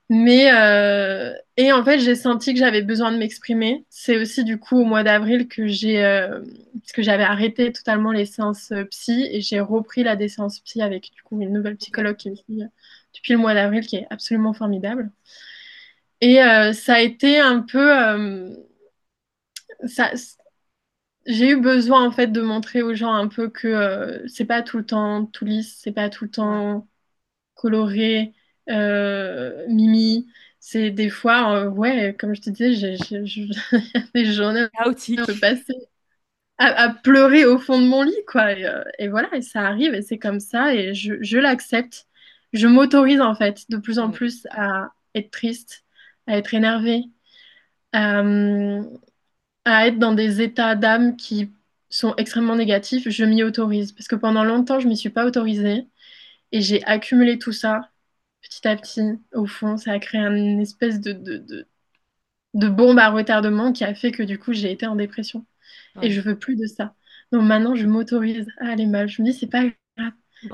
Mais 0.09 0.51
euh, 0.53 1.33
et 1.57 1.71
en 1.73 1.83
fait, 1.83 1.99
j'ai 1.99 2.15
senti 2.15 2.53
que 2.53 2.59
j'avais 2.59 2.83
besoin 2.83 3.11
de 3.11 3.17
m'exprimer. 3.17 3.85
C'est 3.89 4.17
aussi 4.19 4.43
du 4.43 4.59
coup 4.59 4.77
au 4.79 4.85
mois 4.85 5.03
d'avril 5.03 5.47
que 5.47 5.67
j'ai, 5.67 6.03
euh, 6.05 6.41
parce 6.81 6.91
que 6.93 7.01
j'avais 7.01 7.23
arrêté 7.23 7.71
totalement 7.71 8.11
les 8.11 8.25
séances 8.25 8.71
psy 8.91 9.27
et 9.31 9.41
j'ai 9.41 9.59
repris 9.61 10.03
la 10.03 10.15
des 10.15 10.29
séances 10.29 10.59
psy 10.61 10.81
avec 10.83 11.11
du 11.15 11.23
coup 11.23 11.41
une 11.41 11.51
nouvelle 11.53 11.77
psychologue 11.77 12.17
qui 12.17 12.29
me 12.31 12.35
euh, 12.63 12.67
depuis 13.15 13.33
le 13.33 13.39
mois 13.39 13.53
d'avril, 13.53 13.85
qui 13.85 13.97
est 13.97 14.07
absolument 14.11 14.53
formidable. 14.53 15.11
Et 16.21 16.41
euh, 16.41 16.73
ça 16.73 16.95
a 16.95 16.99
été 17.01 17.39
un 17.39 17.61
peu, 17.61 17.79
euh, 17.97 18.49
ça, 19.87 20.11
j'ai 21.25 21.49
eu 21.51 21.59
besoin 21.61 22.05
en 22.07 22.11
fait 22.11 22.27
de 22.27 22.41
montrer 22.41 22.81
aux 22.81 22.93
gens 22.93 23.13
un 23.13 23.27
peu 23.27 23.49
que 23.49 23.67
euh, 23.67 24.27
c'est 24.27 24.45
pas 24.45 24.61
tout 24.61 24.77
le 24.77 24.85
temps 24.85 25.25
tout 25.25 25.45
lisse, 25.45 25.77
c'est 25.81 25.91
pas 25.91 26.09
tout 26.09 26.25
le 26.25 26.31
temps 26.31 26.87
coloré, 27.55 28.33
euh, 28.69 29.65
mimi. 29.69 30.27
C'est 30.59 30.91
des 30.91 31.09
fois, 31.09 31.67
ouais, 31.69 32.15
comme 32.19 32.35
je 32.35 32.41
te 32.41 32.49
disais, 32.51 32.73
j'ai 32.75 32.97
des 34.15 34.25
journées 34.33 34.65
où 34.65 34.69
je 35.17 35.33
peux 35.33 35.37
Chaotique. 35.37 35.39
passer 35.39 35.73
à, 36.57 36.67
à 36.85 36.89
pleurer 36.93 37.45
au 37.45 37.57
fond 37.59 37.79
de 37.81 37.87
mon 37.87 38.03
lit, 38.03 38.15
quoi. 38.27 38.53
Et, 38.53 38.65
et 38.99 39.09
voilà, 39.09 39.29
et 39.35 39.41
ça 39.41 39.61
arrive, 39.61 39.93
et 39.95 40.01
c'est 40.03 40.19
comme 40.19 40.39
ça, 40.39 40.75
et 40.75 40.93
je, 40.95 41.15
je 41.21 41.37
l'accepte. 41.39 42.07
Je 42.55 42.67
m'autorise, 42.67 43.21
en 43.21 43.35
fait, 43.35 43.65
de 43.71 43.77
plus 43.77 43.99
en 43.99 44.09
Ouais. 44.09 44.11
plus 44.11 44.47
à 44.51 44.93
être 45.15 45.31
triste, 45.31 45.85
à 46.27 46.37
être 46.39 46.55
énervée, 46.55 47.03
à, 47.93 48.23
à 49.65 49.87
être 49.87 49.99
dans 49.99 50.13
des 50.13 50.41
états 50.41 50.75
d'âme 50.75 51.15
qui 51.17 51.51
sont 51.89 52.15
extrêmement 52.17 52.55
négatifs. 52.55 53.09
Je 53.09 53.25
m'y 53.25 53.43
autorise. 53.43 53.91
Parce 53.93 54.07
que 54.07 54.15
pendant 54.15 54.43
longtemps, 54.43 54.79
je 54.79 54.87
m'y 54.87 54.97
suis 54.97 55.09
pas 55.09 55.25
autorisée, 55.25 55.87
et 56.53 56.61
j'ai 56.61 56.83
accumulé 56.85 57.39
tout 57.39 57.51
ça 57.53 57.89
petit 58.43 58.67
à 58.67 58.75
petit, 58.77 59.01
au 59.33 59.45
fond, 59.47 59.77
ça 59.77 59.91
a 59.93 59.99
créé 59.99 60.21
une 60.21 60.61
espèce 60.61 61.01
de, 61.01 61.13
de, 61.13 61.37
de, 61.39 61.67
de 62.55 62.69
bombe 62.69 62.99
à 62.99 63.09
retardement 63.11 63.73
qui 63.73 63.83
a 63.85 63.95
fait 63.95 64.11
que 64.11 64.23
du 64.23 64.39
coup 64.39 64.53
j'ai 64.53 64.71
été 64.71 64.87
en 64.87 64.95
dépression. 64.95 65.45
Et 66.01 66.11
je 66.11 66.21
veux 66.21 66.37
plus 66.39 66.55
de 66.57 66.67
ça. 66.67 66.95
Donc 67.31 67.43
maintenant 67.43 67.75
je 67.75 67.87
m'autorise 67.87 68.47
à 68.59 68.69
aller 68.71 68.85
mal. 68.87 69.09
Je 69.09 69.21
me 69.23 69.27
dis 69.29 69.33
c'est 69.37 69.47
pas 69.47 69.63
grave, 69.97 70.13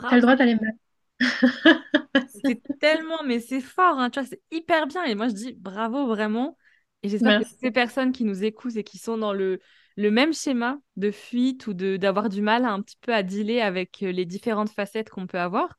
t'as 0.09 0.15
le 0.17 0.21
droit 0.23 0.35
d'aller 0.37 0.55
mal. 0.55 0.73
C'est 2.25 2.63
tellement, 2.79 3.23
mais 3.25 3.39
c'est 3.39 3.61
fort, 3.61 3.99
hein, 3.99 4.09
tu 4.09 4.19
vois, 4.19 4.27
c'est 4.29 4.41
hyper 4.51 4.87
bien. 4.87 5.03
Et 5.05 5.15
moi, 5.15 5.27
je 5.27 5.33
dis 5.33 5.53
bravo 5.53 6.07
vraiment. 6.07 6.57
Et 7.03 7.09
j'espère 7.09 7.35
que 7.35 7.43
ces 7.59 7.71
personnes 7.71 8.11
qui 8.11 8.23
nous 8.23 8.43
écoutent 8.43 8.75
et 8.77 8.83
qui 8.83 8.97
sont 8.97 9.17
dans 9.17 9.33
le, 9.33 9.59
le 9.97 10.11
même 10.11 10.33
schéma 10.33 10.77
de 10.97 11.11
fuite 11.11 11.67
ou 11.67 11.73
de 11.73 11.97
d'avoir 11.97 12.29
du 12.29 12.41
mal 12.41 12.63
à 12.65 12.71
un 12.71 12.81
petit 12.81 12.97
peu 13.01 13.13
à 13.13 13.23
dealer 13.23 13.59
avec 13.61 14.03
euh, 14.03 14.11
les 14.11 14.25
différentes 14.25 14.69
facettes 14.69 15.09
qu'on 15.09 15.27
peut 15.27 15.39
avoir, 15.39 15.77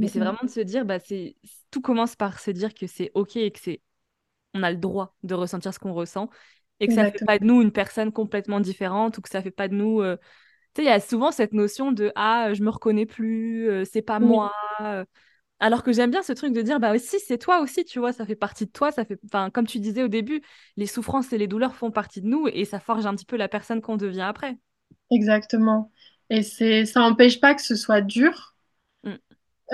mais 0.00 0.08
c'est 0.08 0.18
Mhm. 0.18 0.20
vraiment 0.20 0.38
de 0.44 0.50
se 0.50 0.60
dire, 0.60 0.84
bah, 0.86 0.98
c'est, 1.00 1.36
tout 1.70 1.80
commence 1.82 2.16
par 2.16 2.40
se 2.40 2.50
dire 2.52 2.74
que 2.74 2.86
c'est 2.88 3.10
OK 3.14 3.36
et 3.36 3.50
que 3.52 3.60
c'est, 3.60 3.82
on 4.54 4.62
a 4.62 4.70
le 4.70 4.76
droit 4.78 5.16
de 5.22 5.34
ressentir 5.34 5.74
ce 5.74 5.78
qu'on 5.78 5.94
ressent 5.94 6.30
et 6.80 6.88
que 6.88 6.94
ça 6.94 7.06
fait 7.06 7.20
pas 7.20 7.38
de 7.38 7.44
nous 7.44 7.62
une 7.62 7.72
personne 7.72 8.12
complètement 8.12 8.60
différente 8.60 9.18
ou 9.18 9.22
que 9.22 9.28
ça 9.30 9.42
fait 9.42 9.50
pas 9.50 9.68
de 9.68 9.74
nous. 9.74 10.00
euh, 10.02 10.16
Tu 10.76 10.82
sais, 10.82 10.88
il 10.88 10.90
y 10.90 10.92
a 10.92 11.00
souvent 11.00 11.32
cette 11.32 11.54
notion 11.54 11.90
de 11.90 12.12
ah, 12.16 12.52
je 12.52 12.62
me 12.62 12.68
reconnais 12.70 13.06
plus, 13.06 13.66
euh, 13.70 13.84
c'est 13.86 14.02
pas 14.02 14.20
Oui, 14.20 14.20
moi. 14.20 14.52
euh, 14.82 15.06
alors 15.60 15.84
que 15.84 15.92
j'aime 15.92 16.10
bien 16.10 16.22
ce 16.24 16.32
truc 16.32 16.52
de 16.54 16.62
dire, 16.62 16.80
bah 16.80 16.98
si, 16.98 17.20
c'est 17.20 17.38
toi 17.38 17.60
aussi, 17.60 17.84
tu 17.84 18.00
vois, 18.00 18.12
ça 18.12 18.26
fait 18.26 18.36
partie 18.36 18.66
de 18.66 18.72
toi, 18.72 18.92
ça 18.92 19.04
fait, 19.04 19.20
enfin, 19.26 19.50
comme 19.50 19.66
tu 19.68 19.80
disais 19.80 20.02
au 20.04 20.08
début, 20.08 20.42
les 20.78 20.86
souffrances 20.88 21.32
et 21.34 21.38
les 21.38 21.48
douleurs 21.48 21.76
font 21.76 21.92
partie 21.92 22.22
de 22.22 22.28
nous 22.28 22.48
et 22.48 22.64
ça 22.66 22.80
forge 22.80 23.06
un 23.06 23.14
petit 23.16 23.26
peu 23.26 23.36
la 23.36 23.48
personne 23.48 23.82
qu'on 23.82 23.96
devient 23.98 24.22
après. 24.22 24.58
exactement. 25.10 25.90
Et 26.30 26.42
c'est, 26.42 26.86
ça 26.86 27.00
n'empêche 27.00 27.40
pas 27.40 27.54
que 27.54 27.62
ce 27.62 27.74
soit 27.76 28.00
dur, 28.00 28.54
Mm. 29.04 29.20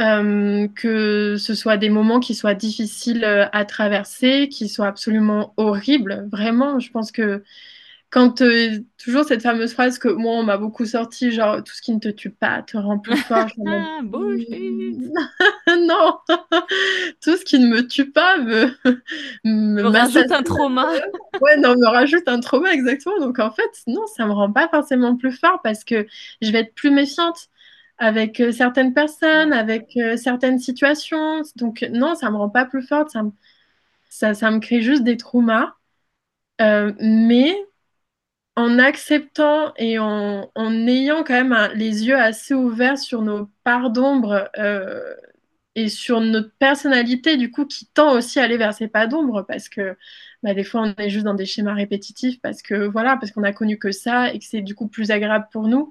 euh, 0.00 0.68
que 0.74 1.36
ce 1.38 1.54
soit 1.54 1.76
des 1.76 1.90
moments 1.90 2.20
qui 2.20 2.34
soient 2.34 2.54
difficiles 2.54 3.24
à 3.24 3.64
traverser, 3.64 4.48
qui 4.48 4.68
soient 4.68 4.86
absolument 4.86 5.52
horribles. 5.58 6.28
Vraiment, 6.32 6.78
je 6.78 6.90
pense 6.90 7.12
que 7.12 7.44
Quand 8.12 8.42
euh, 8.42 8.78
toujours 9.02 9.24
cette 9.24 9.40
fameuse 9.40 9.72
phrase 9.72 9.98
que 9.98 10.08
moi 10.08 10.34
on 10.34 10.42
m'a 10.42 10.58
beaucoup 10.58 10.84
sorti, 10.84 11.32
genre 11.32 11.64
tout 11.64 11.72
ce 11.72 11.80
qui 11.80 11.94
ne 11.94 11.98
te 11.98 12.08
tue 12.08 12.28
pas 12.28 12.60
te 12.62 12.76
rend 12.76 12.98
plus 12.98 13.16
fort. 13.16 13.46
Ah, 13.66 14.00
non, 15.78 16.18
tout 17.22 17.36
ce 17.36 17.44
qui 17.44 17.58
ne 17.58 17.68
me 17.68 17.86
tue 17.86 18.10
pas 18.10 18.36
me, 18.36 18.66
me 19.44 19.82
Me 19.82 19.86
rajoute 19.86 20.30
un 20.30 20.42
trauma. 20.42 20.86
Ouais, 21.40 21.56
non, 21.56 21.74
me 21.74 21.86
rajoute 21.86 22.28
un 22.28 22.40
trauma 22.40 22.74
exactement. 22.74 23.18
Donc 23.18 23.38
en 23.38 23.50
fait, 23.50 23.70
non, 23.86 24.06
ça 24.06 24.26
me 24.26 24.32
rend 24.32 24.52
pas 24.52 24.68
forcément 24.68 25.16
plus 25.16 25.32
fort 25.32 25.60
parce 25.64 25.82
que 25.82 26.06
je 26.42 26.50
vais 26.50 26.60
être 26.60 26.74
plus 26.74 26.90
méfiante 26.90 27.48
avec 27.96 28.40
euh, 28.40 28.52
certaines 28.52 28.92
personnes, 28.92 29.54
avec 29.54 29.96
euh, 29.96 30.18
certaines 30.18 30.58
situations. 30.58 31.40
Donc 31.56 31.86
non, 31.90 32.14
ça 32.14 32.30
me 32.30 32.36
rend 32.36 32.50
pas 32.50 32.66
plus 32.66 32.82
forte, 32.82 33.10
ça 33.10 33.22
me, 33.22 33.30
ça, 34.10 34.34
ça 34.34 34.50
me 34.50 34.58
crée 34.58 34.82
juste 34.82 35.02
des 35.02 35.16
traumas. 35.16 35.72
Mais 36.60 37.56
en 38.56 38.78
acceptant 38.78 39.72
et 39.76 39.98
en, 39.98 40.50
en 40.54 40.86
ayant 40.86 41.24
quand 41.24 41.34
même 41.34 41.52
un- 41.52 41.72
les 41.74 42.06
yeux 42.06 42.16
assez 42.18 42.54
ouverts 42.54 42.98
sur 42.98 43.22
nos 43.22 43.50
parts 43.64 43.90
d'ombre 43.90 44.50
euh, 44.58 45.14
et 45.74 45.88
sur 45.88 46.20
notre 46.20 46.50
personnalité, 46.58 47.36
du 47.38 47.50
coup, 47.50 47.64
qui 47.66 47.86
tend 47.86 48.12
aussi 48.14 48.38
à 48.40 48.44
aller 48.44 48.58
vers 48.58 48.74
ces 48.74 48.88
pas 48.88 49.06
d'ombre, 49.06 49.44
parce 49.48 49.68
que 49.70 49.96
bah, 50.42 50.52
des 50.54 50.64
fois, 50.64 50.82
on 50.82 50.94
est 51.02 51.08
juste 51.08 51.24
dans 51.24 51.34
des 51.34 51.46
schémas 51.46 51.72
répétitifs, 51.74 52.40
parce 52.42 52.60
que 52.62 52.74
voilà, 52.74 53.16
parce 53.16 53.32
qu'on 53.32 53.42
a 53.44 53.52
connu 53.52 53.78
que 53.78 53.90
ça 53.90 54.32
et 54.34 54.38
que 54.38 54.44
c'est 54.44 54.60
du 54.60 54.74
coup 54.74 54.88
plus 54.88 55.10
agréable 55.10 55.46
pour 55.52 55.68
nous. 55.68 55.88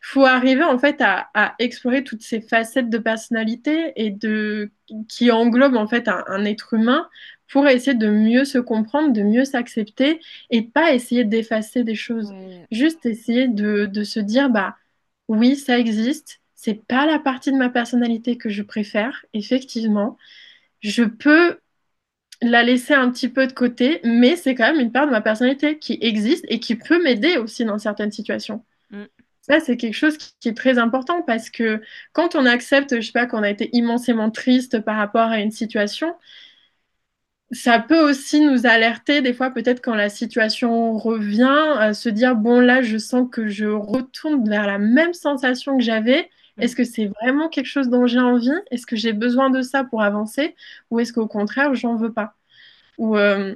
Faut 0.00 0.24
arriver 0.26 0.64
en 0.64 0.78
fait 0.78 1.00
à, 1.00 1.30
explorer 1.58 2.04
toutes 2.04 2.22
ces 2.22 2.40
facettes 2.40 2.90
de 2.90 2.98
personnalité 2.98 3.92
et 3.96 4.10
de 4.10 4.70
qui 5.08 5.30
englobent 5.32 5.76
en 5.76 5.88
fait 5.88 6.08
un 6.08 6.44
être 6.44 6.74
humain 6.74 7.08
pour 7.50 7.66
essayer 7.68 7.94
de 7.96 8.08
mieux 8.10 8.44
se 8.44 8.58
comprendre, 8.58 9.12
de 9.12 9.22
mieux 9.22 9.44
s'accepter 9.44 10.20
et 10.50 10.62
pas 10.62 10.94
essayer 10.94 11.24
d'effacer 11.24 11.84
des 11.84 11.94
choses. 11.94 12.34
ouais, 12.34 12.68
Juste 12.70 13.06
essayer 13.06 13.48
de, 13.48 13.86
de 13.86 14.04
se 14.04 14.20
dire 14.20 14.50
bah 14.50 14.76
oui, 15.28 15.56
ça 15.56 15.78
existe. 15.78 16.40
C'est 16.54 16.86
pas 16.86 17.06
la 17.06 17.18
partie 17.18 17.52
de 17.52 17.56
ma 17.56 17.70
personnalité 17.70 18.36
que 18.38 18.48
je 18.50 18.62
préfère, 18.62 19.24
effectivement. 19.34 20.16
Je 20.82 21.04
peux 21.04 21.58
la 22.42 22.62
laisser 22.64 22.94
un 22.94 23.10
petit 23.10 23.28
peu 23.28 23.46
de 23.46 23.52
côté, 23.52 24.00
mais 24.04 24.36
c'est 24.36 24.54
quand 24.54 24.72
même 24.72 24.80
une 24.80 24.92
part 24.92 25.06
de 25.06 25.12
ma 25.12 25.20
personnalité 25.20 25.78
qui 25.78 25.98
existe 26.02 26.44
et 26.48 26.60
qui 26.60 26.76
peut 26.76 27.02
m'aider 27.02 27.36
aussi 27.38 27.64
dans 27.64 27.78
certaines 27.78 28.12
situations. 28.12 28.64
mm, 28.90 29.08
Ça, 29.42 29.60
c'est 29.60 29.76
quelque 29.76 29.94
chose 29.94 30.18
qui, 30.18 30.32
qui 30.40 30.48
est 30.50 30.54
très 30.56 30.78
important 30.78 31.22
parce 31.22 31.50
que 31.50 31.82
quand 32.12 32.34
on 32.34 32.46
accepte, 32.46 32.96
je 33.00 33.06
sais 33.06 33.12
pas, 33.12 33.26
qu'on 33.26 33.42
a 33.42 33.50
été 33.50 33.70
immensément 33.76 34.30
triste 34.30 34.80
par 34.80 34.96
rapport 34.96 35.28
à 35.30 35.40
une 35.40 35.50
situation, 35.52 36.14
ça 37.50 37.78
peut 37.80 38.00
aussi 38.10 38.40
nous 38.40 38.66
alerter 38.66 39.22
des 39.22 39.32
fois, 39.32 39.50
peut-être 39.50 39.80
quand 39.82 39.94
la 39.94 40.10
situation 40.10 40.96
revient, 40.98 41.48
à 41.78 41.94
se 41.94 42.08
dire, 42.10 42.36
bon, 42.36 42.60
là, 42.60 42.82
je 42.82 42.98
sens 42.98 43.28
que 43.30 43.48
je 43.48 43.66
retourne 43.66 44.48
vers 44.48 44.66
la 44.66 44.78
même 44.78 45.14
sensation 45.14 45.76
que 45.78 45.82
j'avais. 45.84 46.28
mm. 46.56 46.60
Est-ce 46.60 46.76
que 46.76 46.84
c'est 46.84 47.06
vraiment 47.22 47.48
quelque 47.48 47.66
chose 47.66 47.88
dont 47.88 48.06
j'ai 48.06 48.20
envie? 48.20 48.50
Est-ce 48.70 48.86
que 48.86 48.96
j'ai 48.96 49.12
besoin 49.14 49.50
de 49.50 49.62
ça 49.62 49.84
pour 49.84 50.02
avancer? 50.02 50.54
Ou 50.90 51.00
est-ce 51.00 51.12
qu'au 51.12 51.26
contraire, 51.28 51.74
j'en 51.74 51.96
veux 51.96 52.12
pas? 52.12 52.34
Ou, 52.98 53.16
euh, 53.18 53.54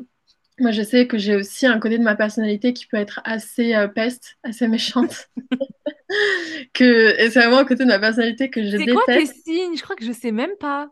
Moi, 0.61 0.72
je 0.72 0.82
sais 0.82 1.07
que 1.09 1.18
j'ai 1.18 1.36
aussi 1.36 1.66
un 1.66 1.80
côté 1.80 1.99
de 1.99 2.05
ma 2.05 2.16
personnalité 2.16 2.72
qui 2.74 2.86
peut 2.86 2.99
être 2.99 3.20
assez 3.24 3.74
euh, 3.76 3.88
peste, 3.88 4.38
assez 4.45 4.68
méchante. 4.68 5.28
que... 6.74 7.20
Et 7.20 7.30
c'est 7.30 7.40
vraiment 7.40 7.59
un 7.59 7.64
côté 7.64 7.84
de 7.84 7.88
ma 7.88 7.99
personnalité 7.99 8.51
que 8.51 8.62
je 8.64 8.76
C'est 8.76 8.88
quoi 8.88 9.03
tes 9.12 9.24
déteste. 9.24 9.36
signes? 9.45 9.76
Je 9.76 9.82
crois 9.82 9.97
que 9.97 10.05
je 10.05 10.12
sais 10.12 10.32
même 10.32 10.57
pas. 10.59 10.90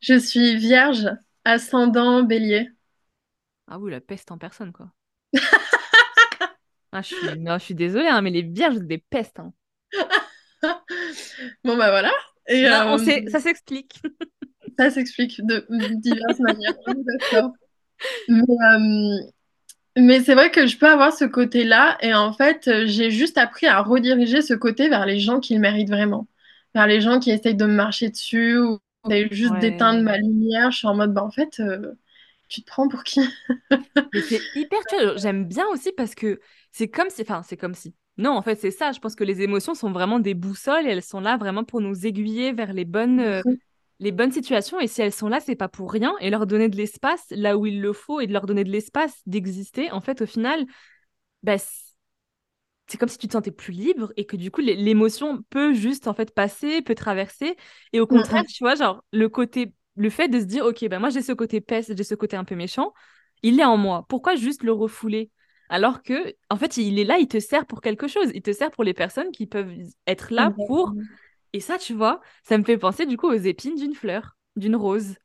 Je 0.00 0.18
suis 0.18 0.56
vierge, 0.56 1.08
ascendant 1.44 2.22
bélier. 2.22 2.70
Ah 3.68 3.78
oui, 3.78 3.90
la 3.90 4.00
peste 4.00 4.30
en 4.32 4.38
personne, 4.38 4.72
quoi. 4.72 4.90
Ah, 6.92 7.02
je 7.02 7.14
suis, 7.14 7.38
non, 7.38 7.58
je 7.58 7.64
suis 7.64 7.74
désolée, 7.74 8.08
hein, 8.08 8.20
mais 8.20 8.30
les 8.30 8.42
vierges, 8.42 8.78
des 8.78 8.98
pestes. 8.98 9.38
hein. 9.38 9.52
Bon, 11.64 11.76
bah 11.76 11.90
voilà. 11.90 12.10
Et 12.48 12.64
Non, 12.64 12.82
on 12.88 12.94
euh, 12.94 12.98
sait, 12.98 13.24
ça 13.28 13.40
s'explique. 13.40 14.00
ça 14.78 14.90
s'explique 14.90 15.40
de 15.46 15.66
diverses 15.70 16.40
manières. 16.40 16.74
D'accord. 16.86 17.52
Mais, 18.28 18.42
euh, 18.42 19.18
mais 19.96 20.20
c'est 20.20 20.34
vrai 20.34 20.50
que 20.50 20.66
je 20.66 20.76
peux 20.78 20.88
avoir 20.88 21.12
ce 21.12 21.24
côté-là. 21.24 21.96
Et 22.00 22.12
en 22.12 22.32
fait, 22.32 22.68
j'ai 22.86 23.10
juste 23.10 23.38
appris 23.38 23.66
à 23.66 23.80
rediriger 23.82 24.42
ce 24.42 24.54
côté 24.54 24.88
vers 24.88 25.06
les 25.06 25.20
gens 25.20 25.40
qui 25.40 25.54
le 25.54 25.60
méritent 25.60 25.90
vraiment. 25.90 26.26
Vers 26.74 26.86
les 26.86 27.00
gens 27.00 27.20
qui 27.20 27.30
essayent 27.30 27.54
de 27.56 27.66
me 27.66 27.74
marcher 27.74 28.10
dessus 28.10 28.58
ou 28.58 28.78
essayent 29.06 29.28
juste 29.30 29.58
d'éteindre 29.58 30.02
ma 30.02 30.18
lumière. 30.18 30.70
Je 30.70 30.78
suis 30.78 30.86
en 30.86 30.94
mode, 30.94 31.12
bah 31.12 31.24
en 31.24 31.30
fait, 31.30 31.60
euh, 31.60 31.92
tu 32.48 32.62
te 32.62 32.66
prends 32.66 32.88
pour 32.88 33.04
qui? 33.04 33.20
C'est 34.12 34.40
hyper, 34.54 34.78
tu 34.88 34.96
vois, 34.96 35.16
j'aime 35.16 35.46
bien 35.46 35.66
aussi 35.68 35.92
parce 35.92 36.14
que 36.14 36.40
c'est 36.72 36.88
comme 36.88 37.10
si, 37.10 37.22
enfin, 37.22 37.42
c'est 37.42 37.56
comme 37.56 37.74
si. 37.74 37.94
Non, 38.18 38.32
en 38.32 38.42
fait, 38.42 38.56
c'est 38.56 38.70
ça. 38.70 38.92
Je 38.92 38.98
pense 38.98 39.14
que 39.14 39.24
les 39.24 39.40
émotions 39.40 39.74
sont 39.74 39.92
vraiment 39.92 40.18
des 40.18 40.34
boussoles 40.34 40.86
et 40.86 40.90
elles 40.90 41.02
sont 41.02 41.20
là 41.20 41.36
vraiment 41.36 41.64
pour 41.64 41.80
nous 41.80 42.06
aiguiller 42.06 42.52
vers 42.52 42.72
les 42.72 42.84
bonnes, 42.84 43.20
euh, 43.20 43.40
les 43.98 44.12
bonnes 44.12 44.32
situations. 44.32 44.78
Et 44.80 44.88
si 44.88 45.00
elles 45.00 45.12
sont 45.12 45.28
là, 45.28 45.40
c'est 45.40 45.56
pas 45.56 45.68
pour 45.68 45.90
rien. 45.90 46.14
Et 46.20 46.28
leur 46.28 46.46
donner 46.46 46.68
de 46.68 46.76
l'espace 46.76 47.24
là 47.30 47.56
où 47.56 47.66
il 47.66 47.80
le 47.80 47.92
faut 47.92 48.20
et 48.20 48.26
de 48.26 48.32
leur 48.32 48.46
donner 48.46 48.64
de 48.64 48.70
l'espace 48.70 49.22
d'exister, 49.26 49.90
en 49.90 50.00
fait, 50.00 50.20
au 50.20 50.26
final, 50.26 50.66
bah, 51.42 51.56
c'est 52.90 52.98
comme 52.98 53.08
si 53.08 53.18
tu 53.18 53.28
te 53.28 53.32
sentais 53.32 53.50
plus 53.52 53.72
libre 53.72 54.12
et 54.16 54.26
que 54.26 54.36
du 54.36 54.50
coup, 54.50 54.60
l'é- 54.60 54.76
l'émotion 54.76 55.42
peut 55.50 55.74
juste 55.74 56.08
en 56.08 56.14
fait 56.14 56.32
passer, 56.34 56.82
peut 56.82 56.94
traverser. 56.94 57.56
Et 57.92 58.00
au 58.00 58.06
contraire, 58.06 58.42
tu 58.46 58.64
vois, 58.64 58.74
genre, 58.74 59.04
le 59.12 59.28
côté, 59.28 59.74
le 59.96 60.10
fait 60.10 60.28
de 60.28 60.40
se 60.40 60.44
dire, 60.44 60.64
OK, 60.66 60.86
ben 60.88 60.98
moi 61.00 61.10
j'ai 61.10 61.22
ce 61.22 61.32
côté 61.32 61.60
peste, 61.60 61.96
j'ai 61.96 62.04
ce 62.04 62.14
côté 62.14 62.36
un 62.36 62.44
peu 62.44 62.56
méchant, 62.56 62.92
il 63.42 63.60
est 63.60 63.64
en 63.64 63.76
moi. 63.76 64.06
Pourquoi 64.08 64.36
juste 64.36 64.62
le 64.62 64.72
refouler? 64.72 65.30
Alors 65.68 66.02
que, 66.02 66.34
en 66.50 66.56
fait, 66.56 66.76
il 66.78 66.98
est 66.98 67.04
là, 67.04 67.18
il 67.18 67.28
te 67.28 67.38
sert 67.40 67.66
pour 67.66 67.80
quelque 67.80 68.08
chose. 68.08 68.30
Il 68.34 68.42
te 68.42 68.52
sert 68.52 68.70
pour 68.72 68.84
les 68.84 68.94
personnes 68.94 69.30
qui 69.32 69.46
peuvent 69.46 69.72
être 70.06 70.32
là 70.34 70.52
pour. 70.66 70.96
Et 71.54 71.60
ça, 71.60 71.78
tu 71.78 71.94
vois, 71.94 72.20
ça 72.44 72.58
me 72.58 72.64
fait 72.64 72.78
penser 72.78 73.06
du 73.06 73.16
coup 73.18 73.28
aux 73.28 73.34
épines 73.34 73.76
d'une 73.76 73.94
fleur, 73.94 74.36
d'une 74.56 74.76
rose. 74.76 75.16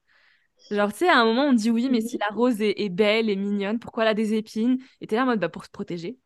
Genre, 0.71 0.91
tu 0.91 0.99
sais, 0.99 1.09
à 1.09 1.19
un 1.19 1.25
moment, 1.25 1.45
on 1.45 1.53
dit 1.53 1.69
oui, 1.71 1.89
mais 1.91 2.01
si 2.01 2.17
la 2.17 2.27
rose 2.29 2.61
est, 2.61 2.79
est 2.81 2.89
belle 2.89 3.29
et 3.29 3.35
mignonne, 3.35 3.79
pourquoi 3.79 4.03
elle 4.03 4.09
a 4.09 4.13
des 4.15 4.33
épines? 4.35 4.79
Et 5.01 5.07
t'es 5.07 5.15
là 5.15 5.23
en 5.23 5.25
mode, 5.27 5.39
bah, 5.39 5.49
pour 5.49 5.65
se 5.65 5.69
protéger. 5.71 6.17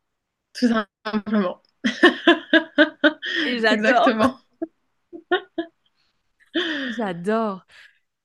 Tout 0.60 0.68
simplement. 0.68 1.62
Exactement. 3.48 4.38
J'adore. 6.98 7.66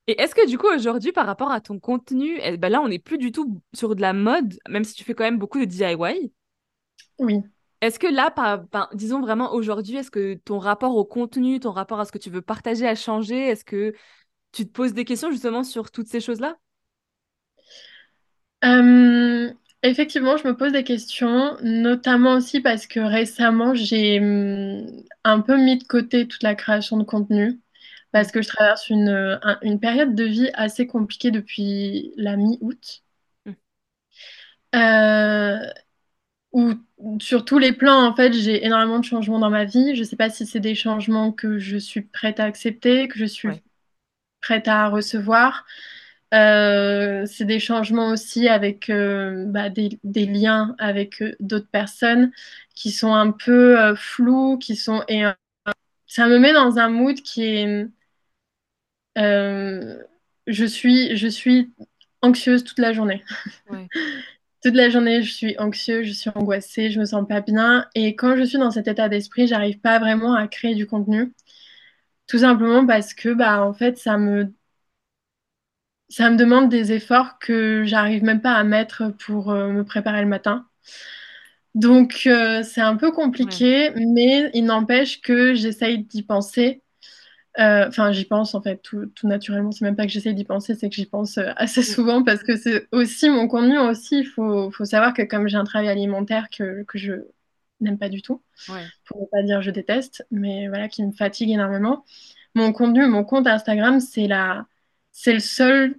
Et 0.06 0.20
est-ce 0.20 0.34
que 0.34 0.46
du 0.46 0.58
coup 0.58 0.66
aujourd'hui 0.68 1.12
par 1.12 1.26
rapport 1.26 1.50
à 1.50 1.60
ton 1.60 1.78
contenu, 1.78 2.38
eh 2.42 2.56
ben 2.56 2.68
là 2.70 2.80
on 2.80 2.88
n'est 2.88 2.98
plus 2.98 3.16
du 3.18 3.32
tout 3.32 3.62
sur 3.72 3.96
de 3.96 4.02
la 4.02 4.12
mode, 4.12 4.58
même 4.68 4.84
si 4.84 4.94
tu 4.94 5.04
fais 5.04 5.14
quand 5.14 5.24
même 5.24 5.38
beaucoup 5.38 5.58
de 5.60 5.64
DIY. 5.64 6.32
Oui. 7.18 7.42
Est-ce 7.80 7.98
que 7.98 8.06
là, 8.06 8.30
par, 8.30 8.66
par- 8.68 8.88
disons 8.94 9.20
vraiment 9.20 9.52
aujourd'hui, 9.52 9.96
est-ce 9.96 10.10
que 10.10 10.34
ton 10.34 10.58
rapport 10.58 10.96
au 10.96 11.04
contenu, 11.04 11.60
ton 11.60 11.70
rapport 11.70 12.00
à 12.00 12.06
ce 12.06 12.12
que 12.12 12.18
tu 12.18 12.30
veux 12.30 12.40
partager 12.42 12.86
a 12.86 12.94
changé? 12.94 13.36
Est-ce 13.48 13.64
que 13.64 13.94
tu 14.52 14.66
te 14.66 14.72
poses 14.72 14.94
des 14.94 15.04
questions 15.04 15.30
justement 15.30 15.64
sur 15.64 15.90
toutes 15.90 16.08
ces 16.08 16.20
choses-là? 16.20 16.56
Euh, 18.64 19.52
effectivement, 19.84 20.36
je 20.36 20.46
me 20.48 20.56
pose 20.56 20.72
des 20.72 20.84
questions, 20.84 21.56
notamment 21.62 22.34
aussi 22.34 22.60
parce 22.60 22.86
que 22.86 23.00
récemment, 23.00 23.74
j'ai 23.74 24.20
hum, 24.20 24.86
un 25.24 25.40
peu 25.40 25.56
mis 25.56 25.78
de 25.78 25.84
côté 25.84 26.26
toute 26.28 26.42
la 26.42 26.54
création 26.54 26.96
de 26.98 27.04
contenu, 27.04 27.60
parce 28.12 28.32
que 28.32 28.42
je 28.42 28.48
traverse 28.48 28.88
une, 28.90 29.08
un- 29.42 29.58
une 29.62 29.80
période 29.80 30.14
de 30.14 30.24
vie 30.24 30.50
assez 30.54 30.86
compliquée 30.86 31.30
depuis 31.30 32.12
la 32.16 32.36
mi-août, 32.36 33.02
Mm. 33.46 33.54
euh, 34.74 35.56
où 36.52 36.72
sur 37.20 37.44
tous 37.44 37.58
les 37.58 37.72
plans, 37.72 38.06
en 38.06 38.14
fait, 38.16 38.32
j'ai 38.32 38.64
énormément 38.66 38.98
de 39.00 39.04
changements 39.04 39.38
dans 39.40 39.50
ma 39.50 39.64
vie. 39.64 39.94
Je 39.96 40.00
ne 40.00 40.04
sais 40.06 40.16
pas 40.16 40.30
si 40.30 40.46
c'est 40.46 40.60
des 40.60 40.74
changements 40.74 41.32
que 41.32 41.58
je 41.58 41.76
suis 41.78 42.02
prête 42.02 42.40
à 42.40 42.44
accepter, 42.44 43.08
que 43.08 43.18
je 43.18 43.24
suis 43.26 43.48
Ouais, 43.48 43.62
prête 44.42 44.68
à 44.68 44.88
recevoir. 44.88 45.66
Euh, 46.34 47.26
c'est 47.26 47.44
des 47.44 47.60
changements 47.60 48.08
aussi 48.08 48.48
avec 48.48 48.90
euh, 48.90 49.44
bah, 49.46 49.70
des, 49.70 50.00
des 50.02 50.26
liens 50.26 50.74
avec 50.78 51.22
euh, 51.22 51.36
d'autres 51.40 51.68
personnes 51.70 52.32
qui 52.74 52.90
sont 52.90 53.14
un 53.14 53.30
peu 53.30 53.80
euh, 53.80 53.94
flous, 53.94 54.58
qui 54.58 54.74
sont 54.74 55.04
et 55.08 55.22
ça 56.06 56.26
me 56.26 56.38
met 56.38 56.52
dans 56.52 56.78
un 56.78 56.88
mood 56.88 57.16
qui 57.22 57.44
est 57.44 57.88
je 60.46 60.64
suis 60.66 61.16
je 61.16 61.28
suis 61.28 61.70
anxieuse 62.22 62.64
toute 62.64 62.78
la 62.78 62.92
journée. 62.92 63.22
ouais, 63.70 63.88
Toute 64.62 64.74
la 64.74 64.88
journée, 64.88 65.22
je 65.22 65.30
suis 65.30 65.58
anxieuse, 65.58 66.06
je 66.06 66.12
suis 66.12 66.30
angoissée, 66.34 66.90
je 66.90 66.98
me 66.98 67.04
sens 67.04 67.26
pas 67.28 67.42
bien 67.42 67.86
et 67.94 68.16
quand 68.16 68.34
je 68.36 68.44
suis 68.44 68.56
dans 68.58 68.70
cet 68.70 68.88
état 68.88 69.10
d'esprit, 69.10 69.46
j'arrive 69.46 69.78
pas 69.78 69.98
vraiment 69.98 70.34
à 70.34 70.48
créer 70.48 70.74
du 70.74 70.86
contenu. 70.86 71.34
Tout 72.26 72.38
simplement 72.38 72.86
parce 72.86 73.14
que 73.14 73.30
bah 73.34 73.62
en 73.64 73.74
fait, 73.74 73.98
ça 73.98 74.18
me 74.18 74.52
ça 76.16 76.30
me 76.30 76.36
demande 76.36 76.68
des 76.68 76.92
efforts 76.92 77.38
que 77.40 77.84
j'arrive 77.84 78.22
même 78.24 78.40
pas 78.40 78.54
à 78.54 78.64
mettre 78.64 79.08
pour 79.26 79.50
euh, 79.50 79.68
me 79.72 79.84
préparer 79.84 80.22
le 80.22 80.28
matin. 80.28 80.66
Donc, 81.74 82.22
euh, 82.26 82.62
c'est 82.62 82.80
un 82.80 82.96
peu 82.96 83.10
ouais, 83.38 83.64
compliqué, 83.64 83.90
mais 83.96 84.50
il 84.54 84.64
n'empêche 84.64 85.20
que 85.20 85.54
j'essaye 85.54 86.04
d'y 86.04 86.22
penser. 86.22 86.82
Euh, 87.58 87.86
Enfin, 87.88 88.12
j'y 88.12 88.24
pense 88.26 88.54
en 88.54 88.62
fait 88.62 88.78
tout, 88.82 89.06
tout 89.14 89.28
naturellement. 89.28 89.72
C'est 89.72 89.84
même 89.84 89.96
pas 89.96 90.06
que 90.06 90.12
j'essaye 90.12 90.34
d'y 90.34 90.44
penser, 90.44 90.74
c'est 90.76 90.88
que 90.90 90.96
j'y 90.96 91.06
pense 91.06 91.38
assez 91.56 91.82
Mm. 91.86 91.94
souvent 91.94 92.24
parce 92.24 92.42
que 92.44 92.56
c'est 92.56 92.88
aussi 92.92 93.30
mon 93.30 93.48
contenu 93.48 93.78
aussi. 93.78 94.20
Il 94.20 94.26
faut, 94.26 94.70
faut 94.72 94.84
savoir 94.86 95.14
que 95.14 95.22
comme 95.22 95.48
j'ai 95.48 95.56
un 95.58 95.64
travail 95.64 95.88
alimentaire 95.90 96.48
que, 96.50 96.84
que 96.84 96.98
je 96.98 97.14
n'aime 97.80 97.98
pas 97.98 98.08
du 98.10 98.22
tout, 98.22 98.42
ouais, 98.68 98.92
pour 99.06 99.22
ne 99.22 99.26
pas 99.26 99.42
dire 99.42 99.62
je 99.62 99.70
déteste, 99.70 100.26
mais 100.30 100.68
voilà, 100.68 100.88
qui 100.88 101.04
me 101.04 101.12
fatigue 101.12 101.50
énormément, 101.50 102.04
mon 102.54 102.72
contenu, 102.72 103.06
mon 103.06 103.24
compte 103.24 103.46
Instagram, 103.46 104.00
c'est 104.00 104.26
la, 104.28 104.66
c'est 105.12 105.34
le 105.34 105.40
seul 105.40 105.96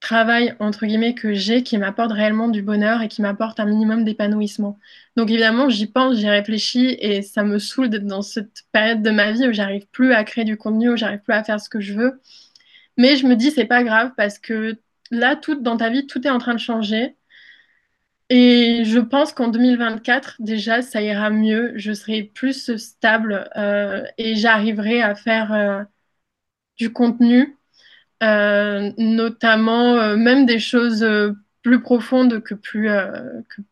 travail, 0.00 0.54
entre 0.60 0.86
guillemets, 0.86 1.14
que 1.14 1.32
j'ai 1.34 1.62
qui 1.62 1.78
m'apporte 1.78 2.12
réellement 2.12 2.48
du 2.48 2.62
bonheur 2.62 3.02
et 3.02 3.08
qui 3.08 3.22
m'apporte 3.22 3.60
un 3.60 3.66
minimum 3.66 4.04
d'épanouissement. 4.04 4.78
Donc 5.16 5.30
évidemment, 5.30 5.68
j'y 5.68 5.86
pense, 5.86 6.16
j'y 6.16 6.28
réfléchis 6.28 6.96
et 7.00 7.22
ça 7.22 7.42
me 7.44 7.58
saoule 7.58 7.90
d'être 7.90 8.06
dans 8.06 8.22
cette 8.22 8.64
période 8.72 9.02
de 9.02 9.10
ma 9.10 9.32
vie 9.32 9.48
où 9.48 9.52
j'arrive 9.52 9.86
plus 9.88 10.12
à 10.14 10.24
créer 10.24 10.44
du 10.44 10.56
contenu, 10.56 10.90
où 10.90 10.96
j'arrive 10.96 11.20
plus 11.20 11.34
à 11.34 11.44
faire 11.44 11.60
ce 11.60 11.68
que 11.68 11.80
je 11.80 11.94
veux. 11.94 12.20
Mais 12.98 13.16
je 13.16 13.26
me 13.26 13.36
dis, 13.36 13.50
c'est 13.50 13.66
pas 13.66 13.84
grave 13.84 14.12
parce 14.16 14.38
que 14.38 14.78
là, 15.10 15.36
tout 15.36 15.56
dans 15.56 15.76
ta 15.78 15.90
vie, 15.90 16.06
tout 16.06 16.26
est 16.26 16.30
en 16.30 16.38
train 16.38 16.54
de 16.54 16.60
changer. 16.60 17.16
Et 18.30 18.82
je 18.84 18.98
pense 18.98 19.32
qu'en 19.32 19.48
2024, 19.48 20.36
déjà, 20.40 20.82
ça 20.82 21.00
ira 21.02 21.30
mieux. 21.30 21.72
Je 21.76 21.92
serai 21.92 22.24
plus 22.24 22.76
stable 22.76 23.50
euh, 23.56 24.04
et 24.18 24.34
j'arriverai 24.36 25.00
à 25.02 25.14
faire 25.14 25.52
euh, 25.52 25.82
du 26.78 26.92
contenu 26.92 27.57
euh, 28.22 28.90
notamment 28.98 29.96
euh, 29.96 30.16
même 30.16 30.46
des 30.46 30.58
choses 30.58 31.02
euh, 31.02 31.32
plus 31.62 31.80
profondes 31.80 32.42
que 32.42 32.54
plus, 32.54 32.88
que 32.88 33.62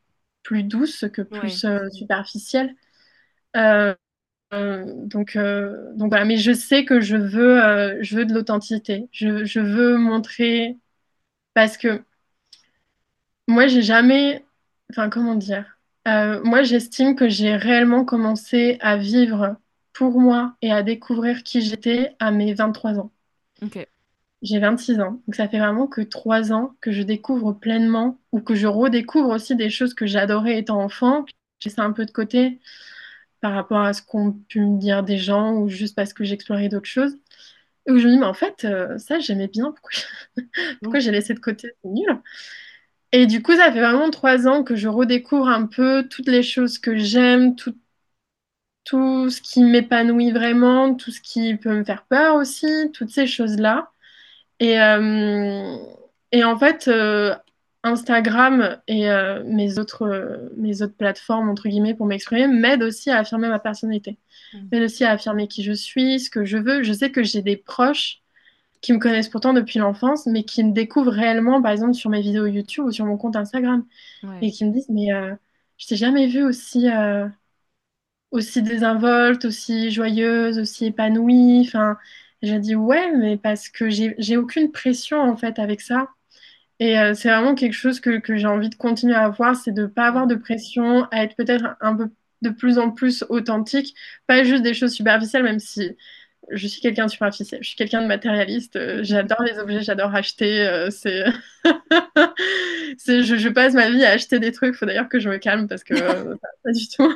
plus 0.43 0.63
douces, 0.63 1.05
que 1.13 1.23
plus 1.23 1.67
superficielles. 1.93 2.75
Donc, 4.53 5.37
donc 5.37 6.09
voilà, 6.09 6.25
mais 6.25 6.37
je 6.37 6.53
sais 6.53 6.85
que 6.85 7.01
je 7.01 7.17
veux, 7.17 8.03
je 8.03 8.17
veux 8.17 8.25
de 8.27 8.35
l'authenticité. 8.35 9.09
Je, 9.13 9.45
je 9.45 9.61
veux 9.61 9.97
montrer 9.97 10.77
parce 11.55 11.77
que 11.77 12.03
moi, 13.49 13.67
j'ai 13.69 13.83
jamais, 13.83 14.45
enfin, 14.91 15.09
comment 15.11 15.35
dire, 15.35 15.79
moi, 16.07 16.63
j'estime 16.63 17.17
que 17.17 17.29
j'ai 17.29 17.57
réellement 17.57 18.05
commencé 18.05 18.79
à 18.81 18.97
vivre 18.97 19.57
pour 19.93 20.21
moi 20.21 20.57
et 20.63 20.73
à 20.73 20.83
découvrir 20.83 21.43
qui 21.43 21.61
j'étais 21.63 22.15
à 22.21 22.31
mes 22.31 22.55
23 22.55 22.99
ans. 22.99 23.13
Ok, 23.63 23.77
J'ai 24.43 24.59
26 24.59 25.01
ans, 25.01 25.23
donc 25.27 25.35
ça 25.35 25.49
fait 25.49 25.59
vraiment 25.59 25.87
que 25.87 26.03
3 26.03 26.53
ans 26.53 26.77
que 26.81 26.93
je 26.93 27.03
découvre 27.03 27.53
pleinement 27.53 28.21
ou 28.33 28.41
que 28.41 28.55
je 28.55 28.67
redécouvre 28.67 29.31
aussi 29.31 29.57
des 29.57 29.71
choses 29.71 29.95
que 29.95 30.07
j'adorais 30.07 30.59
étant 30.59 30.81
enfant. 30.83 31.25
J'ai 31.59 31.71
ça 31.71 31.83
un 31.85 31.93
peu 31.93 32.05
de 32.07 32.11
côté 32.11 32.61
par 33.41 33.55
rapport 33.55 33.81
à 33.81 33.93
ce 33.95 34.03
qu'ont 34.03 34.33
pu 34.49 34.61
me 34.61 34.79
dire 34.79 35.03
des 35.05 35.19
gens 35.19 35.55
ou 35.55 35.69
juste 35.69 35.97
parce 35.97 36.13
que 36.15 36.25
j'explorais 36.25 36.69
d'autres 36.71 36.87
choses. 36.89 37.17
Et 37.87 37.93
où 37.93 37.99
je 37.99 38.07
me 38.09 38.13
dis, 38.15 38.19
mais 38.19 38.27
en 38.27 38.35
fait, 38.35 38.65
euh, 38.65 38.99
ça 38.99 39.21
j'aimais 39.21 39.49
bien, 39.49 39.75
pourquoi, 40.83 41.01
j'ai 41.01 41.11
laissé 41.11 41.35
de 41.35 41.41
côté, 41.41 41.71
c'est 41.83 41.89
nul. 41.91 42.21
Et 43.13 43.27
du 43.27 43.43
coup, 43.43 43.55
ça 43.57 43.73
fait 43.73 43.81
vraiment 43.81 44.11
3 44.11 44.47
ans 44.49 44.65
que 44.65 44.77
je 44.77 44.89
redécouvre 44.89 45.49
un 45.49 45.67
peu 45.67 46.07
toutes 46.09 46.29
les 46.29 46.43
choses 46.45 46.79
que 46.79 46.97
j'aime, 46.99 47.57
tout 48.85 49.31
ce 49.31 49.41
qui 49.43 49.63
m'épanouit 49.63 50.31
vraiment, 50.33 50.95
tout 50.95 51.11
ce 51.11 51.21
qui 51.21 51.57
peut 51.57 51.75
me 51.77 51.85
faire 51.85 52.05
peur 52.07 52.37
aussi, 52.37 52.67
toutes 52.93 53.11
ces 53.11 53.27
choses-là. 53.27 53.91
Et, 54.61 54.81
euh, 54.81 55.77
et 56.33 56.45
en 56.45 56.59
fait, 56.59 56.89
euh, 56.89 57.35
Instagram 57.83 58.79
et 58.89 59.09
euh, 59.11 59.43
mes, 59.45 59.79
autres, 59.79 60.51
mes 60.57 60.83
autres 60.83 60.97
plateformes, 60.97 61.49
entre 61.49 61.69
guillemets, 61.69 61.95
pour 61.95 62.07
m'exprimer, 62.07 62.47
m'aident 62.49 62.83
aussi 62.83 63.11
à 63.11 63.19
affirmer 63.19 63.49
ma 63.49 63.59
personnalité. 63.59 64.19
Mm. 64.53 64.59
M'aident 64.73 64.85
aussi 64.85 65.05
à 65.05 65.13
affirmer 65.13 65.49
qui 65.49 65.63
je 65.63 65.73
suis, 65.73 66.21
ce 66.21 66.31
que 66.31 66.45
je 66.45 66.59
veux. 66.59 66.83
Je 66.83 66.93
sais 66.93 67.11
que 67.11 67.23
j'ai 67.23 67.43
des 67.43 67.57
proches 67.57 68.23
qui 68.81 68.93
me 68.93 68.99
connaissent 68.99 69.29
pourtant 69.29 69.53
depuis 69.53 69.79
l'enfance, 69.79 70.27
mais 70.27 70.45
qui 70.45 70.63
me 70.63 70.73
découvrent 70.73 71.13
réellement, 71.13 71.63
par 71.63 71.73
exemple, 71.73 71.95
sur 71.95 72.11
mes 72.11 72.21
vidéos 72.21 72.47
YouTube 72.47 72.87
ou 72.87 72.93
sur 72.93 73.05
mon 73.05 73.17
compte 73.17 73.37
Instagram. 73.37 73.85
Ouais. 74.23 74.39
Et 74.43 74.51
qui 74.51 74.65
me 74.65 74.73
disent, 74.73 74.91
mais 74.91 75.09
je 75.79 75.87
t'ai 75.87 75.97
jamais 75.97 76.27
vue 76.27 76.45
aussi, 76.45 76.87
aussi 78.31 78.63
désinvolte, 78.63 79.47
aussi 79.47 79.91
joyeuse, 79.91 80.59
aussi 80.59 80.87
épanouie. 80.87 81.65
Enfin, 81.67 81.97
j'ai 82.47 82.59
dit, 82.59 82.75
ouais, 82.75 83.13
mais 83.17 83.37
parce 83.37 83.69
que 83.69 83.89
j'ai 83.91 84.37
aucune 84.37 84.71
pression, 84.73 85.21
en 85.21 85.37
fait, 85.37 85.59
avec 85.59 85.81
ça. 85.81 86.09
Et 86.79 86.99
euh, 86.99 87.15
c'est 87.15 87.31
vraiment 87.31 87.55
quelque 87.55 87.73
chose 87.73 88.01
que, 88.01 88.19
que 88.19 88.37
j'ai 88.37 88.47
envie 88.47 88.69
de 88.69 88.75
continuer 88.75 89.15
à 89.15 89.25
avoir, 89.25 89.57
c'est 89.57 89.73
de 89.73 89.83
ne 89.83 89.87
pas 89.87 90.07
avoir 90.07 90.27
de 90.27 90.35
pression, 90.35 91.05
à 91.11 91.23
être 91.25 91.35
peut-être 91.37 91.77
un 91.81 91.97
peu 91.97 92.11
de 92.43 92.51
plus 92.51 92.79
en 92.79 92.91
plus 92.91 93.25
authentique, 93.31 93.95
pas 94.27 94.45
juste 94.45 94.63
des 94.63 94.75
choses 94.75 94.93
superficielles, 94.93 95.43
même 95.43 95.59
si 95.59 95.97
je 96.51 96.67
suis 96.67 96.81
quelqu'un 96.81 97.07
de 97.07 97.11
superficiel, 97.11 97.61
je 97.63 97.69
suis 97.69 97.77
quelqu'un 97.77 98.03
de 98.03 98.07
matérialiste, 98.07 98.77
euh, 98.77 99.01
j'adore 99.03 99.43
les 99.43 99.59
objets, 99.59 99.83
j'adore 99.83 100.15
acheter, 100.15 100.67
euh, 100.67 100.91
c'est... 100.91 101.25
je, 103.07 103.37
je 103.37 103.49
passe 103.49 103.73
ma 103.73 103.91
vie 103.91 104.05
à 104.05 104.11
acheter 104.11 104.39
des 104.39 104.53
trucs, 104.53 104.75
faut 104.75 104.87
d'ailleurs 104.87 105.09
que 105.09 105.19
je 105.19 105.31
me 105.31 105.39
calme 105.39 105.69
parce 105.69 105.83
que 105.83 105.95
pas 106.65 106.73
du 106.73 106.89
tout. 106.89 107.13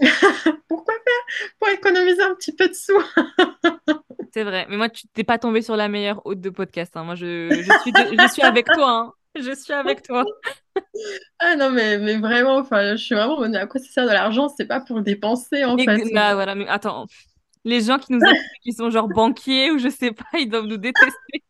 Pourquoi 0.68 0.94
faire? 0.94 1.50
Pour 1.58 1.68
économiser 1.68 2.22
un 2.22 2.34
petit 2.34 2.54
peu 2.54 2.68
de 2.68 2.74
sous. 2.74 3.02
C'est 4.32 4.42
vrai. 4.44 4.66
Mais 4.68 4.76
moi, 4.76 4.88
tu 4.88 5.06
t'es 5.08 5.22
pas 5.24 5.38
tombé 5.38 5.62
sur 5.62 5.76
la 5.76 5.88
meilleure 5.88 6.24
hôte 6.26 6.40
de 6.40 6.50
podcast. 6.50 6.96
hein. 6.96 7.04
Moi, 7.04 7.14
je, 7.14 7.50
je 7.50 7.78
suis, 7.82 7.92
de- 7.92 8.20
je 8.20 8.32
suis 8.32 8.42
avec 8.42 8.66
toi. 8.66 8.90
hein. 8.90 9.12
Je 9.40 9.54
suis 9.54 9.72
avec 9.72 10.02
toi. 10.02 10.24
Ah 11.38 11.54
non, 11.56 11.70
mais, 11.70 11.98
mais 11.98 12.16
vraiment, 12.16 12.56
enfin, 12.56 12.92
je 12.96 13.02
suis 13.02 13.14
vraiment, 13.14 13.40
à 13.42 13.66
quoi 13.66 13.80
ça 13.80 13.86
sert 13.88 14.04
de 14.06 14.10
l'argent? 14.12 14.48
C'est 14.48 14.66
pas 14.66 14.80
pour 14.80 15.02
dépenser, 15.02 15.64
en 15.64 15.76
Et, 15.76 15.84
fait. 15.84 16.02
bah, 16.12 16.34
voilà, 16.34 16.54
mais 16.54 16.66
attends. 16.68 17.06
Les 17.64 17.80
gens 17.82 17.98
qui 17.98 18.12
nous 18.12 18.20
écoutent, 18.20 18.36
qui 18.62 18.72
sont 18.72 18.90
genre 18.90 19.08
banquiers 19.08 19.70
ou 19.70 19.78
je 19.78 19.88
sais 19.88 20.10
pas, 20.12 20.24
ils 20.38 20.48
doivent 20.48 20.66
nous 20.66 20.76
détester. 20.76 21.44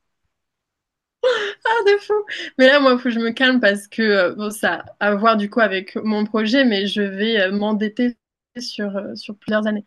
Ah, 1.23 1.83
de 1.87 1.99
fou. 1.99 2.13
Mais 2.59 2.67
là, 2.67 2.81
moi, 2.81 2.93
il 2.93 2.99
faut 2.99 3.05
que 3.05 3.11
je 3.11 3.19
me 3.21 3.31
calme 3.31 3.61
parce 3.61 3.87
que, 3.89 4.03
euh, 4.03 4.35
bon, 4.35 4.51
ça 4.51 4.85
a 5.01 5.07
à 5.09 5.15
voir 5.15 5.37
du 5.37 5.49
coup 5.49 5.61
avec 5.61 5.97
mon 5.97 6.25
projet, 6.25 6.65
mais 6.65 6.87
je 6.87 7.01
vais 7.03 7.41
euh, 7.41 7.53
m'endetter 7.53 8.17
sur, 8.61 8.97
euh, 8.97 9.15
sur 9.17 9.37
plusieurs 9.37 9.67
années. 9.67 9.85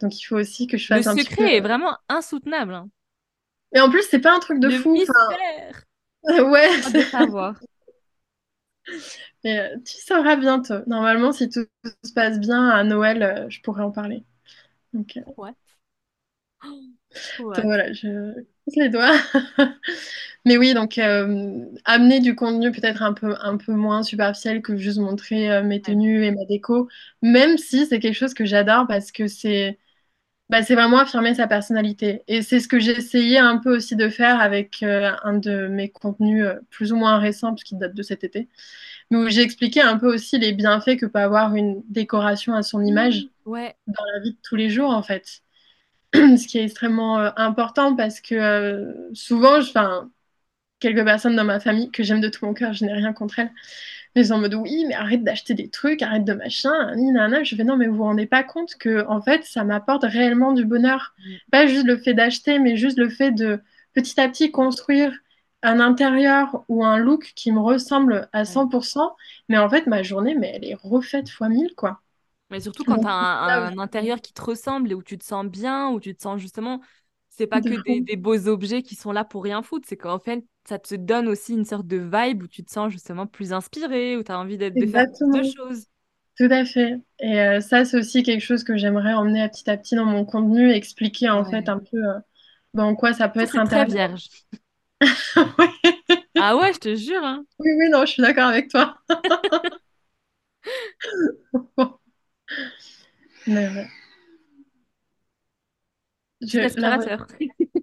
Donc, 0.00 0.18
il 0.20 0.24
faut 0.24 0.36
aussi 0.36 0.66
que 0.66 0.78
je 0.78 0.86
Le 0.90 1.00
fasse 1.00 1.06
un 1.06 1.18
petit 1.18 1.34
peu. 1.36 1.44
secret 1.44 1.56
est 1.56 1.60
vraiment 1.60 1.96
insoutenable. 2.08 2.74
hein. 2.74 2.90
Et 3.72 3.80
en 3.80 3.90
plus, 3.90 4.02
c'est 4.10 4.18
pas 4.20 4.34
un 4.34 4.40
truc 4.40 4.58
de 4.60 4.68
Le 4.68 4.78
fou. 4.78 4.92
mystère. 4.92 5.14
Enfin, 5.14 5.36
ouais, 6.50 6.82
de 6.90 7.02
savoir. 7.02 7.56
mais, 9.44 9.58
euh, 9.58 9.76
tu 9.84 9.96
sauras 9.98 10.36
bientôt. 10.36 10.74
Normalement, 10.86 11.32
si 11.32 11.48
tout 11.48 11.66
se 12.04 12.12
passe 12.12 12.38
bien 12.40 12.68
à 12.68 12.84
Noël, 12.84 13.22
euh, 13.22 13.46
je 13.50 13.60
pourrais 13.62 13.82
en 13.82 13.90
parler. 13.92 14.24
Donc, 14.94 15.16
euh, 15.18 15.22
Ouais. 15.36 15.54
donc 17.54 17.64
voilà, 17.64 17.92
je 17.92 18.08
croise 18.66 18.76
les 18.76 18.88
doigts. 18.88 19.12
Mais 20.44 20.56
oui, 20.58 20.74
donc 20.74 20.98
euh, 20.98 21.64
amener 21.84 22.20
du 22.20 22.34
contenu 22.36 22.70
peut-être 22.72 23.02
un 23.02 23.12
peu, 23.12 23.34
un 23.40 23.56
peu 23.56 23.72
moins 23.72 24.02
superficiel 24.02 24.62
que 24.62 24.76
juste 24.76 24.98
montrer 24.98 25.50
euh, 25.50 25.62
mes 25.62 25.82
tenues 25.82 26.24
et 26.24 26.30
ma 26.32 26.44
déco, 26.46 26.88
même 27.22 27.58
si 27.58 27.86
c'est 27.86 27.98
quelque 28.00 28.14
chose 28.14 28.34
que 28.34 28.44
j'adore 28.44 28.86
parce 28.86 29.12
que 29.12 29.26
c'est 29.28 29.78
bah, 30.50 30.62
c'est 30.62 30.74
vraiment 30.76 30.98
affirmer 31.00 31.34
sa 31.34 31.48
personnalité. 31.48 32.22
Et 32.28 32.42
c'est 32.42 32.60
ce 32.60 32.68
que 32.68 32.78
j'ai 32.80 32.92
essayé 32.98 33.38
un 33.38 33.58
peu 33.58 33.76
aussi 33.76 33.96
de 33.96 34.08
faire 34.08 34.40
avec 34.40 34.82
euh, 34.82 35.12
un 35.24 35.38
de 35.38 35.66
mes 35.68 35.90
contenus 35.90 36.46
plus 36.70 36.92
ou 36.92 36.96
moins 36.96 37.18
récents, 37.18 37.54
puisqu'il 37.54 37.78
date 37.78 37.94
de 37.94 38.02
cet 38.02 38.24
été, 38.24 38.48
mais 39.10 39.18
où 39.18 39.28
j'ai 39.28 39.42
expliqué 39.42 39.80
un 39.82 39.98
peu 39.98 40.12
aussi 40.14 40.38
les 40.38 40.52
bienfaits 40.52 40.96
que 40.98 41.06
peut 41.06 41.18
avoir 41.20 41.54
une 41.56 41.82
décoration 41.88 42.54
à 42.54 42.62
son 42.62 42.84
image 42.84 43.28
Ouais. 43.44 43.76
dans 43.86 44.04
la 44.14 44.20
vie 44.20 44.32
de 44.32 44.38
tous 44.42 44.56
les 44.56 44.70
jours, 44.70 44.90
en 44.90 45.02
fait. 45.02 45.42
Ce 46.14 46.46
qui 46.46 46.58
est 46.58 46.64
extrêmement 46.64 47.18
euh, 47.18 47.30
important 47.36 47.96
parce 47.96 48.20
que 48.20 48.34
euh, 48.34 49.14
souvent, 49.14 49.60
quelques 50.80 51.04
personnes 51.04 51.36
dans 51.36 51.44
ma 51.44 51.60
famille 51.60 51.90
que 51.90 52.02
j'aime 52.02 52.20
de 52.20 52.28
tout 52.28 52.44
mon 52.46 52.54
cœur, 52.54 52.72
je 52.72 52.84
n'ai 52.84 52.92
rien 52.92 53.12
contre 53.12 53.38
elles, 53.38 53.52
mais 54.14 54.22
ils 54.22 54.26
sont 54.28 54.34
en 54.34 54.38
mode 54.38 54.54
oui, 54.54 54.84
mais 54.88 54.94
arrête 54.94 55.24
d'acheter 55.24 55.54
des 55.54 55.68
trucs, 55.68 56.02
arrête 56.02 56.24
de 56.24 56.32
machin, 56.32 56.94
ni 56.96 57.12
nana. 57.12 57.42
Je 57.42 57.54
fais 57.54 57.64
non, 57.64 57.76
mais 57.76 57.86
vous 57.86 57.96
vous 57.96 58.04
rendez 58.04 58.26
pas 58.26 58.42
compte 58.42 58.76
que 58.76 59.06
en 59.08 59.20
fait, 59.20 59.44
ça 59.44 59.64
m'apporte 59.64 60.04
réellement 60.04 60.52
du 60.52 60.64
bonheur. 60.64 61.14
Mm. 61.18 61.34
Pas 61.52 61.66
juste 61.66 61.86
le 61.86 61.98
fait 61.98 62.14
d'acheter, 62.14 62.58
mais 62.58 62.76
juste 62.76 62.98
le 62.98 63.08
fait 63.10 63.32
de 63.32 63.60
petit 63.94 64.20
à 64.20 64.28
petit 64.28 64.50
construire 64.50 65.12
un 65.62 65.80
intérieur 65.80 66.64
ou 66.68 66.84
un 66.84 66.96
look 66.98 67.32
qui 67.34 67.52
me 67.52 67.60
ressemble 67.60 68.28
à 68.32 68.44
100%. 68.44 69.14
Mais 69.48 69.58
en 69.58 69.68
fait, 69.68 69.86
ma 69.86 70.02
journée, 70.02 70.34
mais 70.34 70.52
elle 70.54 70.64
est 70.64 70.74
refaite 70.74 71.28
fois 71.28 71.48
1000, 71.48 71.74
quoi. 71.76 72.00
Mais 72.50 72.60
surtout 72.60 72.84
quand 72.84 72.98
tu 72.98 73.06
as 73.06 73.10
un, 73.10 73.78
intérieur 73.78 74.20
qui 74.20 74.32
te 74.32 74.42
ressemble 74.42 74.92
et 74.92 74.94
où 74.94 75.02
tu 75.02 75.18
te 75.18 75.24
sens 75.24 75.46
bien, 75.46 75.90
où 75.90 76.00
tu 76.00 76.14
te 76.14 76.22
sens 76.22 76.40
justement, 76.40 76.80
c'est 77.28 77.46
pas 77.46 77.60
que 77.60 78.02
des, 78.02 78.16
beaux 78.16 78.48
objets 78.48 78.82
qui 78.82 78.94
sont 78.94 79.12
là 79.12 79.24
pour 79.24 79.42
rien 79.42 79.62
foutre, 79.62 79.86
c'est 79.88 79.96
qu'en 79.96 80.18
fait, 80.18 80.44
ça 80.66 80.78
te 80.78 80.94
donne 80.94 81.28
aussi 81.28 81.54
une 81.54 81.64
sorte 81.64 81.86
de 81.86 81.96
vibe 81.96 82.44
où 82.44 82.46
tu 82.46 82.64
te 82.64 82.70
sens 82.70 82.90
justement 82.90 83.26
plus 83.26 83.52
inspiré, 83.52 84.16
où 84.16 84.22
tu 84.22 84.32
as 84.32 84.38
envie 84.38 84.56
d'être, 84.56 84.74
de 84.74 84.86
faire 84.86 85.06
de 85.06 85.42
choses. 85.42 85.86
Tout 86.38 86.48
à 86.50 86.64
fait. 86.64 87.00
Et 87.18 87.40
euh, 87.40 87.60
ça, 87.60 87.84
c'est 87.84 87.98
aussi 87.98 88.22
quelque 88.22 88.42
chose 88.42 88.62
que 88.62 88.76
j'aimerais 88.76 89.14
emmener 89.14 89.42
à 89.42 89.48
petit 89.48 89.68
à 89.70 89.76
petit 89.76 89.96
dans 89.96 90.04
mon 90.04 90.24
contenu, 90.24 90.70
expliquer 90.70 91.30
en 91.30 91.44
fait 91.44 91.68
un 91.68 91.78
peu 91.78 91.96
euh, 91.96 92.18
ben, 92.74 92.84
en 92.84 92.94
quoi 92.94 93.12
ça 93.12 93.28
peut 93.28 93.44
Ça, 93.46 93.62
être 93.62 93.70
c'est 93.70 93.76
très 93.76 93.86
vierge. 93.86 94.28
Ah 96.38 96.54
ouais, 96.54 96.70
je 96.74 96.78
te 96.78 96.94
jure, 96.94 97.24
hein. 97.24 97.46
oui, 97.58 97.70
oui, 97.78 97.88
non, 97.88 98.04
je 98.04 98.12
suis 98.12 98.22
d'accord 98.22 98.48
avec 98.48 98.68
toi. 98.68 98.98
Mais 103.46 103.68
ouais. 103.68 103.88
Je, 106.40 106.58
Petit 106.58 106.80
là, 106.80 106.98
aspirateur. 106.98 107.26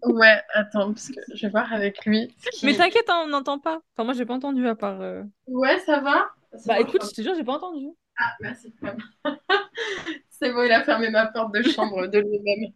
ouais, 0.05 0.41
attends, 0.53 0.93
parce 0.93 1.09
que 1.09 1.19
je 1.33 1.41
vais 1.43 1.49
voir 1.51 1.71
avec 1.73 2.05
lui 2.05 2.35
Mais 2.61 2.73
qui... 2.73 2.77
t'inquiète, 2.77 3.09
hein, 3.09 3.23
on 3.25 3.27
n'entend 3.27 3.59
pas. 3.59 3.81
Enfin, 3.95 4.03
moi, 4.05 4.13
j'ai 4.13 4.25
pas 4.25 4.33
entendu 4.35 4.67
à 4.67 4.75
part. 4.75 5.01
euh, 5.01 5.23
Ouais, 5.47 5.79
ça 5.79 5.99
va? 6.01 6.29
Bah 6.65 6.79
écoute, 6.79 7.03
je 7.05 7.13
te 7.13 7.21
jure, 7.21 7.33
j'ai 7.35 7.43
pas 7.43 7.53
entendu. 7.53 7.87
Ah, 8.19 8.35
merci. 8.41 8.73
C'est 10.29 10.51
bon, 10.51 10.63
il 10.63 10.71
a 10.71 10.83
fermé 10.83 11.09
ma 11.09 11.27
porte 11.27 11.53
de 11.53 11.63
chambre 11.63 12.07
de 12.07 12.19
lui-même. 12.19 12.73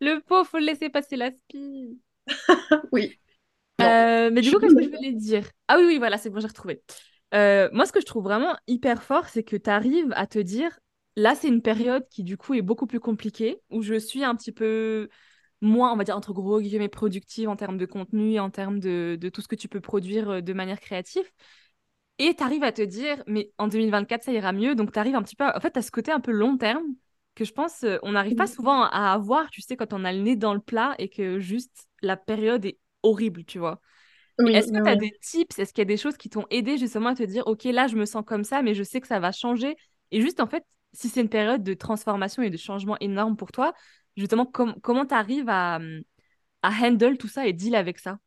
Le 0.00 0.18
pauvre, 0.20 0.46
faut 0.48 0.58
le 0.58 0.64
laisser 0.66 0.90
passer 0.90 1.16
la 1.16 1.30
spie. 1.30 2.00
Oui, 2.92 3.18
Euh, 3.80 4.30
mais 4.30 4.42
du 4.42 4.50
coup, 4.50 4.58
qu'est-ce 4.60 4.74
que 4.74 4.82
je 4.82 4.90
voulais 4.90 5.12
dire? 5.12 5.48
Ah 5.68 5.76
oui, 5.78 5.84
oui, 5.86 5.98
voilà, 5.98 6.18
c'est 6.18 6.30
bon, 6.30 6.40
j'ai 6.40 6.46
retrouvé. 6.48 6.82
Euh, 7.34 7.68
moi, 7.72 7.86
ce 7.86 7.92
que 7.92 8.00
je 8.00 8.06
trouve 8.06 8.24
vraiment 8.24 8.56
hyper 8.66 9.02
fort, 9.02 9.28
c'est 9.28 9.42
que 9.44 9.56
tu 9.56 9.70
arrives 9.70 10.12
à 10.16 10.26
te 10.26 10.38
dire, 10.38 10.78
là, 11.20 11.34
c'est 11.34 11.48
une 11.48 11.62
période 11.62 12.06
qui, 12.10 12.24
du 12.24 12.36
coup, 12.36 12.54
est 12.54 12.62
beaucoup 12.62 12.86
plus 12.86 13.00
compliquée, 13.00 13.60
où 13.70 13.82
je 13.82 13.94
suis 13.98 14.24
un 14.24 14.34
petit 14.36 14.52
peu 14.52 15.08
moins, 15.60 15.92
on 15.92 15.96
va 15.96 16.04
dire, 16.04 16.16
entre 16.16 16.32
gros 16.32 16.60
guillemets, 16.60 16.88
productive 16.88 17.48
en 17.48 17.56
termes 17.56 17.78
de 17.78 17.86
contenu 17.86 18.38
en 18.40 18.50
termes 18.50 18.80
de, 18.80 19.16
de 19.20 19.28
tout 19.28 19.42
ce 19.42 19.48
que 19.48 19.56
tu 19.56 19.68
peux 19.68 19.80
produire 19.80 20.30
euh, 20.30 20.40
de 20.40 20.52
manière 20.54 20.80
créative. 20.80 21.24
Et 22.18 22.34
tu 22.36 22.42
arrives 22.44 22.64
à 22.64 22.72
te 22.72 22.82
dire, 22.82 23.22
mais 23.26 23.52
en 23.58 23.68
2024, 23.68 24.24
ça 24.24 24.32
ira 24.32 24.52
mieux. 24.52 24.74
Donc, 24.74 24.92
tu 24.92 24.98
arrives 24.98 25.14
un 25.16 25.22
petit 25.22 25.36
peu. 25.36 25.44
à- 25.44 25.56
En 25.56 25.60
fait, 25.60 25.76
as 25.76 25.82
ce 25.82 25.90
côté 25.90 26.12
un 26.12 26.20
peu 26.20 26.32
long 26.32 26.56
terme 26.58 26.84
que 27.34 27.44
je 27.44 27.52
pense 27.52 27.84
euh, 27.84 27.98
on 28.02 28.12
n'arrive 28.12 28.34
pas 28.34 28.46
souvent 28.46 28.82
à 28.84 29.12
avoir, 29.12 29.50
tu 29.50 29.62
sais, 29.62 29.76
quand 29.76 29.92
on 29.94 30.04
a 30.04 30.12
le 30.12 30.20
nez 30.20 30.36
dans 30.36 30.54
le 30.54 30.60
plat 30.60 30.94
et 30.98 31.08
que 31.08 31.38
juste 31.40 31.88
la 32.02 32.16
période 32.16 32.64
est 32.66 32.78
horrible, 33.02 33.44
tu 33.44 33.58
vois. 33.58 33.80
Oui, 34.38 34.52
Est-ce 34.52 34.72
que 34.72 34.80
oui, 34.80 34.80
tu 34.82 34.90
as 34.90 34.96
des 34.96 35.12
tips? 35.22 35.58
Est-ce 35.58 35.72
qu'il 35.72 35.82
y 35.82 35.82
a 35.82 35.84
des 35.86 35.96
choses 35.96 36.16
qui 36.16 36.28
t'ont 36.30 36.46
aidé 36.50 36.76
justement 36.78 37.10
à 37.10 37.14
te 37.14 37.22
dire, 37.22 37.46
OK, 37.46 37.64
là, 37.64 37.86
je 37.86 37.96
me 37.96 38.04
sens 38.04 38.24
comme 38.26 38.44
ça, 38.44 38.62
mais 38.62 38.74
je 38.74 38.82
sais 38.82 39.00
que 39.00 39.06
ça 39.06 39.20
va 39.20 39.32
changer? 39.32 39.76
Et 40.10 40.20
juste, 40.20 40.40
en 40.40 40.46
fait, 40.48 40.64
si 40.92 41.08
c'est 41.08 41.20
une 41.20 41.28
période 41.28 41.62
de 41.62 41.74
transformation 41.74 42.42
et 42.42 42.50
de 42.50 42.56
changement 42.56 42.96
énorme 43.00 43.36
pour 43.36 43.52
toi, 43.52 43.74
justement, 44.16 44.46
com- 44.46 44.74
comment 44.82 45.06
tu 45.06 45.14
arrives 45.14 45.48
à, 45.48 45.80
à 46.62 46.70
handle 46.70 47.18
tout 47.18 47.28
ça 47.28 47.46
et 47.46 47.52
deal 47.54 47.74
avec 47.76 47.98
ça? 48.00 48.18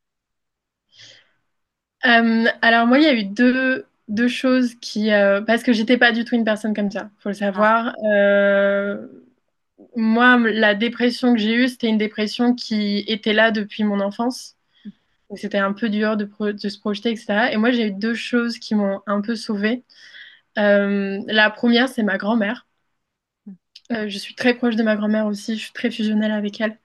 Euh, 2.06 2.46
alors 2.62 2.86
moi, 2.88 2.98
il 3.00 3.04
y 3.04 3.08
a 3.08 3.14
eu 3.14 3.24
deux, 3.26 3.86
deux 4.10 4.28
choses 4.28 4.76
qui... 4.76 5.12
euh, 5.12 5.42
parce 5.42 5.64
que 5.64 5.72
j'étais 5.74 5.98
pas 5.98 6.12
du 6.12 6.26
tout 6.26 6.36
une 6.36 6.44
personne 6.44 6.74
comme 6.74 6.92
ça, 6.92 7.10
faut 7.20 7.30
le 7.30 7.36
Ah, 7.54 7.74
savoir. 7.76 7.96
Euh, 8.06 9.08
moi, 9.96 10.38
la 10.40 10.76
dépression 10.76 11.34
que 11.34 11.40
j'ai 11.40 11.56
eue, 11.56 11.68
c'était 11.70 11.90
une 11.90 11.98
dépression 11.98 12.56
qui 12.56 13.00
était 13.08 13.34
là 13.34 13.52
depuis 13.52 13.84
mon 13.84 14.00
enfance. 14.02 14.58
Donc 15.30 15.40
c'était 15.40 15.60
un 15.60 15.74
peu 15.74 15.90
dur 15.90 16.18
de 16.18 16.28
se 16.70 16.80
projeter, 16.80 17.12
etc. 17.12 17.52
Et 17.54 17.58
moi, 17.58 17.72
j'ai 17.72 17.88
eu 17.88 17.92
deux 17.92 18.16
choses 18.16 18.60
qui 18.60 18.76
m'ont 18.76 19.02
un 19.08 19.22
peu 19.22 19.36
sauvée. 19.36 19.84
Euh, 20.58 21.22
la 21.28 21.50
première, 21.50 21.90
c'est 21.90 22.04
ma 22.04 22.18
grand-mère. 22.18 22.68
Euh, 23.92 24.08
je 24.08 24.18
suis 24.18 24.36
très 24.36 24.54
proche 24.54 24.76
de 24.76 24.84
ma 24.84 24.96
grand-mère 24.96 25.26
aussi, 25.28 25.56
je 25.58 25.64
suis 25.64 25.74
très 25.74 25.92
fusionnelle 25.92 26.32
avec 26.32 26.62
elle. 26.62 26.80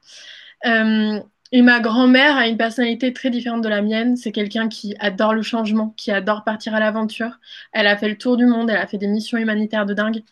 Euh, 0.67 1.21
et 1.53 1.63
ma 1.63 1.81
grand-mère 1.81 2.37
a 2.37 2.49
une 2.49 2.57
personnalité 2.59 3.13
très 3.13 3.31
différente 3.31 3.63
de 3.63 3.69
la 3.69 3.83
mienne. 3.83 4.17
C'est 4.17 4.33
quelqu'un 4.33 4.69
qui 4.69 4.95
adore 5.01 5.35
le 5.35 5.43
changement, 5.43 5.91
qui 5.97 6.11
adore 6.13 6.45
partir 6.45 6.75
à 6.75 6.81
l'aventure. 6.81 7.39
Elle 7.73 7.87
a 7.87 7.97
fait 7.97 8.09
le 8.09 8.19
tour 8.19 8.37
du 8.37 8.47
monde, 8.47 8.71
elle 8.71 8.77
a 8.79 8.87
fait 8.87 8.99
des 8.99 9.07
missions 9.09 9.39
humanitaires 9.39 9.87
de 9.87 9.95
dingue. 9.95 10.23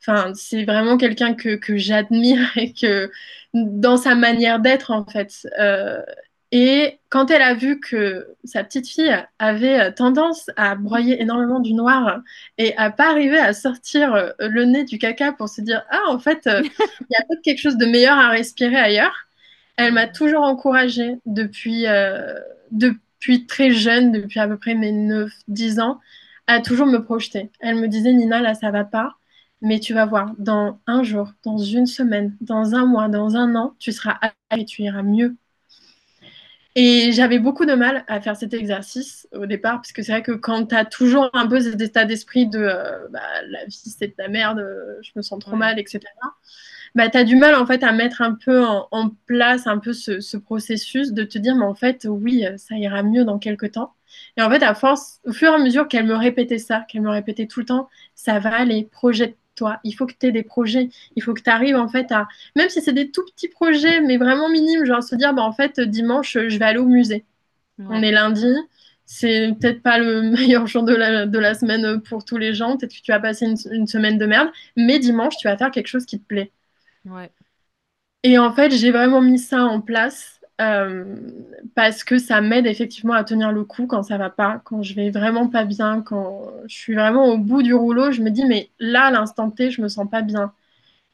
Enfin, 0.00 0.32
c'est 0.34 0.64
vraiment 0.64 0.98
quelqu'un 0.98 1.34
que, 1.34 1.56
que 1.56 1.76
j'admire 1.76 2.40
et 2.56 2.72
que 2.74 3.10
dans 3.54 3.96
sa 3.96 4.14
manière 4.14 4.60
d'être, 4.60 4.90
en 4.92 5.04
fait. 5.06 5.48
Euh, 5.58 6.02
Et 6.54 7.00
quand 7.08 7.30
elle 7.30 7.40
a 7.40 7.54
vu 7.54 7.80
que 7.80 8.28
sa 8.44 8.62
petite 8.62 8.86
fille 8.86 9.16
avait 9.38 9.90
tendance 9.94 10.50
à 10.56 10.74
broyer 10.74 11.20
énormément 11.20 11.60
du 11.60 11.72
noir 11.72 12.20
et 12.58 12.76
à 12.76 12.90
pas 12.90 13.10
arriver 13.10 13.38
à 13.38 13.54
sortir 13.54 14.34
le 14.38 14.64
nez 14.64 14.84
du 14.84 14.98
caca 14.98 15.32
pour 15.32 15.48
se 15.48 15.62
dire 15.62 15.82
ah 15.90 16.02
en 16.08 16.18
fait 16.18 16.42
il 16.46 16.70
y 17.10 17.16
a 17.16 17.24
peut-être 17.26 17.42
quelque 17.42 17.58
chose 17.60 17.78
de 17.78 17.86
meilleur 17.86 18.18
à 18.18 18.28
respirer 18.28 18.76
ailleurs, 18.76 19.14
elle 19.76 19.94
m'a 19.94 20.06
toujours 20.06 20.42
encouragée 20.42 21.16
depuis 21.26 21.86
euh, 21.86 22.38
depuis 22.70 23.46
très 23.46 23.70
jeune, 23.70 24.12
depuis 24.12 24.40
à 24.40 24.46
peu 24.46 24.58
près 24.58 24.74
mes 24.74 24.92
9-10 24.92 25.80
ans, 25.80 26.00
à 26.46 26.60
toujours 26.60 26.86
me 26.86 26.98
projeter. 26.98 27.50
Elle 27.60 27.76
me 27.76 27.88
disait 27.88 28.12
Nina 28.12 28.40
là 28.40 28.54
ça 28.54 28.70
va 28.70 28.84
pas, 28.84 29.14
mais 29.62 29.80
tu 29.80 29.94
vas 29.94 30.06
voir 30.06 30.34
dans 30.38 30.78
un 30.86 31.02
jour, 31.02 31.32
dans 31.44 31.58
une 31.58 31.86
semaine, 31.86 32.36
dans 32.42 32.74
un 32.74 32.84
mois, 32.86 33.08
dans 33.08 33.36
un 33.36 33.54
an, 33.56 33.74
tu 33.78 33.92
seras 33.92 34.18
et 34.56 34.64
tu 34.66 34.82
iras 34.82 35.02
mieux 35.02 35.36
et 36.74 37.12
j'avais 37.12 37.38
beaucoup 37.38 37.66
de 37.66 37.74
mal 37.74 38.04
à 38.08 38.20
faire 38.20 38.36
cet 38.36 38.54
exercice 38.54 39.28
au 39.32 39.46
départ, 39.46 39.74
parce 39.74 39.92
que 39.92 40.02
c'est 40.02 40.12
vrai 40.12 40.22
que 40.22 40.32
quand 40.32 40.66
tu 40.66 40.74
as 40.74 40.84
toujours 40.84 41.28
un 41.34 41.46
peu 41.46 41.60
cet 41.60 41.80
état 41.80 42.04
d'esprit 42.04 42.46
de 42.46 42.60
euh, 42.60 43.08
bah, 43.10 43.20
la 43.48 43.64
vie 43.66 43.94
c'est 43.98 44.08
de 44.08 44.14
la 44.18 44.28
merde, 44.28 44.58
euh, 44.60 44.96
je 45.02 45.10
me 45.16 45.22
sens 45.22 45.38
trop 45.38 45.56
mal, 45.56 45.78
etc., 45.78 46.00
bah, 46.94 47.08
tu 47.08 47.18
as 47.18 47.24
du 47.24 47.36
mal 47.36 47.54
en 47.54 47.66
fait 47.66 47.82
à 47.82 47.92
mettre 47.92 48.22
un 48.22 48.34
peu 48.34 48.64
en, 48.64 49.10
place 49.26 49.66
un 49.66 49.78
peu 49.78 49.92
ce, 49.92 50.36
processus 50.36 51.12
de 51.12 51.24
te 51.24 51.38
dire, 51.38 51.56
mais 51.56 51.64
en 51.64 51.74
fait, 51.74 52.06
oui, 52.08 52.44
ça 52.56 52.76
ira 52.76 53.02
mieux 53.02 53.24
dans 53.24 53.38
quelques 53.38 53.72
temps. 53.72 53.94
Et 54.36 54.42
en 54.42 54.50
fait, 54.50 54.62
à 54.62 54.74
force, 54.74 55.20
au 55.24 55.32
fur 55.32 55.50
et 55.52 55.54
à 55.54 55.58
mesure 55.58 55.88
qu'elle 55.88 56.06
me 56.06 56.14
répétait 56.14 56.58
ça, 56.58 56.84
qu'elle 56.88 57.02
me 57.02 57.10
répétait 57.10 57.46
tout 57.46 57.60
le 57.60 57.66
temps, 57.66 57.88
ça 58.14 58.38
va 58.40 58.54
aller, 58.54 58.88
projette 58.92 59.36
toi. 59.62 59.78
Il 59.84 59.92
faut 59.92 60.06
que 60.06 60.14
tu 60.18 60.26
aies 60.26 60.32
des 60.32 60.42
projets. 60.42 60.88
Il 61.14 61.22
faut 61.22 61.34
que 61.34 61.40
tu 61.40 61.50
arrives 61.50 61.76
en 61.76 61.88
fait 61.88 62.10
à, 62.10 62.26
même 62.56 62.68
si 62.68 62.82
c'est 62.82 62.92
des 62.92 63.10
tout 63.10 63.24
petits 63.24 63.48
projets, 63.48 64.00
mais 64.00 64.16
vraiment 64.16 64.48
minimes, 64.48 64.84
genre 64.84 65.02
se 65.02 65.14
dire, 65.14 65.32
bah, 65.34 65.42
en 65.42 65.52
fait, 65.52 65.80
dimanche, 65.80 66.36
je 66.48 66.58
vais 66.58 66.64
aller 66.64 66.78
au 66.78 66.86
musée. 66.86 67.24
On 67.78 68.02
est 68.02 68.10
lundi. 68.12 68.52
C'est 69.04 69.54
peut-être 69.60 69.82
pas 69.82 69.98
le 69.98 70.22
meilleur 70.36 70.66
jour 70.66 70.82
de 70.82 70.94
la, 70.94 71.26
de 71.26 71.38
la 71.38 71.54
semaine 71.54 72.00
pour 72.00 72.24
tous 72.24 72.38
les 72.38 72.54
gens. 72.54 72.76
Peut-être 72.76 72.94
que 72.94 73.02
tu 73.02 73.12
vas 73.12 73.20
passer 73.20 73.46
une, 73.46 73.86
semaine 73.86 74.18
de 74.18 74.26
merde. 74.26 74.48
Mais 74.76 74.98
dimanche, 74.98 75.36
tu 75.36 75.46
vas 75.46 75.56
faire 75.56 75.70
quelque 75.70 75.88
chose 75.88 76.06
qui 76.06 76.18
te 76.18 76.26
plaît. 76.26 76.50
Et 78.24 78.38
en 78.38 78.52
fait, 78.52 78.70
j'ai 78.70 78.90
vraiment 78.90 79.20
mis 79.20 79.38
ça 79.38 79.64
en 79.64 79.80
place. 79.80 80.31
Euh, 80.60 81.16
parce 81.74 82.04
que 82.04 82.18
ça 82.18 82.40
m'aide 82.40 82.66
effectivement 82.66 83.14
à 83.14 83.24
tenir 83.24 83.52
le 83.52 83.64
coup 83.64 83.86
quand 83.86 84.02
ça 84.02 84.18
va 84.18 84.30
pas, 84.30 84.60
quand 84.64 84.82
je 84.82 84.94
vais 84.94 85.10
vraiment 85.10 85.48
pas 85.48 85.64
bien, 85.64 86.02
quand 86.02 86.52
je 86.66 86.74
suis 86.74 86.94
vraiment 86.94 87.26
au 87.26 87.38
bout 87.38 87.62
du 87.62 87.74
rouleau, 87.74 88.12
je 88.12 88.20
me 88.22 88.30
dis 88.30 88.44
mais 88.44 88.70
là 88.78 89.06
à 89.06 89.10
l'instant 89.10 89.50
T 89.50 89.70
je 89.70 89.80
me 89.80 89.88
sens 89.88 90.08
pas 90.08 90.22
bien, 90.22 90.52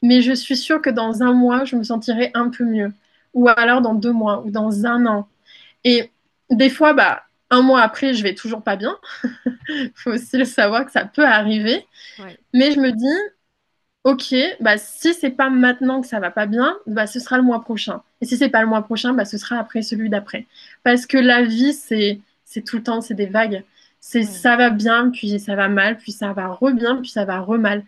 mais 0.03 0.22
je 0.22 0.32
suis 0.32 0.57
sûre 0.57 0.82
que 0.82 0.91
dans 0.91 1.22
un 1.22 1.32
mois 1.32 1.64
je 1.64 1.76
me 1.76 1.84
sentirai 1.84 2.30
un 2.34 2.51
peu 2.51 2.64
mieux, 2.64 2.93
ou 3.34 3.49
alors 3.49 3.80
dans 3.82 3.95
deux 3.95 4.12
mois 4.12 4.43
ou 4.45 4.51
dans 4.51 4.86
un 4.86 5.07
an. 5.07 5.28
Et 5.84 6.11
des 6.51 6.70
fois 6.70 6.93
bah 6.95 7.24
un 7.51 7.62
mois 7.62 7.82
après 7.82 8.14
je 8.14 8.22
vais 8.24 8.34
toujours 8.34 8.62
pas 8.62 8.76
bien, 8.76 8.97
il 9.68 9.93
faut 9.97 10.11
aussi 10.12 10.36
le 10.39 10.45
savoir 10.47 10.84
que 10.86 10.93
ça 10.93 11.05
peut 11.07 11.26
arriver, 11.26 11.86
mais 12.55 12.72
je 12.72 12.80
me 12.80 12.93
dis 12.93 13.07
ok, 14.09 14.35
bah, 14.61 14.79
si 14.79 15.13
c'est 15.13 15.31
pas 15.31 15.51
maintenant 15.51 16.01
que 16.01 16.07
ça 16.07 16.19
va 16.19 16.31
pas 16.31 16.47
bien, 16.47 16.79
bah, 16.87 17.07
ce 17.07 17.21
sera 17.21 17.37
le 17.37 17.43
mois 17.43 17.61
prochain. 17.61 18.03
Et 18.23 18.27
si 18.27 18.39
c'est 18.39 18.49
pas 18.49 18.63
le 18.63 18.67
mois 18.67 18.83
prochain, 18.83 19.13
bah, 19.13 19.27
ce 19.27 19.37
sera 19.37 19.59
après 19.59 19.83
celui 19.83 20.09
d'après. 20.09 20.47
Parce 20.83 21.05
que 21.07 21.19
la 21.19 21.43
vie, 21.43 21.75
c'est, 21.75 22.21
c'est 22.45 22.63
tout 22.65 22.77
le 22.77 22.83
temps, 22.83 23.03
c'est 23.03 23.15
des 23.15 23.27
vagues. 23.27 23.65
C'est 24.01 24.23
ça 24.23 24.57
va 24.57 24.71
bien, 24.71 25.11
puis 25.11 25.39
ça 25.41 25.57
va 25.57 25.69
mal, 25.69 25.99
puis 25.99 26.13
ça 26.13 26.33
va 26.33 26.49
re 26.49 26.73
bien, 26.73 26.97
puis 27.03 27.11
ça 27.11 27.25
va 27.27 27.41
re 27.41 27.59
mal. 27.59 27.85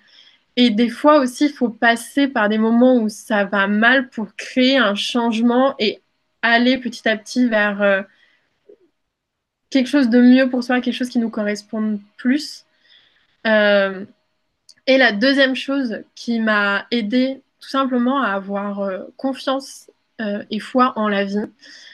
Et 0.56 0.70
des 0.70 0.90
fois 0.90 1.20
aussi, 1.20 1.46
il 1.46 1.52
faut 1.52 1.70
passer 1.70 2.28
par 2.28 2.48
des 2.50 2.58
moments 2.58 2.96
où 2.96 3.08
ça 3.08 3.44
va 3.44 3.66
mal 3.66 4.08
pour 4.10 4.34
créer 4.36 4.76
un 4.78 4.94
changement 4.94 5.74
et 5.78 6.02
aller 6.42 6.78
petit 6.78 7.08
à 7.08 7.16
petit 7.16 7.48
vers 7.48 7.80
euh, 7.82 8.02
quelque 9.70 9.88
chose 9.88 10.10
de 10.10 10.20
mieux 10.20 10.50
pour 10.50 10.64
soi, 10.64 10.80
quelque 10.82 10.94
chose 10.94 11.08
qui 11.08 11.18
nous 11.18 11.30
corresponde 11.30 12.00
plus. 12.18 12.66
Euh, 13.46 14.04
et 14.90 14.98
la 14.98 15.12
deuxième 15.12 15.54
chose 15.54 16.02
qui 16.16 16.40
m'a 16.40 16.88
aidé 16.90 17.42
tout 17.60 17.68
simplement 17.68 18.20
à 18.20 18.30
avoir 18.30 18.80
euh, 18.80 19.04
confiance 19.16 19.88
euh, 20.20 20.42
et 20.50 20.58
foi 20.58 20.94
en 20.96 21.06
la 21.06 21.24
vie, 21.24 21.46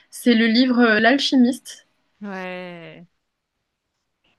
c'est 0.08 0.34
le 0.34 0.46
livre 0.46 0.80
euh, 0.80 0.98
L'alchimiste. 0.98 1.86
Ouais. 2.22 3.04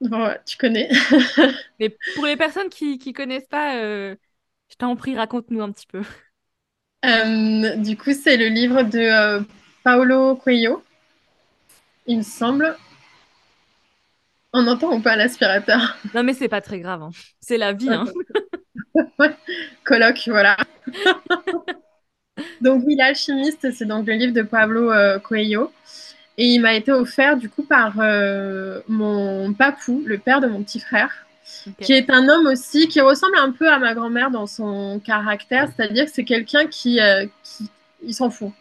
Bon, 0.02 0.34
tu 0.44 0.58
connais. 0.58 0.90
Mais 1.80 1.96
pour 2.16 2.26
les 2.26 2.36
personnes 2.36 2.70
qui 2.70 2.98
ne 2.98 3.14
connaissent 3.14 3.48
pas, 3.48 3.80
je 3.80 4.76
t'en 4.80 4.96
prie, 4.96 5.16
raconte-nous 5.16 5.62
un 5.62 5.72
petit 5.72 5.86
peu. 5.86 6.02
du 7.04 7.96
coup, 7.96 8.14
c'est 8.14 8.38
le 8.38 8.48
livre 8.48 8.82
de 8.82 9.46
Paolo 9.84 10.36
Coelho, 10.36 10.84
il 12.08 12.18
me 12.18 12.24
semble. 12.24 12.76
On 14.52 14.66
entend 14.66 14.96
ou 14.96 15.00
pas 15.00 15.16
l'aspirateur? 15.16 15.96
Non, 16.16 16.24
mais 16.24 16.34
c'est 16.34 16.48
pas 16.48 16.62
très 16.62 16.80
grave. 16.80 17.04
Hein. 17.04 17.12
C'est 17.40 17.60
la 17.60 17.74
vie. 17.74 17.90
Hein. 17.90 18.06
Colloque, 19.84 20.24
voilà. 20.28 20.58
donc 22.62 22.84
oui, 22.86 22.96
l'alchimiste, 22.96 23.72
c'est 23.72 23.86
donc 23.86 24.08
le 24.08 24.14
livre 24.14 24.34
de 24.34 24.42
Pablo 24.42 24.92
euh, 24.92 25.20
Coelho. 25.20 25.72
Et 26.38 26.46
il 26.46 26.60
m'a 26.60 26.76
été 26.76 26.92
offert 26.92 27.36
du 27.36 27.50
coup 27.50 27.64
par 27.64 27.96
euh, 28.00 28.82
mon 28.88 29.54
papou, 29.54 30.04
le 30.06 30.20
père 30.20 30.40
de 30.40 30.48
mon 30.48 30.62
petit 30.62 30.80
frère, 30.80 31.26
qui 31.82 31.94
est 31.94 32.12
un 32.12 32.30
homme 32.30 32.46
aussi 32.46 32.88
qui 32.88 33.02
ressemble 33.02 33.38
un 33.38 33.52
peu 33.52 33.68
à 33.68 33.80
ma 33.80 33.96
grand-mère 33.96 34.30
dans 34.30 34.46
son 34.46 35.02
caractère, 35.04 35.70
c'est-à-dire 35.76 36.06
que 36.06 36.12
c'est 36.12 36.26
quelqu'un 36.26 36.68
qui, 36.68 37.00
euh, 37.00 37.26
qui 37.44 37.70
il 38.04 38.14
s'en 38.14 38.30
fout. 38.30 38.52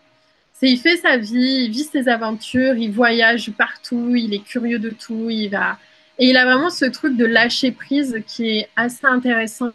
C'est 0.54 0.70
il 0.70 0.78
fait 0.78 0.96
sa 0.96 1.18
vie, 1.18 1.64
il 1.66 1.70
vit 1.70 1.84
ses 1.84 2.08
aventures, 2.08 2.76
il 2.76 2.92
voyage 2.92 3.50
partout, 3.52 4.14
il 4.16 4.32
est 4.32 4.42
curieux 4.42 4.78
de 4.78 4.88
tout, 4.88 5.28
il 5.28 5.50
va 5.50 5.76
et 6.18 6.30
il 6.30 6.36
a 6.36 6.44
vraiment 6.44 6.70
ce 6.70 6.86
truc 6.86 7.16
de 7.16 7.26
lâcher 7.26 7.72
prise 7.72 8.22
qui 8.26 8.48
est 8.48 8.68
assez 8.76 9.06
intéressant 9.06 9.72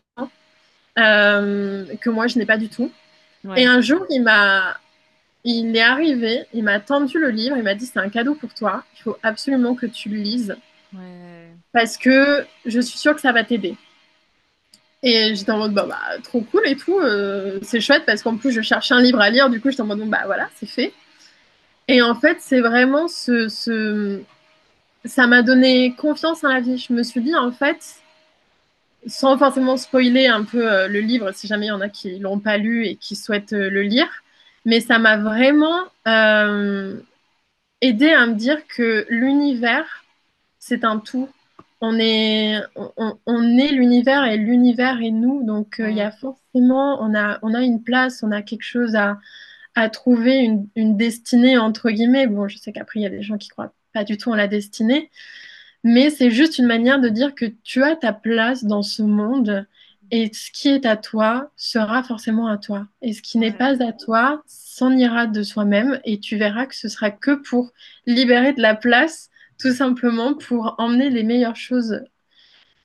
que 0.95 2.09
moi 2.09 2.27
je 2.27 2.37
n'ai 2.37 2.45
pas 2.45 2.57
du 2.57 2.69
tout. 2.69 2.91
Et 3.55 3.65
un 3.65 3.81
jour, 3.81 4.05
il 4.09 4.21
m'a, 4.21 4.77
il 5.43 5.75
est 5.75 5.81
arrivé, 5.81 6.45
il 6.53 6.63
m'a 6.63 6.79
tendu 6.79 7.17
le 7.19 7.29
livre, 7.29 7.57
il 7.57 7.63
m'a 7.63 7.73
dit 7.73 7.85
c'est 7.85 7.99
un 7.99 8.09
cadeau 8.09 8.35
pour 8.35 8.53
toi, 8.53 8.83
il 8.97 9.01
faut 9.01 9.17
absolument 9.23 9.75
que 9.75 9.87
tu 9.87 10.09
le 10.09 10.17
lises 10.17 10.55
parce 11.73 11.97
que 11.97 12.45
je 12.65 12.79
suis 12.79 12.97
sûre 12.97 13.15
que 13.15 13.21
ça 13.21 13.31
va 13.31 13.43
t'aider. 13.43 13.75
Et 15.03 15.33
j'étais 15.33 15.51
en 15.51 15.57
mode 15.57 15.73
bah, 15.73 15.87
bah, 15.89 16.19
trop 16.23 16.41
cool 16.41 16.61
et 16.67 16.75
tout, 16.75 16.99
euh, 16.99 17.59
c'est 17.63 17.81
chouette 17.81 18.03
parce 18.05 18.21
qu'en 18.21 18.37
plus 18.37 18.51
je 18.51 18.61
cherchais 18.61 18.93
un 18.93 19.01
livre 19.01 19.19
à 19.19 19.29
lire, 19.31 19.49
du 19.49 19.59
coup 19.59 19.71
j'étais 19.71 19.81
en 19.81 19.87
mode 19.87 19.99
bon, 19.99 20.07
bah 20.07 20.21
voilà, 20.25 20.49
c'est 20.55 20.67
fait. 20.67 20.93
Et 21.87 22.01
en 22.01 22.15
fait, 22.15 22.37
c'est 22.39 22.61
vraiment 22.61 23.07
ce, 23.07 23.49
ce... 23.49 24.21
ça 25.05 25.27
m'a 25.27 25.41
donné 25.41 25.95
confiance 25.95 26.43
en 26.43 26.49
la 26.49 26.61
vie. 26.61 26.77
Je 26.77 26.93
me 26.93 27.03
suis 27.03 27.21
dit 27.21 27.35
en 27.35 27.51
fait, 27.51 27.95
sans 29.07 29.37
forcément 29.37 29.77
spoiler 29.77 30.27
un 30.27 30.43
peu 30.43 30.71
euh, 30.71 30.87
le 30.87 30.99
livre, 30.99 31.31
si 31.33 31.47
jamais 31.47 31.67
il 31.67 31.69
y 31.69 31.71
en 31.71 31.81
a 31.81 31.89
qui 31.89 32.19
l'ont 32.19 32.39
pas 32.39 32.57
lu 32.57 32.85
et 32.85 32.95
qui 32.95 33.15
souhaitent 33.15 33.53
euh, 33.53 33.69
le 33.69 33.81
lire, 33.83 34.09
mais 34.65 34.79
ça 34.79 34.99
m'a 34.99 35.17
vraiment 35.17 35.83
euh, 36.07 36.99
aidé 37.81 38.11
à 38.11 38.27
me 38.27 38.35
dire 38.35 38.65
que 38.67 39.05
l'univers, 39.09 40.05
c'est 40.59 40.83
un 40.83 40.99
tout. 40.99 41.29
On 41.83 41.97
est, 41.99 42.61
on, 42.75 43.57
est 43.57 43.71
l'univers 43.71 44.23
et 44.25 44.37
l'univers 44.37 45.01
est 45.01 45.09
nous. 45.09 45.43
Donc, 45.43 45.77
il 45.79 45.95
y 45.95 46.01
a 46.01 46.11
forcément, 46.11 47.01
on 47.01 47.15
a, 47.15 47.61
une 47.63 47.81
place, 47.83 48.21
on 48.21 48.31
a 48.31 48.43
quelque 48.43 48.63
chose 48.63 48.95
à, 48.95 49.89
trouver, 49.89 50.37
une, 50.37 50.67
une 50.75 50.95
destinée, 50.95 51.57
entre 51.57 51.89
guillemets. 51.89 52.27
Bon, 52.27 52.47
je 52.47 52.57
sais 52.57 52.71
qu'après, 52.71 52.99
il 52.99 53.03
y 53.03 53.07
a 53.07 53.09
des 53.09 53.23
gens 53.23 53.39
qui 53.39 53.49
croient 53.49 53.73
pas 53.93 54.03
du 54.03 54.17
tout 54.17 54.29
en 54.29 54.35
la 54.35 54.47
destinée 54.47 55.09
mais 55.83 56.09
c'est 56.09 56.31
juste 56.31 56.57
une 56.57 56.67
manière 56.67 56.99
de 56.99 57.09
dire 57.09 57.35
que 57.35 57.45
tu 57.63 57.83
as 57.83 57.95
ta 57.95 58.13
place 58.13 58.63
dans 58.63 58.83
ce 58.83 59.01
monde 59.01 59.65
et 60.11 60.29
ce 60.33 60.51
qui 60.51 60.69
est 60.69 60.85
à 60.85 60.97
toi 60.97 61.51
sera 61.55 62.03
forcément 62.03 62.47
à 62.47 62.57
toi. 62.57 62.85
Et 63.01 63.13
ce 63.13 63.21
qui 63.21 63.37
n'est 63.37 63.53
pas 63.53 63.81
à 63.81 63.93
toi 63.93 64.43
s'en 64.45 64.91
ira 64.91 65.25
de 65.25 65.41
soi-même 65.41 65.99
et 66.03 66.19
tu 66.19 66.37
verras 66.37 66.65
que 66.65 66.75
ce 66.75 66.89
sera 66.89 67.11
que 67.11 67.31
pour 67.31 67.71
libérer 68.05 68.53
de 68.53 68.61
la 68.61 68.75
place, 68.75 69.29
tout 69.57 69.71
simplement 69.71 70.33
pour 70.33 70.75
emmener 70.79 71.09
les 71.09 71.23
meilleures 71.23 71.55
choses 71.55 72.01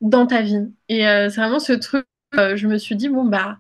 dans 0.00 0.26
ta 0.26 0.42
vie. 0.42 0.68
Et 0.88 1.06
euh, 1.08 1.28
c'est 1.28 1.40
vraiment 1.40 1.58
ce 1.58 1.72
truc, 1.72 2.06
euh, 2.36 2.56
je 2.56 2.68
me 2.68 2.78
suis 2.78 2.96
dit, 2.96 3.08
bon, 3.08 3.24
bah, 3.24 3.58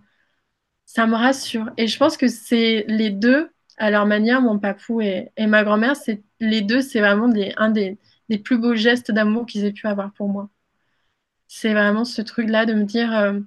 ça 0.86 1.06
me 1.06 1.14
rassure. 1.14 1.70
Et 1.76 1.88
je 1.88 1.98
pense 1.98 2.16
que 2.16 2.28
c'est 2.28 2.84
les 2.88 3.10
deux, 3.10 3.50
à 3.78 3.90
leur 3.90 4.06
manière, 4.06 4.40
mon 4.40 4.58
papou 4.58 5.00
et, 5.00 5.30
ma 5.38 5.64
grand-mère, 5.64 5.96
c'est 5.96 6.22
les 6.40 6.62
deux, 6.62 6.80
c'est 6.80 7.00
vraiment 7.00 7.28
des, 7.28 7.52
un 7.56 7.70
des 7.70 7.98
des 8.28 8.38
plus 8.38 8.58
beaux 8.58 8.74
gestes 8.76 9.10
d'amour 9.12 9.46
qu'ils 9.46 9.64
aient 9.64 9.72
pu 9.72 9.86
avoir 9.88 10.12
pour 10.12 10.28
moi. 10.28 10.50
C'est 11.48 11.72
vraiment 11.72 12.04
ce 12.04 12.22
truc-là 12.22 12.66
de 12.66 12.74
me 12.74 12.84
dire 12.84 13.12
euh, 13.16 13.40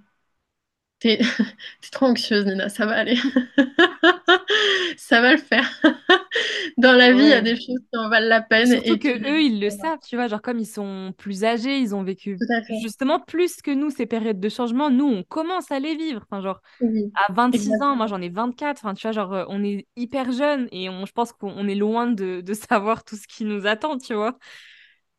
T'es 1.00 1.20
trop 1.92 2.08
anxieuse, 2.08 2.46
Nina, 2.46 2.70
ça 2.70 2.86
va 2.86 2.96
aller. 2.98 3.18
ça 4.98 5.22
va 5.22 5.32
le 5.32 5.38
faire. 5.38 5.70
Dans 6.78 6.94
la 6.94 7.14
vie, 7.14 7.24
il 7.24 7.30
y 7.30 7.34
a 7.34 7.42
des 7.42 7.56
choses 7.56 7.80
qui 7.92 7.98
en 7.98 8.10
valent 8.10 8.28
la 8.28 8.42
peine 8.42 8.74
Surtout 8.74 8.98
et 8.98 8.98
que 8.98 9.08
puis 9.08 9.26
eux, 9.26 9.42
ils 9.42 9.60
le 9.62 9.70
savent, 9.70 10.00
tu 10.06 10.16
vois, 10.18 10.28
genre 10.28 10.42
comme 10.42 10.60
ils 10.60 10.66
sont 10.68 11.14
plus 11.18 11.44
âgés, 11.46 11.80
ils 11.80 11.96
ont 11.96 12.04
vécu 12.04 12.44
justement 12.68 13.20
plus 13.20 13.62
que 13.62 13.72
nous 13.72 13.90
ces 13.90 14.06
périodes 14.06 14.40
de 14.40 14.50
changement. 14.50 14.90
Nous, 14.90 15.06
on 15.06 15.24
commence 15.24 15.72
à 15.72 15.80
les 15.80 15.96
vivre. 15.96 16.22
Enfin, 16.30 16.42
genre, 16.42 16.62
Oui, 16.80 17.14
à 17.14 17.32
26 17.34 17.82
ans, 17.82 17.96
moi 17.96 18.06
exactement. 18.06 18.08
j'en 18.08 18.22
ai 18.22 18.30
24, 18.30 18.80
enfin, 18.80 18.94
tu 18.96 19.04
vois, 19.08 19.12
genre, 19.14 19.46
on 19.50 19.64
est 19.64 19.88
hyper 19.96 20.32
jeunes 20.32 20.68
et 20.72 20.90
on, 20.90 21.06
je 21.06 21.14
pense 21.14 21.32
qu'on 21.34 21.68
est 21.68 21.76
loin 21.76 22.08
de, 22.08 22.42
de 22.42 22.54
savoir 22.56 23.04
tout 23.06 23.16
ce 23.18 23.28
qui 23.28 23.46
nous 23.46 23.66
attend, 23.68 23.98
tu 23.98 24.14
vois. 24.14 24.38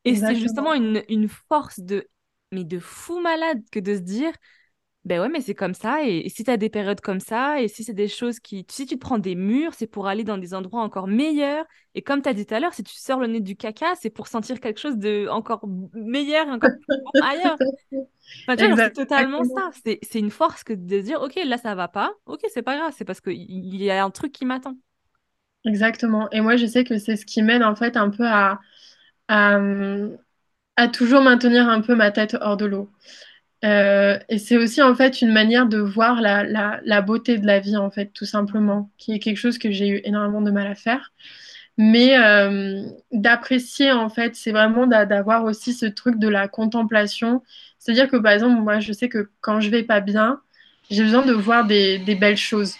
Et 0.04 0.16
c'est 0.16 0.36
justement 0.36 0.72
Exactement. 0.72 0.74
une, 0.74 1.02
une 1.08 1.28
force 1.28 1.80
de, 1.80 2.08
mais 2.52 2.64
de 2.64 2.78
fou 2.78 3.20
malade 3.20 3.62
que 3.72 3.80
de 3.80 3.94
se 3.96 4.00
dire, 4.00 4.32
ben 5.05 5.18
ouais, 5.20 5.30
mais 5.30 5.40
c'est 5.40 5.55
comme 5.55 5.72
ça. 5.72 6.05
Et, 6.05 6.26
et 6.26 6.28
si 6.28 6.44
tu 6.44 6.51
as 6.51 6.59
des 6.59 6.68
périodes 6.68 7.01
comme 7.01 7.20
ça, 7.20 7.61
et 7.61 7.68
si 7.68 7.84
c'est 7.84 7.94
des 7.94 8.09
choses 8.09 8.38
qui, 8.38 8.66
si 8.68 8.84
tu 8.84 8.96
te 8.96 9.01
prends 9.01 9.18
des 9.18 9.34
murs, 9.34 9.72
c'est 9.72 9.86
pour 9.86 10.07
aller 10.07 10.24
dans 10.24 10.36
des 10.36 10.53
endroits 10.53 10.82
encore 10.82 11.07
meilleurs. 11.07 11.64
Et 11.94 12.03
comme 12.03 12.20
tu 12.20 12.28
as 12.28 12.34
dit 12.34 12.44
tout 12.44 12.55
à 12.55 12.61
l'heure, 12.61 12.74
si 12.74 12.82
tu 12.82 12.94
sors 12.94 13.18
le 13.18 13.26
nez 13.26 13.40
du 13.40 13.57
caca, 13.57 13.94
c'est 13.98 14.11
pour 14.11 14.26
sentir 14.26 14.61
quelque 14.61 14.78
chose 14.78 14.98
de 14.98 15.26
encore 15.28 15.66
meilleur, 15.94 16.46
encore 16.48 16.70
plus 16.70 16.98
bon 16.98 17.20
ailleurs. 17.22 17.57
Enfin, 18.46 18.76
c'est 18.76 18.92
totalement 18.92 19.42
ça. 19.42 19.70
C'est, 19.84 20.20
une 20.20 20.30
force 20.30 20.62
que 20.62 20.72
de 20.72 21.01
dire, 21.01 21.20
ok, 21.20 21.40
là, 21.44 21.59
ça 21.59 21.74
va 21.74 21.88
pas. 21.88 22.12
Ok, 22.26 22.42
c'est 22.55 22.62
pas 22.62 22.76
grave, 22.76 22.94
c'est 22.96 23.05
parce 23.05 23.20
qu'il 23.20 23.74
y 23.74 23.90
a 23.90 24.05
un 24.05 24.11
truc 24.11 24.30
qui 24.30 24.44
m'attend. 24.44 24.76
Exactement. 25.64 26.30
Et 26.30 26.40
moi, 26.40 26.55
je 26.55 26.66
sais 26.66 26.84
que 26.84 26.96
c'est 26.98 27.16
ce 27.16 27.26
qui 27.26 27.42
m'aide 27.42 27.64
en 27.64 27.74
fait 27.74 27.96
un 27.96 28.09
peu 28.09 28.24
à, 28.24 28.61
à, 29.26 29.59
à 30.76 30.88
toujours 30.88 31.22
maintenir 31.22 31.68
un 31.68 31.80
peu 31.80 31.96
ma 31.96 32.12
tête 32.12 32.36
hors 32.40 32.57
de 32.57 32.66
l'eau. 32.66 32.88
Euh, 33.64 34.18
et 34.28 34.38
c'est 34.38 34.56
aussi 34.56 34.80
en 34.82 34.94
fait 34.94 35.20
une 35.20 35.32
manière 35.32 35.66
de 35.66 35.78
voir 35.78 36.20
la, 36.22 36.44
la, 36.44 36.80
la 36.84 37.02
beauté 37.02 37.38
de 37.38 37.46
la 37.46 37.61
vie 37.61 37.76
en 37.76 37.90
fait, 37.90 38.06
tout 38.14 38.24
simplement, 38.24 38.90
qui 38.98 39.12
est 39.12 39.18
quelque 39.18 39.36
chose 39.36 39.58
que 39.58 39.70
j'ai 39.70 39.88
eu 39.88 40.00
énormément 40.04 40.40
de 40.40 40.50
mal 40.50 40.66
à 40.66 40.74
faire. 40.74 41.12
Mais 41.78 42.18
euh, 42.18 42.82
d'apprécier 43.12 43.92
en 43.92 44.08
fait, 44.08 44.36
c'est 44.36 44.52
vraiment 44.52 44.86
d'a- 44.86 45.06
d'avoir 45.06 45.44
aussi 45.44 45.72
ce 45.74 45.86
truc 45.86 46.18
de 46.18 46.28
la 46.28 46.48
contemplation. 46.48 47.42
C'est-à-dire 47.78 48.08
que 48.08 48.16
par 48.16 48.32
exemple, 48.32 48.61
moi, 48.61 48.80
je 48.80 48.92
sais 48.92 49.08
que 49.08 49.30
quand 49.40 49.61
je 49.61 49.70
vais 49.70 49.82
pas 49.82 50.00
bien, 50.00 50.40
j'ai 50.90 51.02
besoin 51.04 51.24
de 51.24 51.32
voir 51.32 51.66
des, 51.66 51.98
des 51.98 52.14
belles 52.14 52.36
choses. 52.36 52.76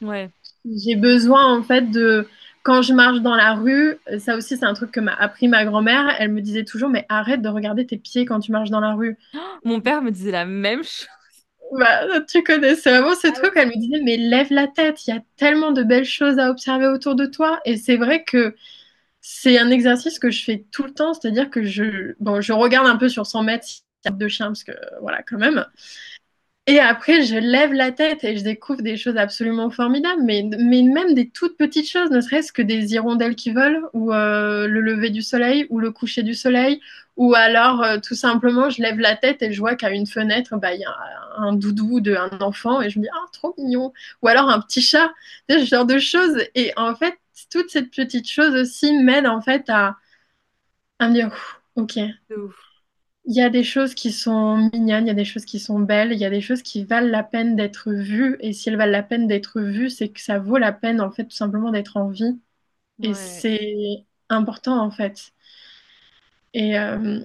Ouais. 0.00 0.30
J'ai 0.64 0.96
besoin 0.96 1.56
en 1.56 1.62
fait 1.62 1.90
de 1.90 2.26
quand 2.64 2.80
je 2.80 2.94
marche 2.94 3.20
dans 3.20 3.36
la 3.36 3.54
rue, 3.54 3.98
ça 4.18 4.36
aussi 4.36 4.56
c'est 4.56 4.64
un 4.64 4.74
truc 4.74 4.90
que 4.90 5.00
m'a 5.00 5.14
appris 5.14 5.48
ma 5.48 5.64
grand-mère. 5.64 6.16
Elle 6.18 6.32
me 6.32 6.40
disait 6.40 6.64
toujours 6.64 6.88
mais 6.88 7.04
arrête 7.08 7.42
de 7.42 7.48
regarder 7.48 7.86
tes 7.86 7.98
pieds 7.98 8.24
quand 8.24 8.40
tu 8.40 8.52
marches 8.52 8.70
dans 8.70 8.80
la 8.80 8.94
rue. 8.94 9.16
Mon 9.64 9.80
père 9.80 10.02
me 10.02 10.10
disait 10.10 10.32
la 10.32 10.46
même 10.46 10.82
chose. 10.82 11.06
Bah, 11.78 12.20
tu 12.28 12.42
connais, 12.42 12.74
c'est 12.74 12.90
vraiment 12.90 13.14
ce 13.14 13.28
Ah 13.28 13.32
truc. 13.32 13.52
Elle 13.56 13.68
me 13.68 13.78
disait 13.78 14.02
mais 14.02 14.16
lève 14.16 14.48
la 14.50 14.66
tête, 14.66 15.06
il 15.06 15.14
y 15.14 15.16
a 15.16 15.20
tellement 15.36 15.72
de 15.72 15.82
belles 15.82 16.04
choses 16.06 16.38
à 16.38 16.50
observer 16.50 16.86
autour 16.86 17.14
de 17.14 17.26
toi. 17.26 17.60
Et 17.66 17.76
c'est 17.76 17.96
vrai 17.96 18.24
que 18.24 18.54
c'est 19.20 19.58
un 19.58 19.70
exercice 19.70 20.18
que 20.18 20.30
je 20.30 20.42
fais 20.42 20.64
tout 20.72 20.84
le 20.84 20.92
temps, 20.92 21.12
c'est-à-dire 21.14 21.50
que 21.50 21.64
je 21.64 22.14
bon 22.18 22.40
je 22.40 22.52
regarde 22.52 22.86
un 22.86 22.96
peu 22.96 23.08
sur 23.10 23.26
100 23.26 23.42
mètres 23.42 23.64
s'il 23.66 23.82
y 24.06 24.08
a 24.08 24.10
de 24.10 24.28
chiens 24.28 24.46
parce 24.46 24.64
que 24.64 24.72
voilà 25.02 25.22
quand 25.22 25.38
même. 25.38 25.66
Et 26.66 26.80
après, 26.80 27.22
je 27.22 27.36
lève 27.36 27.74
la 27.74 27.92
tête 27.92 28.24
et 28.24 28.38
je 28.38 28.42
découvre 28.42 28.80
des 28.80 28.96
choses 28.96 29.18
absolument 29.18 29.68
formidables, 29.68 30.22
mais, 30.22 30.42
même 30.42 31.12
des 31.12 31.28
toutes 31.28 31.58
petites 31.58 31.88
choses, 31.90 32.10
ne 32.10 32.22
serait-ce 32.22 32.52
que 32.52 32.62
des 32.62 32.94
hirondelles 32.94 33.36
qui 33.36 33.52
volent, 33.52 33.86
ou 33.92 34.14
euh, 34.14 34.66
le 34.66 34.80
lever 34.80 35.10
du 35.10 35.20
soleil, 35.20 35.66
ou 35.68 35.78
le 35.78 35.90
coucher 35.90 36.22
du 36.22 36.32
soleil, 36.32 36.80
ou 37.18 37.34
alors 37.34 37.82
euh, 37.82 37.98
tout 37.98 38.14
simplement, 38.14 38.70
je 38.70 38.80
lève 38.80 38.98
la 38.98 39.14
tête 39.14 39.42
et 39.42 39.52
je 39.52 39.60
vois 39.60 39.74
qu'à 39.76 39.90
une 39.90 40.06
fenêtre, 40.06 40.56
bah, 40.56 40.72
il 40.72 40.80
y 40.80 40.84
a 40.84 40.96
un 41.36 41.52
doudou 41.52 42.00
d'un 42.00 42.30
enfant, 42.40 42.80
et 42.80 42.88
je 42.88 42.98
me 42.98 43.04
dis, 43.04 43.10
ah, 43.12 43.26
trop 43.32 43.54
mignon, 43.58 43.92
ou 44.22 44.28
alors 44.28 44.48
un 44.48 44.60
petit 44.60 44.80
chat, 44.80 45.12
ce 45.50 45.64
genre 45.66 45.84
de 45.84 45.98
choses. 45.98 46.38
Et 46.54 46.72
en 46.76 46.94
fait, 46.94 47.14
toutes 47.50 47.68
ces 47.70 47.82
petites 47.82 48.28
choses 48.30 48.54
aussi 48.54 48.92
m'aident 48.94 49.26
en 49.26 49.42
fait 49.42 49.68
à, 49.68 49.96
à 50.98 51.08
me 51.08 51.14
dire, 51.14 51.30
ok. 51.76 51.98
Il 53.26 53.34
y 53.34 53.40
a 53.42 53.50
des 53.50 53.64
choses 53.64 53.94
qui 53.94 54.12
sont 54.12 54.56
mignonnes, 54.72 55.04
il 55.06 55.08
y 55.08 55.10
a 55.10 55.14
des 55.14 55.24
choses 55.24 55.44
qui 55.46 55.58
sont 55.60 55.80
belles, 55.80 56.12
il 56.12 56.18
y 56.18 56.24
a 56.26 56.30
des 56.30 56.40
choses 56.42 56.62
qui 56.62 56.84
valent 56.84 57.08
la 57.10 57.22
peine 57.24 57.56
d'être 57.56 57.92
vues. 57.92 58.36
Et 58.40 58.52
si 58.52 58.68
elles 58.68 58.76
valent 58.76 58.92
la 58.92 59.02
peine 59.02 59.26
d'être 59.28 59.60
vues, 59.62 59.90
c'est 59.90 60.10
que 60.10 60.20
ça 60.20 60.38
vaut 60.38 60.58
la 60.58 60.72
peine, 60.72 61.00
en 61.00 61.10
fait, 61.10 61.24
tout 61.26 61.36
simplement 61.36 61.70
d'être 61.70 61.96
en 61.96 62.08
vie. 62.10 62.38
Et 63.02 63.14
Ouais. 63.14 63.14
c'est 63.14 64.06
important, 64.30 64.80
en 64.82 64.90
fait. 64.92 65.32
Et, 66.52 66.78
euh, 66.78 67.20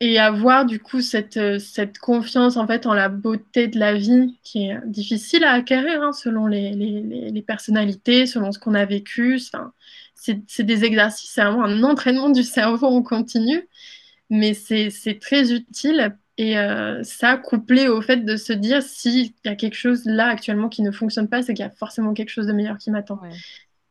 et 0.00 0.18
avoir, 0.18 0.66
du 0.66 0.80
coup, 0.80 1.00
cette, 1.00 1.58
cette 1.60 1.98
confiance, 1.98 2.56
en 2.56 2.66
fait, 2.66 2.86
en 2.86 2.94
la 2.94 3.08
beauté 3.08 3.68
de 3.68 3.78
la 3.78 3.94
vie, 3.94 4.38
qui 4.44 4.68
est 4.68 4.78
difficile 4.86 5.44
à 5.44 5.52
acquérir, 5.52 6.02
hein, 6.02 6.12
selon 6.12 6.46
les, 6.46 6.72
les, 6.72 7.02
les- 7.02 7.30
les 7.30 7.42
personnalités, 7.42 8.26
selon 8.26 8.52
ce 8.52 8.58
qu'on 8.58 8.74
a 8.74 8.84
vécu. 8.86 9.36
Enfin, 9.52 9.72
c'est 10.14 10.64
des 10.64 10.84
exercices, 10.84 11.30
c'est 11.32 11.42
vraiment 11.44 11.64
un 11.64 11.82
entraînement 11.84 12.30
du 12.30 12.42
cerveau 12.44 12.86
en 12.88 13.02
continu 13.02 13.68
mais 14.30 14.54
c'est 14.54 15.18
très 15.20 15.52
utile. 15.52 16.16
Et 16.36 16.56
euh, 16.56 17.02
ça, 17.02 17.36
couplé 17.36 17.88
au 17.88 18.00
fait 18.00 18.18
de 18.18 18.36
se 18.36 18.52
dire 18.52 18.82
s'il 18.82 19.32
y 19.44 19.48
a 19.48 19.56
quelque 19.56 19.74
chose 19.74 20.04
là 20.04 20.28
actuellement 20.28 20.68
qui 20.68 20.82
ne 20.82 20.92
fonctionne 20.92 21.28
pas, 21.28 21.42
c'est 21.42 21.52
qu'il 21.52 21.64
y 21.64 21.68
a 21.68 21.70
forcément 21.70 22.14
quelque 22.14 22.30
chose 22.30 22.46
de 22.46 22.52
meilleur 22.52 22.78
qui 22.78 22.90
m'attend. 22.92 23.20
Ouais. 23.20 23.30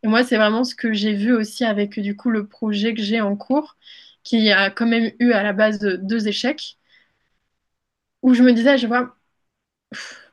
Et 0.03 0.07
moi, 0.07 0.23
c'est 0.23 0.38
vraiment 0.38 0.63
ce 0.63 0.73
que 0.73 0.93
j'ai 0.93 1.13
vu 1.13 1.33
aussi 1.33 1.65
avec 1.65 1.99
du 1.99 2.15
coup 2.15 2.29
le 2.29 2.47
projet 2.47 2.93
que 2.93 3.01
j'ai 3.01 3.19
en 3.19 3.35
cours, 3.35 3.75
qui 4.23 4.49
a 4.51 4.69
quand 4.69 4.88
même 4.88 5.11
eu 5.19 5.31
à 5.33 5.43
la 5.43 5.53
base 5.53 5.79
de 5.79 5.97
deux 5.97 6.27
échecs, 6.27 6.77
où 8.21 8.33
je 8.33 8.43
me 8.43 8.53
disais, 8.53 8.77
je 8.77 8.88
vois, 8.88 9.15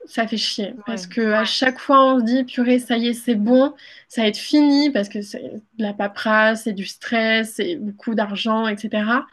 ça 0.06 0.26
fait 0.26 0.36
chier. 0.36 0.74
Parce 0.86 1.06
que 1.06 1.32
à 1.32 1.44
chaque 1.44 1.78
fois, 1.78 2.14
on 2.14 2.20
se 2.20 2.24
dit, 2.24 2.44
purée, 2.44 2.78
ça 2.78 2.96
y 2.96 3.08
est, 3.08 3.14
c'est 3.14 3.34
bon, 3.34 3.74
ça 4.08 4.22
va 4.22 4.28
être 4.28 4.36
fini, 4.36 4.90
parce 4.90 5.08
que 5.08 5.22
c'est 5.22 5.42
de 5.42 5.82
la 5.82 5.94
paperasse, 5.94 6.64
c'est 6.64 6.72
du 6.72 6.86
stress, 6.86 7.54
c'est 7.54 7.76
beaucoup 7.76 8.14
d'argent, 8.14 8.68
etc. 8.68 9.26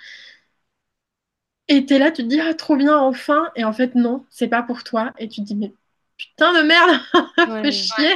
Et 1.72 1.86
t'es 1.88 2.00
là, 2.00 2.12
tu 2.12 2.24
te 2.24 2.28
dis, 2.28 2.40
ah, 2.42 2.54
trop 2.54 2.76
bien, 2.76 2.98
enfin. 2.98 3.52
Et 3.56 3.64
en 3.64 3.74
fait, 3.74 3.96
non, 3.96 4.26
c'est 4.30 4.50
pas 4.50 4.64
pour 4.64 4.84
toi. 4.84 5.14
Et 5.18 5.30
tu 5.30 5.42
te 5.42 5.46
dis, 5.48 5.56
mais 5.56 5.74
putain 6.18 6.54
de 6.62 6.68
merde, 6.68 7.02
fais 7.64 7.72
Ouais. 7.72 7.72
chier. 7.72 8.12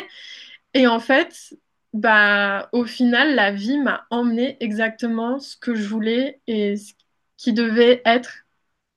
Et 0.74 0.88
en 0.88 1.00
fait, 1.00 1.56
bah, 1.94 2.70
au 2.74 2.86
final, 2.86 3.36
la 3.36 3.52
vie 3.52 3.80
m'a 3.80 4.08
emmené 4.12 4.58
exactement 4.62 5.40
ce 5.40 5.58
que 5.58 5.76
je 5.76 5.88
voulais 5.88 6.42
et 6.48 6.78
ce 6.78 6.94
qui 7.38 7.54
devait 7.54 8.02
être 8.06 8.46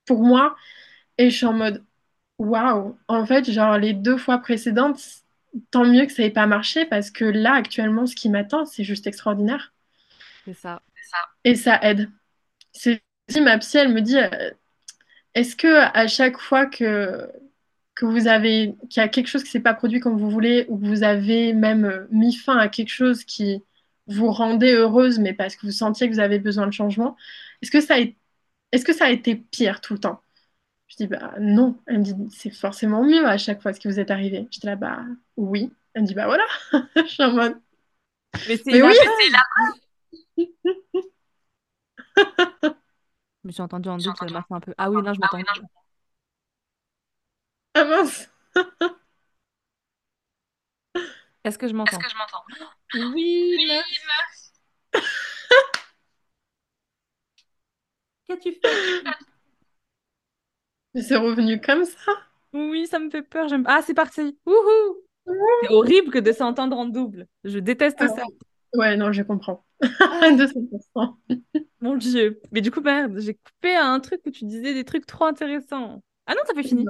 pour 0.05 0.23
moi. 0.23 0.55
Et 1.19 1.29
je 1.31 1.37
suis 1.37 1.47
en 1.47 1.53
mode, 1.53 1.85
waouh. 2.39 2.97
En 3.09 3.25
fait, 3.25 3.51
genre, 3.51 3.77
les 3.79 3.93
deux 3.93 4.17
fois 4.17 4.39
précédentes, 4.39 5.01
tant 5.71 5.85
mieux 5.85 6.05
que 6.07 6.13
ça 6.13 6.23
n'ait 6.23 6.31
pas 6.31 6.47
marché 6.47 6.85
parce 6.85 7.11
que 7.11 7.25
là, 7.25 7.53
actuellement, 7.55 8.07
ce 8.07 8.15
qui 8.15 8.29
m'attend, 8.29 8.65
c'est 8.65 8.85
juste 8.85 9.07
extraordinaire. 9.07 9.73
C'est 10.45 10.53
ça. 10.53 10.81
Et 11.43 11.55
ça 11.55 11.79
aide. 11.83 12.09
C'est 12.73 13.03
si 13.29 13.41
ma 13.41 13.57
psy, 13.59 13.77
elle 13.77 13.93
me 13.93 14.01
dit, 14.01 14.17
euh, 14.17 14.51
est-ce 15.35 15.55
que 15.55 15.67
à 15.67 16.07
chaque 16.07 16.37
fois 16.39 16.65
que 16.65 17.29
que 17.95 18.05
vous 18.05 18.27
avez, 18.27 18.75
qu'il 18.89 19.01
y 19.01 19.05
a 19.05 19.09
quelque 19.09 19.27
chose 19.27 19.43
qui 19.43 19.51
s'est 19.51 19.59
pas 19.59 19.73
produit 19.73 19.99
comme 19.99 20.17
vous 20.17 20.29
voulez, 20.29 20.65
ou 20.69 20.77
que 20.79 20.85
vous 20.85 21.03
avez 21.03 21.53
même 21.53 21.83
euh, 21.85 22.07
mis 22.11 22.33
fin 22.33 22.57
à 22.57 22.69
quelque 22.69 22.89
chose 22.89 23.25
qui 23.25 23.61
vous 24.07 24.31
rendait 24.31 24.73
heureuse, 24.73 25.19
mais 25.19 25.33
parce 25.33 25.55
que 25.57 25.65
vous 25.65 25.73
sentiez 25.73 26.07
que 26.09 26.13
vous 26.13 26.21
avez 26.21 26.39
besoin 26.39 26.65
de 26.67 26.71
changement, 26.71 27.17
est-ce 27.61 27.71
que 27.71 27.81
ça 27.81 27.95
a, 27.95 27.99
est-ce 28.71 28.85
que 28.85 28.93
ça 28.93 29.05
a 29.05 29.09
été 29.11 29.35
pire 29.35 29.81
tout 29.81 29.93
le 29.93 29.99
temps? 29.99 30.21
Je 30.87 30.95
dis, 30.97 31.07
bah 31.07 31.33
non. 31.39 31.77
Elle 31.87 31.99
me 31.99 32.03
dit, 32.03 32.15
c'est 32.31 32.51
forcément 32.51 33.03
mieux 33.03 33.25
à 33.27 33.37
chaque 33.37 33.61
fois 33.61 33.73
ce 33.73 33.79
qui 33.81 33.89
vous 33.89 33.99
est 33.99 34.11
arrivé. 34.11 34.47
J'étais 34.51 34.67
là, 34.67 34.75
bah 34.77 35.03
oui. 35.37 35.71
Elle 35.93 36.03
me 36.03 36.07
dit, 36.07 36.13
bah 36.15 36.25
voilà. 36.27 36.45
Je 36.95 37.03
suis 37.03 37.23
en 37.23 37.33
mode, 37.33 37.57
Mais 38.47 38.57
c'est 38.57 38.81
oui, 38.81 38.93
base. 40.37 40.45
Je 43.43 43.47
me 43.47 43.51
suis 43.51 43.61
entendue 43.61 43.89
en 43.89 43.97
double, 43.97 44.17
ça 44.17 44.29
m'a 44.29 44.41
fait 44.43 44.53
un 44.53 44.59
peu. 44.59 44.73
Ah 44.77 44.89
oui, 44.89 45.01
non, 45.01 45.13
je 45.13 45.19
m'entends. 45.19 45.39
ah 47.73 47.85
mince. 47.85 48.29
Est-ce 51.43 51.57
que 51.57 51.67
je 51.67 51.73
m'entends? 51.73 51.97
Oui, 52.93 53.65
meuf, 53.67 53.85
qu'as-tu 58.27 58.53
fait? 58.53 59.03
Mais 60.93 61.01
c'est 61.01 61.17
revenu 61.17 61.61
comme 61.61 61.85
ça. 61.85 62.11
Oui, 62.53 62.87
ça 62.87 62.99
me 62.99 63.09
fait 63.09 63.21
peur. 63.21 63.47
J'aime... 63.47 63.63
Ah, 63.67 63.81
c'est 63.85 63.93
parti. 63.93 64.37
Wouhou! 64.45 64.97
C'est 65.61 65.73
horrible 65.73 66.11
que 66.11 66.19
de 66.19 66.31
s'entendre 66.31 66.77
en 66.77 66.85
double. 66.85 67.27
Je 67.43 67.59
déteste 67.59 67.97
Ah, 68.01 68.07
ça. 68.07 68.15
ouais, 68.15 68.23
non, 68.75 69.11
je 69.11 69.23
comprends. 69.23 69.65
Ah, 69.99 70.31
200%. 70.37 71.17
mon 71.81 71.95
Dieu. 71.95 72.39
Mais 72.51 72.61
du 72.61 72.71
coup, 72.71 72.81
merde, 72.81 73.19
j'ai 73.19 73.33
coupé 73.35 73.75
à 73.75 73.85
un 73.87 73.99
truc 73.99 74.21
où 74.25 74.31
tu 74.31 74.45
disais 74.45 74.73
des 74.73 74.83
trucs 74.83 75.05
trop 75.05 75.25
intéressants. 75.25 76.01
Ah 76.25 76.33
non, 76.33 76.41
ça 76.45 76.53
fait 76.53 76.63
fini. 76.63 76.85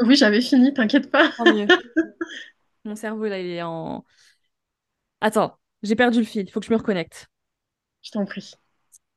Oui, 0.00 0.16
j'avais 0.16 0.40
fini, 0.40 0.72
t'inquiète 0.74 1.10
pas. 1.10 1.30
Mon 2.84 2.96
cerveau, 2.96 3.26
là, 3.26 3.38
il 3.38 3.46
est 3.46 3.62
en... 3.62 4.04
Attends, 5.20 5.58
j'ai 5.82 5.94
perdu 5.94 6.18
le 6.18 6.24
fil. 6.24 6.42
Il 6.46 6.50
faut 6.50 6.60
que 6.60 6.66
je 6.66 6.72
me 6.72 6.76
reconnecte. 6.78 7.28
Je 8.02 8.10
t'en 8.10 8.24
prie. 8.24 8.54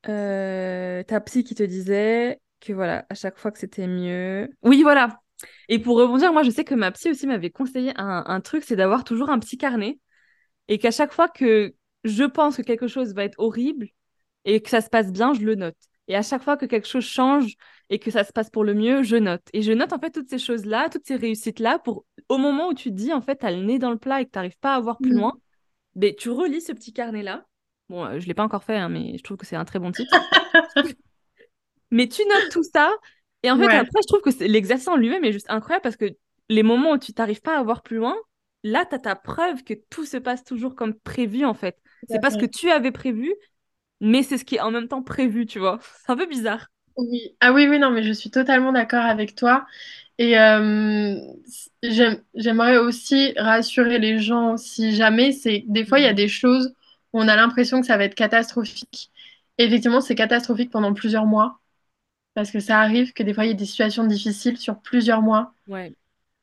Euh, 0.08 1.02
ta 1.02 1.20
psy 1.20 1.42
qui 1.42 1.54
te 1.54 1.62
disait 1.64 2.40
que 2.60 2.72
voilà, 2.72 3.04
à 3.10 3.14
chaque 3.14 3.38
fois 3.38 3.50
que 3.50 3.58
c'était 3.58 3.88
mieux. 3.88 4.48
Oui, 4.62 4.82
voilà. 4.82 5.20
Et 5.68 5.78
pour 5.78 5.96
rebondir, 5.98 6.32
moi, 6.32 6.42
je 6.42 6.50
sais 6.50 6.64
que 6.64 6.74
ma 6.74 6.92
psy 6.92 7.10
aussi 7.10 7.26
m'avait 7.26 7.50
conseillé 7.50 7.92
un, 7.96 8.24
un 8.26 8.40
truc, 8.40 8.64
c'est 8.64 8.76
d'avoir 8.76 9.04
toujours 9.04 9.30
un 9.30 9.38
petit 9.38 9.58
carnet 9.58 9.98
et 10.68 10.78
qu'à 10.78 10.90
chaque 10.90 11.12
fois 11.12 11.28
que 11.28 11.74
je 12.06 12.24
pense 12.24 12.56
que 12.56 12.62
quelque 12.62 12.88
chose 12.88 13.14
va 13.14 13.24
être 13.24 13.38
horrible 13.38 13.88
et 14.44 14.60
que 14.62 14.70
ça 14.70 14.80
se 14.80 14.88
passe 14.90 15.12
bien, 15.12 15.34
je 15.34 15.40
le 15.42 15.54
note. 15.54 15.76
Et 16.08 16.16
à 16.16 16.22
chaque 16.22 16.42
fois 16.42 16.56
que 16.56 16.66
quelque 16.66 16.86
chose 16.88 17.04
change 17.04 17.54
et 17.90 17.98
que 17.98 18.10
ça 18.10 18.24
se 18.24 18.32
passe 18.32 18.50
pour 18.50 18.64
le 18.64 18.74
mieux, 18.74 19.02
je 19.02 19.16
note. 19.16 19.42
Et 19.52 19.62
je 19.62 19.72
note 19.72 19.92
en 19.92 19.98
fait 19.98 20.10
toutes 20.10 20.30
ces 20.30 20.38
choses-là, 20.38 20.88
toutes 20.90 21.06
ces 21.06 21.16
réussites-là, 21.16 21.78
pour 21.80 22.04
au 22.28 22.38
moment 22.38 22.68
où 22.68 22.74
tu 22.74 22.90
te 22.90 22.94
dis 22.94 23.12
en 23.12 23.20
fait, 23.20 23.36
t'as 23.36 23.50
le 23.50 23.62
nez 23.64 23.78
dans 23.78 23.90
le 23.90 23.98
plat 23.98 24.20
et 24.20 24.26
que 24.26 24.30
t'arrives 24.30 24.58
pas 24.58 24.74
à 24.76 24.80
voir 24.80 25.00
plus 25.00 25.14
Mm. 25.14 25.18
loin, 25.18 25.32
ben, 25.96 26.14
tu 26.14 26.30
relis 26.30 26.60
ce 26.62 26.72
petit 26.72 26.92
carnet-là. 26.92 27.46
Bon, 27.88 28.04
euh, 28.04 28.20
je 28.20 28.26
l'ai 28.26 28.34
pas 28.34 28.44
encore 28.44 28.64
fait, 28.64 28.76
hein, 28.76 28.88
mais 28.88 29.16
je 29.18 29.22
trouve 29.22 29.36
que 29.36 29.46
c'est 29.46 29.56
un 29.56 29.64
très 29.64 29.78
bon 29.78 29.92
titre. 29.92 30.14
mais 31.90 32.08
tu 32.08 32.22
notes 32.26 32.50
tout 32.50 32.62
ça. 32.64 32.92
Et 33.42 33.50
en 33.50 33.56
fait, 33.58 33.64
Ouais, 33.66 33.76
après, 33.76 34.00
je 34.02 34.06
trouve 34.08 34.20
que 34.22 34.44
l'exercice 34.44 34.88
en 34.88 34.96
lui-même 34.96 35.24
est 35.24 35.32
juste 35.32 35.50
incroyable 35.50 35.82
parce 35.82 35.96
que 35.96 36.06
les 36.48 36.62
moments 36.62 36.92
où 36.92 36.98
tu 36.98 37.12
t'arrives 37.12 37.40
pas 37.42 37.58
à 37.58 37.62
voir 37.62 37.82
plus 37.82 37.96
loin, 37.98 38.16
là, 38.62 38.84
tu 38.86 38.94
as 38.94 38.98
ta 38.98 39.14
preuve 39.16 39.62
que 39.64 39.74
tout 39.90 40.04
se 40.04 40.16
passe 40.16 40.44
toujours 40.44 40.74
comme 40.74 40.94
prévu, 40.94 41.44
en 41.44 41.54
fait. 41.54 41.78
C'est 42.06 42.18
pas 42.20 42.30
ce 42.30 42.36
que 42.38 42.46
tu 42.46 42.70
avais 42.70 42.92
prévu, 42.92 43.34
mais 44.00 44.22
c'est 44.24 44.38
ce 44.38 44.44
qui 44.46 44.56
est 44.56 44.60
en 44.60 44.70
même 44.72 44.88
temps 44.88 45.02
prévu, 45.04 45.46
tu 45.46 45.58
vois. 45.60 45.80
C'est 46.06 46.12
un 46.12 46.16
peu 46.16 46.26
bizarre. 46.26 46.68
Oui. 46.96 47.36
Ah 47.40 47.52
oui, 47.52 47.66
oui, 47.68 47.78
non, 47.78 47.90
mais 47.90 48.02
je 48.02 48.12
suis 48.12 48.30
totalement 48.30 48.72
d'accord 48.72 49.04
avec 49.04 49.34
toi. 49.34 49.66
Et 50.18 50.38
euh, 50.38 51.18
j'aime- 51.82 52.22
j'aimerais 52.34 52.78
aussi 52.78 53.34
rassurer 53.38 53.98
les 53.98 54.18
gens 54.20 54.56
si 54.58 54.94
jamais 54.96 55.32
c'est 55.32 55.64
des 55.68 55.84
fois 55.86 56.00
il 56.00 56.04
y 56.04 56.06
a 56.08 56.12
Mhm. 56.12 56.16
des 56.16 56.28
choses 56.28 56.74
où 57.14 57.20
on 57.20 57.28
a 57.28 57.36
l'impression 57.36 57.80
que 57.80 57.86
ça 57.86 57.96
va 57.98 58.04
être 58.04 58.14
catastrophique. 58.16 59.10
Et 59.58 59.64
effectivement, 59.66 60.00
c'est 60.02 60.14
catastrophique 60.16 60.70
pendant 60.70 60.94
plusieurs 60.94 61.26
mois 61.26 61.60
parce 62.34 62.50
que 62.52 62.60
ça 62.60 62.80
arrive 62.80 63.12
que 63.14 63.22
des 63.24 63.34
fois 63.34 63.44
il 63.46 63.48
y 63.48 63.50
ait 63.52 63.54
des 63.54 63.66
situations 63.66 64.04
difficiles 64.06 64.58
sur 64.58 64.80
plusieurs 64.80 65.22
mois. 65.22 65.54
Ouais, 65.66 65.96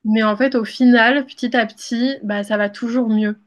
Mais 0.06 0.24
en 0.24 0.36
fait, 0.38 0.56
au 0.56 0.66
final, 0.66 1.26
petit 1.26 1.56
à 1.58 1.66
petit, 1.66 2.18
bah, 2.24 2.44
ça 2.44 2.58
va 2.58 2.70
toujours 2.70 3.10
mieux. 3.10 3.38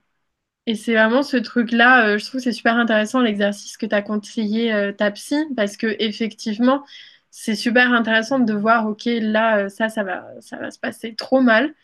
Et 0.66 0.74
c'est 0.74 0.94
vraiment 0.94 1.22
ce 1.22 1.36
truc-là, 1.36 2.08
euh, 2.08 2.18
je 2.18 2.24
trouve 2.24 2.40
que 2.40 2.44
c'est 2.44 2.52
super 2.52 2.74
intéressant 2.76 3.20
l'exercice 3.20 3.76
que 3.76 3.86
tu 3.86 3.94
as 3.94 4.02
conseillé 4.02 4.72
euh, 4.72 4.92
ta 4.92 5.10
psy, 5.12 5.36
parce 5.56 5.76
que 5.76 5.94
effectivement, 6.00 6.84
c'est 7.30 7.54
super 7.54 7.92
intéressant 7.92 8.40
de 8.40 8.52
voir, 8.52 8.86
ok, 8.88 9.04
là, 9.06 9.58
euh, 9.58 9.68
ça, 9.68 9.88
ça 9.88 10.02
va, 10.02 10.26
ça 10.40 10.56
va 10.58 10.70
se 10.72 10.78
passer 10.80 11.14
trop 11.14 11.40
mal. 11.40 11.74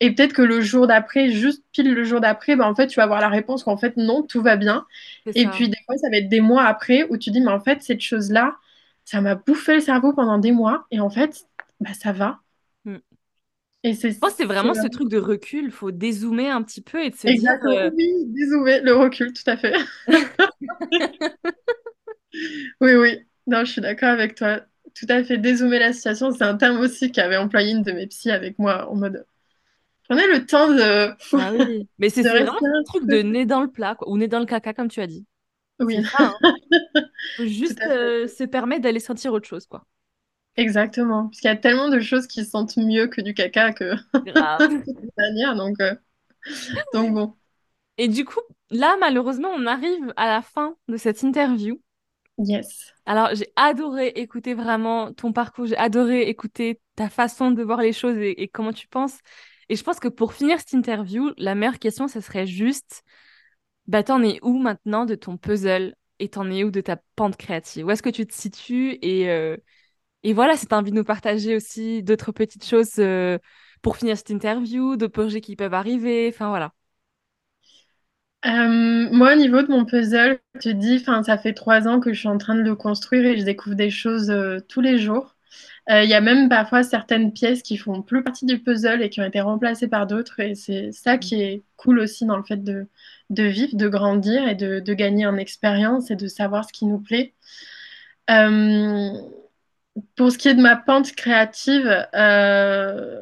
Et 0.00 0.12
peut-être 0.14 0.32
que 0.32 0.42
le 0.42 0.60
jour 0.60 0.88
d'après, 0.88 1.30
juste 1.30 1.64
pile 1.72 1.92
le 1.94 2.02
jour 2.04 2.20
d'après, 2.20 2.56
bah, 2.56 2.66
en 2.68 2.74
fait, 2.74 2.88
tu 2.88 2.96
vas 2.96 3.04
avoir 3.04 3.20
la 3.20 3.28
réponse 3.28 3.62
qu'en 3.62 3.76
fait, 3.76 3.96
non, 3.96 4.22
tout 4.24 4.42
va 4.42 4.56
bien. 4.56 4.86
Et 5.34 5.46
puis, 5.46 5.68
des 5.68 5.78
fois, 5.86 5.96
ça 5.98 6.10
va 6.10 6.16
être 6.16 6.28
des 6.28 6.40
mois 6.40 6.64
après 6.64 7.04
où 7.10 7.16
tu 7.18 7.30
dis, 7.30 7.40
mais 7.40 7.52
en 7.52 7.60
fait, 7.60 7.82
cette 7.82 8.00
chose-là, 8.00 8.56
ça 9.04 9.20
m'a 9.20 9.36
bouffé 9.36 9.74
le 9.74 9.80
cerveau 9.80 10.12
pendant 10.12 10.38
des 10.38 10.50
mois. 10.52 10.86
Et 10.90 10.98
en 11.00 11.10
fait, 11.10 11.46
bah, 11.80 11.94
ça 11.94 12.12
va. 12.12 12.40
Et 13.84 13.94
c'est 13.94 14.12
Je 14.12 14.18
pense 14.18 14.30
que 14.30 14.36
c'est 14.38 14.44
vraiment 14.44 14.74
ce 14.74 14.86
truc 14.88 15.08
de 15.08 15.18
recul. 15.18 15.64
Il 15.64 15.70
faut 15.70 15.90
dézoomer 15.90 16.50
un 16.50 16.62
petit 16.62 16.80
peu 16.80 17.02
et 17.02 17.10
de 17.10 17.16
se 17.16 17.26
dire. 17.26 17.50
euh, 17.66 17.90
oui, 17.96 18.12
désolé, 18.26 18.80
le 18.80 18.94
recul, 18.94 19.32
tout 19.32 19.48
à 19.50 19.56
fait. 19.56 19.74
Oui, 22.80 22.94
oui. 22.94 23.18
Non, 23.46 23.62
je 23.66 23.72
suis 23.72 23.82
d'accord 23.82 24.08
avec 24.08 24.34
toi. 24.34 24.60
Tout 24.94 25.04
à 25.10 25.22
fait. 25.22 25.36
Dézoomer 25.36 25.78
la 25.78 25.92
situation, 25.92 26.32
c'est 26.32 26.44
un 26.44 26.56
terme 26.56 26.80
aussi 26.80 27.12
qu'avait 27.12 27.36
employé 27.36 27.72
une 27.72 27.82
de 27.82 27.92
mes 27.92 28.06
psys 28.06 28.30
avec 28.30 28.58
moi 28.58 28.88
en 28.90 28.96
mode 28.96 29.26
prenez 30.12 30.26
le 30.26 30.44
temps 30.44 30.68
de, 30.68 31.36
Bah 31.36 31.52
oui. 31.52 31.88
Mais 31.98 32.08
c'est 32.10 32.22
vraiment 32.22 32.52
un 32.52 32.82
truc 32.84 33.06
de 33.06 33.22
nez 33.22 33.46
dans 33.46 33.62
le 33.62 33.68
plat, 33.68 33.94
quoi, 33.94 34.08
ou 34.10 34.16
nez 34.16 34.28
dans 34.28 34.40
le 34.40 34.46
caca, 34.46 34.74
comme 34.74 34.88
tu 34.88 35.00
as 35.00 35.06
dit. 35.06 35.24
Oui, 35.80 36.04
ça, 36.04 36.34
hein. 36.42 36.54
Faut 37.36 37.46
juste 37.46 37.80
euh, 37.82 38.28
se 38.28 38.44
permettre 38.44 38.82
d'aller 38.82 39.00
sentir 39.00 39.32
autre 39.32 39.48
chose, 39.48 39.66
quoi. 39.66 39.84
Exactement. 40.56 41.28
Parce 41.28 41.40
qu'il 41.40 41.48
y 41.48 41.52
a 41.52 41.56
tellement 41.56 41.88
de 41.88 42.00
choses 42.00 42.26
qui 42.26 42.44
sentent 42.44 42.76
mieux 42.76 43.06
que 43.06 43.20
du 43.20 43.34
caca 43.34 43.72
que 43.72 43.94
Grave. 44.24 44.58
de 44.86 44.92
toute 44.92 45.16
manière. 45.16 45.56
Donc, 45.56 45.80
euh, 45.80 45.94
donc 46.92 47.14
bon. 47.14 47.34
Et 47.98 48.08
du 48.08 48.24
coup, 48.24 48.40
là, 48.70 48.96
malheureusement, 49.00 49.48
on 49.54 49.66
arrive 49.66 50.12
à 50.16 50.26
la 50.26 50.42
fin 50.42 50.76
de 50.88 50.96
cette 50.96 51.22
interview. 51.22 51.80
Yes. 52.38 52.92
Alors, 53.06 53.34
j'ai 53.34 53.52
adoré 53.56 54.08
écouter 54.08 54.54
vraiment 54.54 55.12
ton 55.12 55.32
parcours, 55.32 55.66
j'ai 55.66 55.76
adoré 55.76 56.22
écouter 56.22 56.80
ta 56.96 57.08
façon 57.08 57.50
de 57.50 57.62
voir 57.62 57.80
les 57.80 57.92
choses 57.92 58.16
et, 58.16 58.42
et 58.42 58.48
comment 58.48 58.72
tu 58.72 58.88
penses. 58.88 59.18
Et 59.68 59.76
je 59.76 59.82
pense 59.84 60.00
que 60.00 60.08
pour 60.08 60.32
finir 60.32 60.58
cette 60.58 60.72
interview, 60.72 61.30
la 61.36 61.54
meilleure 61.54 61.78
question, 61.78 62.08
ce 62.08 62.20
serait 62.20 62.46
juste, 62.46 63.04
bah, 63.86 64.02
t'en 64.02 64.22
es 64.22 64.38
où 64.42 64.58
maintenant 64.58 65.04
de 65.04 65.14
ton 65.14 65.36
puzzle 65.36 65.94
et 66.18 66.28
t'en 66.28 66.50
es 66.50 66.64
où 66.64 66.70
de 66.70 66.80
ta 66.80 66.96
pente 67.16 67.36
créative? 67.36 67.86
Où 67.86 67.90
est-ce 67.90 68.02
que 68.02 68.10
tu 68.10 68.26
te 68.26 68.34
situes? 68.34 68.98
Et, 69.02 69.28
euh, 69.28 69.56
et 70.22 70.32
voilà, 70.34 70.56
si 70.56 70.66
t'as 70.66 70.78
envie 70.78 70.90
de 70.90 70.96
nous 70.96 71.04
partager 71.04 71.56
aussi 71.56 72.02
d'autres 72.02 72.32
petites 72.32 72.64
choses 72.64 72.94
euh, 72.98 73.38
pour 73.82 73.96
finir 73.96 74.16
cette 74.16 74.30
interview, 74.30 74.96
d'autres 74.96 75.12
projets 75.12 75.40
qui 75.40 75.56
peuvent 75.56 75.74
arriver, 75.74 76.28
enfin 76.32 76.48
voilà. 76.48 76.72
Euh, 78.44 79.08
moi, 79.12 79.34
au 79.34 79.36
niveau 79.36 79.62
de 79.62 79.68
mon 79.68 79.84
puzzle, 79.84 80.40
je 80.56 80.60
te 80.60 80.68
dis, 80.70 80.96
enfin, 81.00 81.22
ça 81.22 81.38
fait 81.38 81.52
trois 81.54 81.86
ans 81.86 82.00
que 82.00 82.12
je 82.12 82.18
suis 82.18 82.28
en 82.28 82.38
train 82.38 82.56
de 82.56 82.60
le 82.62 82.74
construire 82.74 83.24
et 83.24 83.38
je 83.38 83.44
découvre 83.44 83.76
des 83.76 83.90
choses 83.90 84.30
euh, 84.30 84.58
tous 84.68 84.80
les 84.80 84.98
jours. 84.98 85.36
Euh, 85.90 86.04
Il 86.04 86.10
y 86.10 86.14
a 86.14 86.20
même 86.22 86.48
parfois 86.48 86.82
certaines 86.84 87.32
pièces 87.32 87.62
qui 87.62 87.76
font 87.78 88.02
plus 88.02 88.24
partie 88.24 88.46
du 88.46 88.60
puzzle 88.62 89.02
et 89.02 89.10
qui 89.10 89.20
ont 89.20 89.24
été 89.26 89.40
remplacées 89.42 89.88
par 89.88 90.06
d'autres. 90.08 90.40
Et 90.40 90.54
c'est 90.56 90.92
ça 90.92 91.18
qui 91.18 91.42
est 91.42 91.64
cool 91.76 92.00
aussi 92.00 92.26
dans 92.26 92.36
le 92.38 92.44
fait 92.44 92.62
de, 92.64 92.88
de 93.30 93.44
vivre, 93.44 93.76
de 93.76 93.88
grandir 93.88 94.48
et 94.48 94.54
de, 94.56 94.80
de 94.80 94.94
gagner 94.94 95.26
en 95.26 95.36
expérience 95.36 96.10
et 96.12 96.16
de 96.16 96.28
savoir 96.28 96.64
ce 96.66 96.72
qui 96.72 96.86
nous 96.86 97.00
plaît. 97.00 97.34
Euh, 98.30 99.10
pour 100.16 100.32
ce 100.32 100.38
qui 100.38 100.48
est 100.48 100.54
de 100.54 100.62
ma 100.62 100.76
pente 100.76 101.12
créative, 101.14 102.06
euh, 102.14 103.20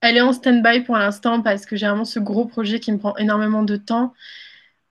elle 0.00 0.16
est 0.16 0.20
en 0.22 0.32
stand-by 0.32 0.80
pour 0.82 0.96
l'instant 0.96 1.42
parce 1.42 1.66
que 1.66 1.76
j'ai 1.76 1.86
vraiment 1.86 2.04
ce 2.04 2.18
gros 2.20 2.46
projet 2.46 2.80
qui 2.80 2.92
me 2.92 2.98
prend 2.98 3.16
énormément 3.16 3.62
de 3.62 3.76
temps. 3.76 4.14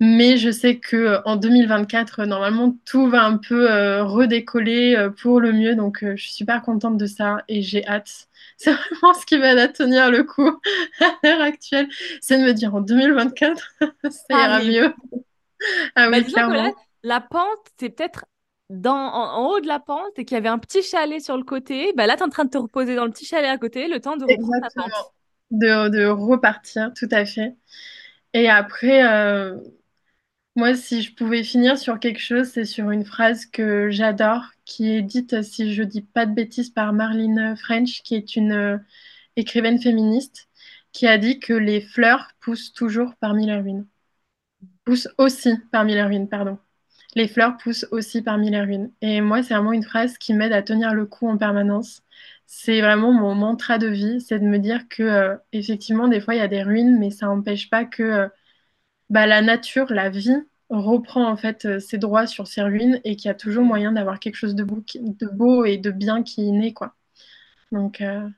Mais 0.01 0.37
je 0.37 0.51
sais 0.51 0.77
que 0.79 0.95
euh, 0.97 1.21
en 1.25 1.37
2024, 1.37 2.21
euh, 2.21 2.25
normalement, 2.27 2.77
tout 2.85 3.07
va 3.09 3.23
un 3.25 3.37
peu 3.37 3.71
euh, 3.71 4.03
redécoller 4.03 5.09
pour 5.21 5.41
le 5.41 5.53
mieux. 5.53 5.75
Donc, 5.75 5.99
je 6.03 6.15
suis 6.21 6.33
super 6.33 6.61
contente 6.63 6.97
de 6.97 7.05
ça 7.07 7.43
et 7.49 7.61
j'ai 7.63 7.87
hâte. 7.87 8.27
C'est 8.57 8.71
vraiment 8.73 9.13
ce 9.15 9.25
qui 9.25 9.37
va 9.37 9.67
tenir 9.69 10.11
le 10.11 10.23
coup 10.23 10.49
à 11.01 11.13
l'heure 11.23 11.41
actuelle. 11.41 11.89
C'est 12.21 12.39
de 12.39 12.43
me 12.45 12.53
dire 12.53 12.75
en 12.75 12.81
2024, 12.81 13.75
ça 14.29 14.37
ira 14.37 14.61
arrive. 14.61 14.63
mieux. 14.63 14.93
Ah 15.95 16.09
Bah, 16.09 16.17
oui, 16.17 16.25
là, 16.35 16.43
clairement. 16.45 16.75
la 17.03 17.21
pente, 17.21 17.59
c'est 17.79 17.89
peut-être 17.89 18.25
dans, 18.69 18.95
en, 18.95 19.41
en 19.43 19.47
haut 19.49 19.59
de 19.59 19.67
la 19.67 19.79
pente 19.79 20.17
et 20.17 20.25
qu'il 20.25 20.35
y 20.35 20.37
avait 20.37 20.49
un 20.49 20.59
petit 20.59 20.83
chalet 20.83 21.21
sur 21.21 21.37
le 21.37 21.43
côté. 21.43 21.93
Bah, 21.93 22.07
là, 22.07 22.15
tu 22.15 22.21
es 22.21 22.25
en 22.25 22.29
train 22.29 22.45
de 22.45 22.49
te 22.49 22.57
reposer 22.57 22.95
dans 22.95 23.05
le 23.05 23.11
petit 23.11 23.25
chalet 23.25 23.49
à 23.49 23.57
côté, 23.57 23.87
le 23.87 23.99
temps 23.99 24.17
de 24.17 24.25
reprendre 24.25 24.57
ta 24.59 24.69
pente. 24.71 24.85
Exactement. 24.85 25.11
De, 25.51 25.89
de 25.89 26.05
repartir, 26.05 26.93
tout 26.95 27.07
à 27.11 27.25
fait. 27.25 27.55
Et 28.33 28.49
après, 28.49 29.03
euh, 29.07 29.57
moi, 30.55 30.75
si 30.75 31.01
je 31.01 31.13
pouvais 31.15 31.43
finir 31.43 31.77
sur 31.77 31.99
quelque 31.99 32.19
chose, 32.19 32.47
c'est 32.49 32.65
sur 32.65 32.91
une 32.91 33.05
phrase 33.05 33.45
que 33.45 33.89
j'adore, 33.89 34.43
qui 34.65 34.91
est 34.91 35.01
dite, 35.01 35.41
si 35.41 35.73
je 35.73 35.83
dis 35.83 36.01
pas 36.01 36.25
de 36.25 36.33
bêtises, 36.33 36.69
par 36.69 36.93
Marlene 36.93 37.55
French, 37.57 38.01
qui 38.03 38.15
est 38.15 38.35
une 38.35 38.51
euh, 38.51 38.77
écrivaine 39.37 39.81
féministe, 39.81 40.49
qui 40.91 41.07
a 41.07 41.17
dit 41.17 41.39
que 41.39 41.53
les 41.53 41.81
fleurs 41.81 42.29
poussent 42.41 42.73
toujours 42.73 43.13
parmi 43.19 43.45
les 43.47 43.55
ruines. 43.55 43.87
Poussent 44.85 45.09
aussi 45.17 45.53
parmi 45.71 45.93
les 45.93 46.03
ruines, 46.03 46.29
pardon. 46.29 46.59
Les 47.15 47.27
fleurs 47.27 47.57
poussent 47.57 47.87
aussi 47.91 48.21
parmi 48.21 48.49
les 48.51 48.61
ruines. 48.61 48.91
Et 49.01 49.21
moi, 49.21 49.43
c'est 49.43 49.53
vraiment 49.55 49.73
une 49.73 49.83
phrase 49.83 50.17
qui 50.17 50.33
m'aide 50.33 50.53
à 50.53 50.61
tenir 50.63 50.93
le 50.93 51.05
coup 51.05 51.27
en 51.27 51.37
permanence. 51.37 52.01
C'est 52.45 52.81
vraiment 52.81 53.11
mon 53.13 53.35
mantra 53.35 53.77
de 53.77 53.87
vie, 53.87 54.21
c'est 54.21 54.39
de 54.39 54.45
me 54.45 54.59
dire 54.59 54.87
que 54.89 55.03
euh, 55.03 55.35
effectivement, 55.51 56.07
des 56.07 56.21
fois, 56.21 56.35
il 56.35 56.37
y 56.39 56.41
a 56.41 56.47
des 56.47 56.63
ruines, 56.63 56.97
mais 56.99 57.11
ça 57.11 57.27
n'empêche 57.27 57.69
pas 57.69 57.85
que 57.85 58.03
euh, 58.03 58.27
bah, 59.09 59.27
la 59.27 59.41
nature, 59.41 59.87
la 59.93 60.09
vie 60.09 60.35
reprend 60.69 61.29
en 61.29 61.37
fait 61.37 61.65
euh, 61.65 61.79
ses 61.79 61.97
droits 61.99 62.27
sur 62.27 62.47
ces 62.47 62.63
ruines 62.63 63.01
et 63.05 63.15
qu'il 63.17 63.27
y 63.29 63.31
a 63.31 63.35
toujours 63.35 63.65
moyen 63.65 63.93
d'avoir 63.93 64.19
quelque 64.19 64.35
chose 64.37 64.55
de 64.55 64.63
beau, 64.63 64.81
qui- 64.81 65.01
de 65.01 65.27
beau 65.27 65.65
et 65.65 65.77
de 65.77 65.91
bien 65.91 66.23
qui 66.23 66.51
naît, 66.51 66.73
quoi. 66.73 66.95
Donc, 67.71 68.01
euh, 68.01 68.29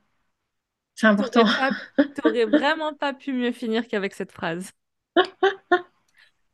c'est 0.95 1.07
important. 1.07 1.45
Pas, 1.57 1.71
t'aurais 2.13 2.45
vraiment 2.45 2.93
pas 2.93 3.13
pu 3.13 3.33
mieux 3.33 3.51
finir 3.51 3.87
qu'avec 3.87 4.13
cette 4.13 4.31
phrase. 4.31 4.71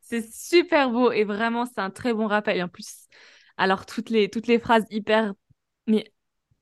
C'est 0.08 0.26
super 0.32 0.90
beau 0.90 1.12
et 1.12 1.24
vraiment, 1.24 1.66
c'est 1.66 1.80
un 1.80 1.90
très 1.90 2.14
bon 2.14 2.26
rappel. 2.26 2.56
Et 2.56 2.62
en 2.62 2.68
plus, 2.68 3.08
alors 3.58 3.84
toutes 3.84 4.08
les, 4.08 4.30
toutes 4.30 4.46
les 4.46 4.58
phrases 4.58 4.86
hyper, 4.88 5.34
mais 5.86 6.10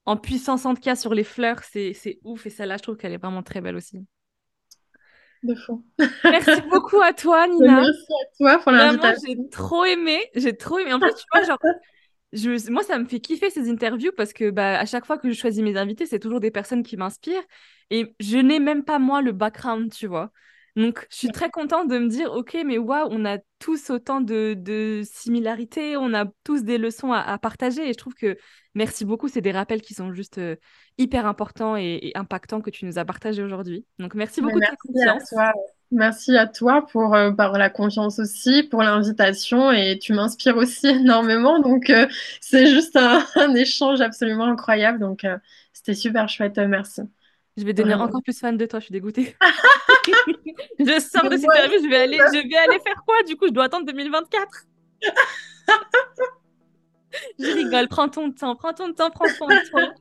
en 0.05 0.17
puissance 0.17 0.67
en 0.67 0.75
tout 0.75 0.81
cas 0.81 0.97
sur 0.97 1.15
les 1.15 1.23
fleurs, 1.23 1.63
c'est, 1.63 1.93
c'est 1.93 2.19
ouf. 2.25 2.47
Et 2.47 2.51
celle-là, 2.51 2.77
je 2.77 2.83
trouve 2.83 2.97
qu'elle 2.97 3.13
est 3.13 3.19
vraiment 3.19 3.45
très 3.45 3.61
belle 3.61 3.77
aussi. 3.77 4.05
De 5.45 5.55
fond. 5.55 5.85
Merci 6.25 6.61
beaucoup 6.71 7.01
à 7.01 7.13
toi, 7.13 7.47
Nina. 7.47 7.83
Merci 7.83 8.13
à 8.13 8.37
toi 8.37 8.59
pour 8.59 8.73
l'invitation. 8.73 9.29
j'ai 9.29 9.49
trop 9.51 9.85
aimé. 9.85 10.19
J'ai 10.35 10.57
trop 10.57 10.81
aimé. 10.81 10.93
En 10.93 10.99
plus, 10.99 11.15
tu 11.15 11.25
vois, 11.33 11.45
genre, 11.45 11.59
je, 12.33 12.71
moi, 12.73 12.83
ça 12.83 12.99
me 12.99 13.05
fait 13.05 13.21
kiffer 13.21 13.51
ces 13.51 13.71
interviews 13.71 14.11
parce 14.17 14.33
que 14.33 14.51
bah, 14.51 14.77
à 14.77 14.87
chaque 14.87 15.07
fois 15.07 15.19
que 15.19 15.31
je 15.31 15.39
choisis 15.39 15.63
mes 15.63 15.77
invités, 15.77 16.07
c'est 16.07 16.19
toujours 16.19 16.41
des 16.41 16.51
personnes 16.51 16.83
qui 16.83 16.97
m'inspirent. 16.97 17.45
Et 17.91 18.13
je 18.19 18.39
n'ai 18.39 18.59
même 18.59 18.83
pas, 18.83 18.99
moi, 18.99 19.23
le 19.23 19.31
background, 19.31 19.93
tu 19.93 20.09
vois. 20.09 20.33
Donc, 20.77 21.07
je 21.11 21.17
suis 21.17 21.31
très 21.31 21.51
contente 21.51 21.89
de 21.89 21.99
me 21.99 22.09
dire, 22.09 22.33
OK, 22.33 22.57
mais 22.65 22.79
waouh, 22.79 23.09
on 23.11 23.25
a 23.25 23.39
tous 23.59 23.91
autant 23.91 24.21
de, 24.21 24.55
de 24.57 25.03
similarités, 25.05 25.97
on 25.97 26.13
a 26.13 26.27
tous 26.45 26.63
des 26.63 26.79
leçons 26.79 27.13
à, 27.13 27.21
à 27.21 27.39
partager. 27.39 27.89
Et 27.89 27.93
je 27.93 27.99
trouve 27.99 28.15
que 28.15 28.37
merci 28.75 29.05
beaucoup, 29.05 29.29
c'est 29.29 29.41
des 29.41 29.53
rappels 29.53 29.81
qui 29.81 29.95
sont 29.95 30.13
juste 30.13 30.39
euh, 30.39 30.57
hyper 30.99 31.27
importants 31.27 31.77
et, 31.77 31.99
et 32.03 32.17
impactants 32.17 32.61
que 32.61 32.71
tu 32.71 32.85
nous 32.85 32.99
as 32.99 33.05
partagés 33.05 33.43
aujourd'hui. 33.43 33.87
Donc, 33.99 34.15
merci 34.15 34.43
Mais 34.43 34.53
beaucoup 34.53 34.61
de 34.61 34.67
ta 34.67 34.73
merci 34.73 35.09
à 35.09 35.15
confiance. 35.15 35.29
toi. 35.31 35.53
Merci 35.93 36.37
à 36.37 36.49
toi 36.49 36.85
pour, 36.91 37.15
euh, 37.15 37.31
bah, 37.31 37.53
la 37.57 37.71
confiance 37.71 38.19
aussi, 38.19 38.65
pour 38.65 38.83
l'invitation 38.83 39.71
et 39.71 39.99
tu 39.99 40.13
m'inspires 40.13 40.57
aussi 40.57 40.87
énormément. 40.89 41.61
Donc, 41.61 41.91
euh, 41.91 42.09
c'est 42.41 42.67
juste 42.67 42.97
un, 43.37 43.55
échange 43.55 44.01
absolument 44.01 44.47
incroyable. 44.47 44.99
Donc, 44.99 45.25
euh, 45.25 45.39
c'était 45.73 45.95
super 45.95 46.29
chouette. 46.29 46.59
Merci. 46.59 47.03
Je 47.57 47.65
vais 47.65 47.73
devenir 47.73 48.01
encore 48.01 48.23
plus 48.23 48.39
fan 48.39 48.57
de 48.57 48.67
toi. 48.67 48.81
Je 48.81 48.87
suis 48.87 48.93
dégoûtée. 48.93 49.37
je 50.79 51.01
sors 51.01 51.29
de 51.29 51.37
cette 51.37 51.45
interview. 51.45 51.79
Je 51.83 51.89
vais 51.89 51.97
aller, 51.97 52.19
je 52.19 52.49
vais 52.49 52.57
aller 52.57 52.81
faire 52.81 53.03
quoi 53.07 53.23
Du 53.25 53.37
coup, 53.37 53.47
je 53.47 53.53
dois 53.53 53.65
attendre 53.65 53.87
2024. 53.87 54.67
Je 57.39 57.47
rigole, 57.47 57.89
prends 57.89 58.09
ton 58.09 58.31
temps, 58.31 58.57
prends 58.57 58.75
ton 58.75 58.93
temps, 58.93 59.11
prends 59.11 59.27
ton 59.39 59.49
temps. 59.49 59.93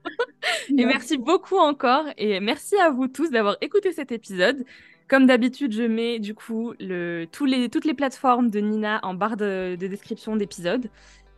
et 0.69 0.85
merci 0.85 1.17
beaucoup 1.17 1.57
encore. 1.57 2.05
Et 2.17 2.39
merci 2.39 2.75
à 2.75 2.89
vous 2.89 3.07
tous 3.07 3.29
d'avoir 3.29 3.57
écouté 3.61 3.93
cet 3.93 4.11
épisode. 4.11 4.65
Comme 5.07 5.27
d'habitude, 5.27 5.71
je 5.71 5.83
mets 5.83 6.19
du 6.19 6.33
coup 6.33 6.73
le, 6.79 7.25
tous 7.31 7.45
les, 7.45 7.69
toutes 7.69 7.85
les 7.85 7.93
plateformes 7.93 8.49
de 8.49 8.59
Nina 8.59 8.99
en 9.03 9.13
barre 9.13 9.37
de, 9.37 9.75
description 9.75 10.35
d'épisode. 10.35 10.89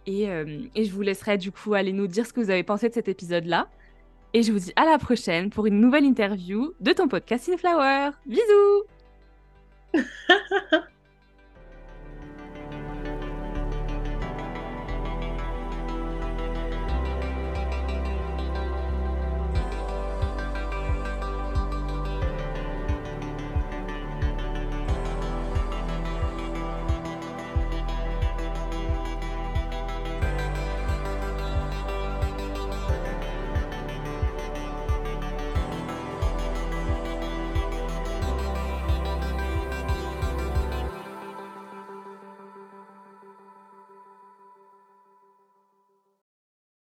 Et, 0.05 0.29
euh, 0.29 0.61
et, 0.73 0.85
je 0.85 0.93
vous 0.93 1.01
laisserai 1.01 1.37
du 1.37 1.51
coup 1.51 1.73
aller 1.73 1.91
nous 1.91 2.07
dire 2.07 2.25
ce 2.25 2.31
que 2.31 2.39
vous 2.39 2.49
avez 2.49 2.63
pensé 2.63 2.87
de 2.87 2.93
cet 2.93 3.09
épisode-là. 3.09 3.67
Et 4.37 4.43
je 4.43 4.51
vous 4.51 4.59
dis 4.59 4.73
à 4.75 4.85
la 4.85 4.99
prochaine 4.99 5.49
pour 5.49 5.65
une 5.65 5.81
nouvelle 5.81 6.05
interview 6.05 6.71
de 6.79 6.93
ton 6.93 7.07
podcast 7.07 7.49
In 7.49 7.57
Flower. 7.57 8.11
Bisous 8.27 8.83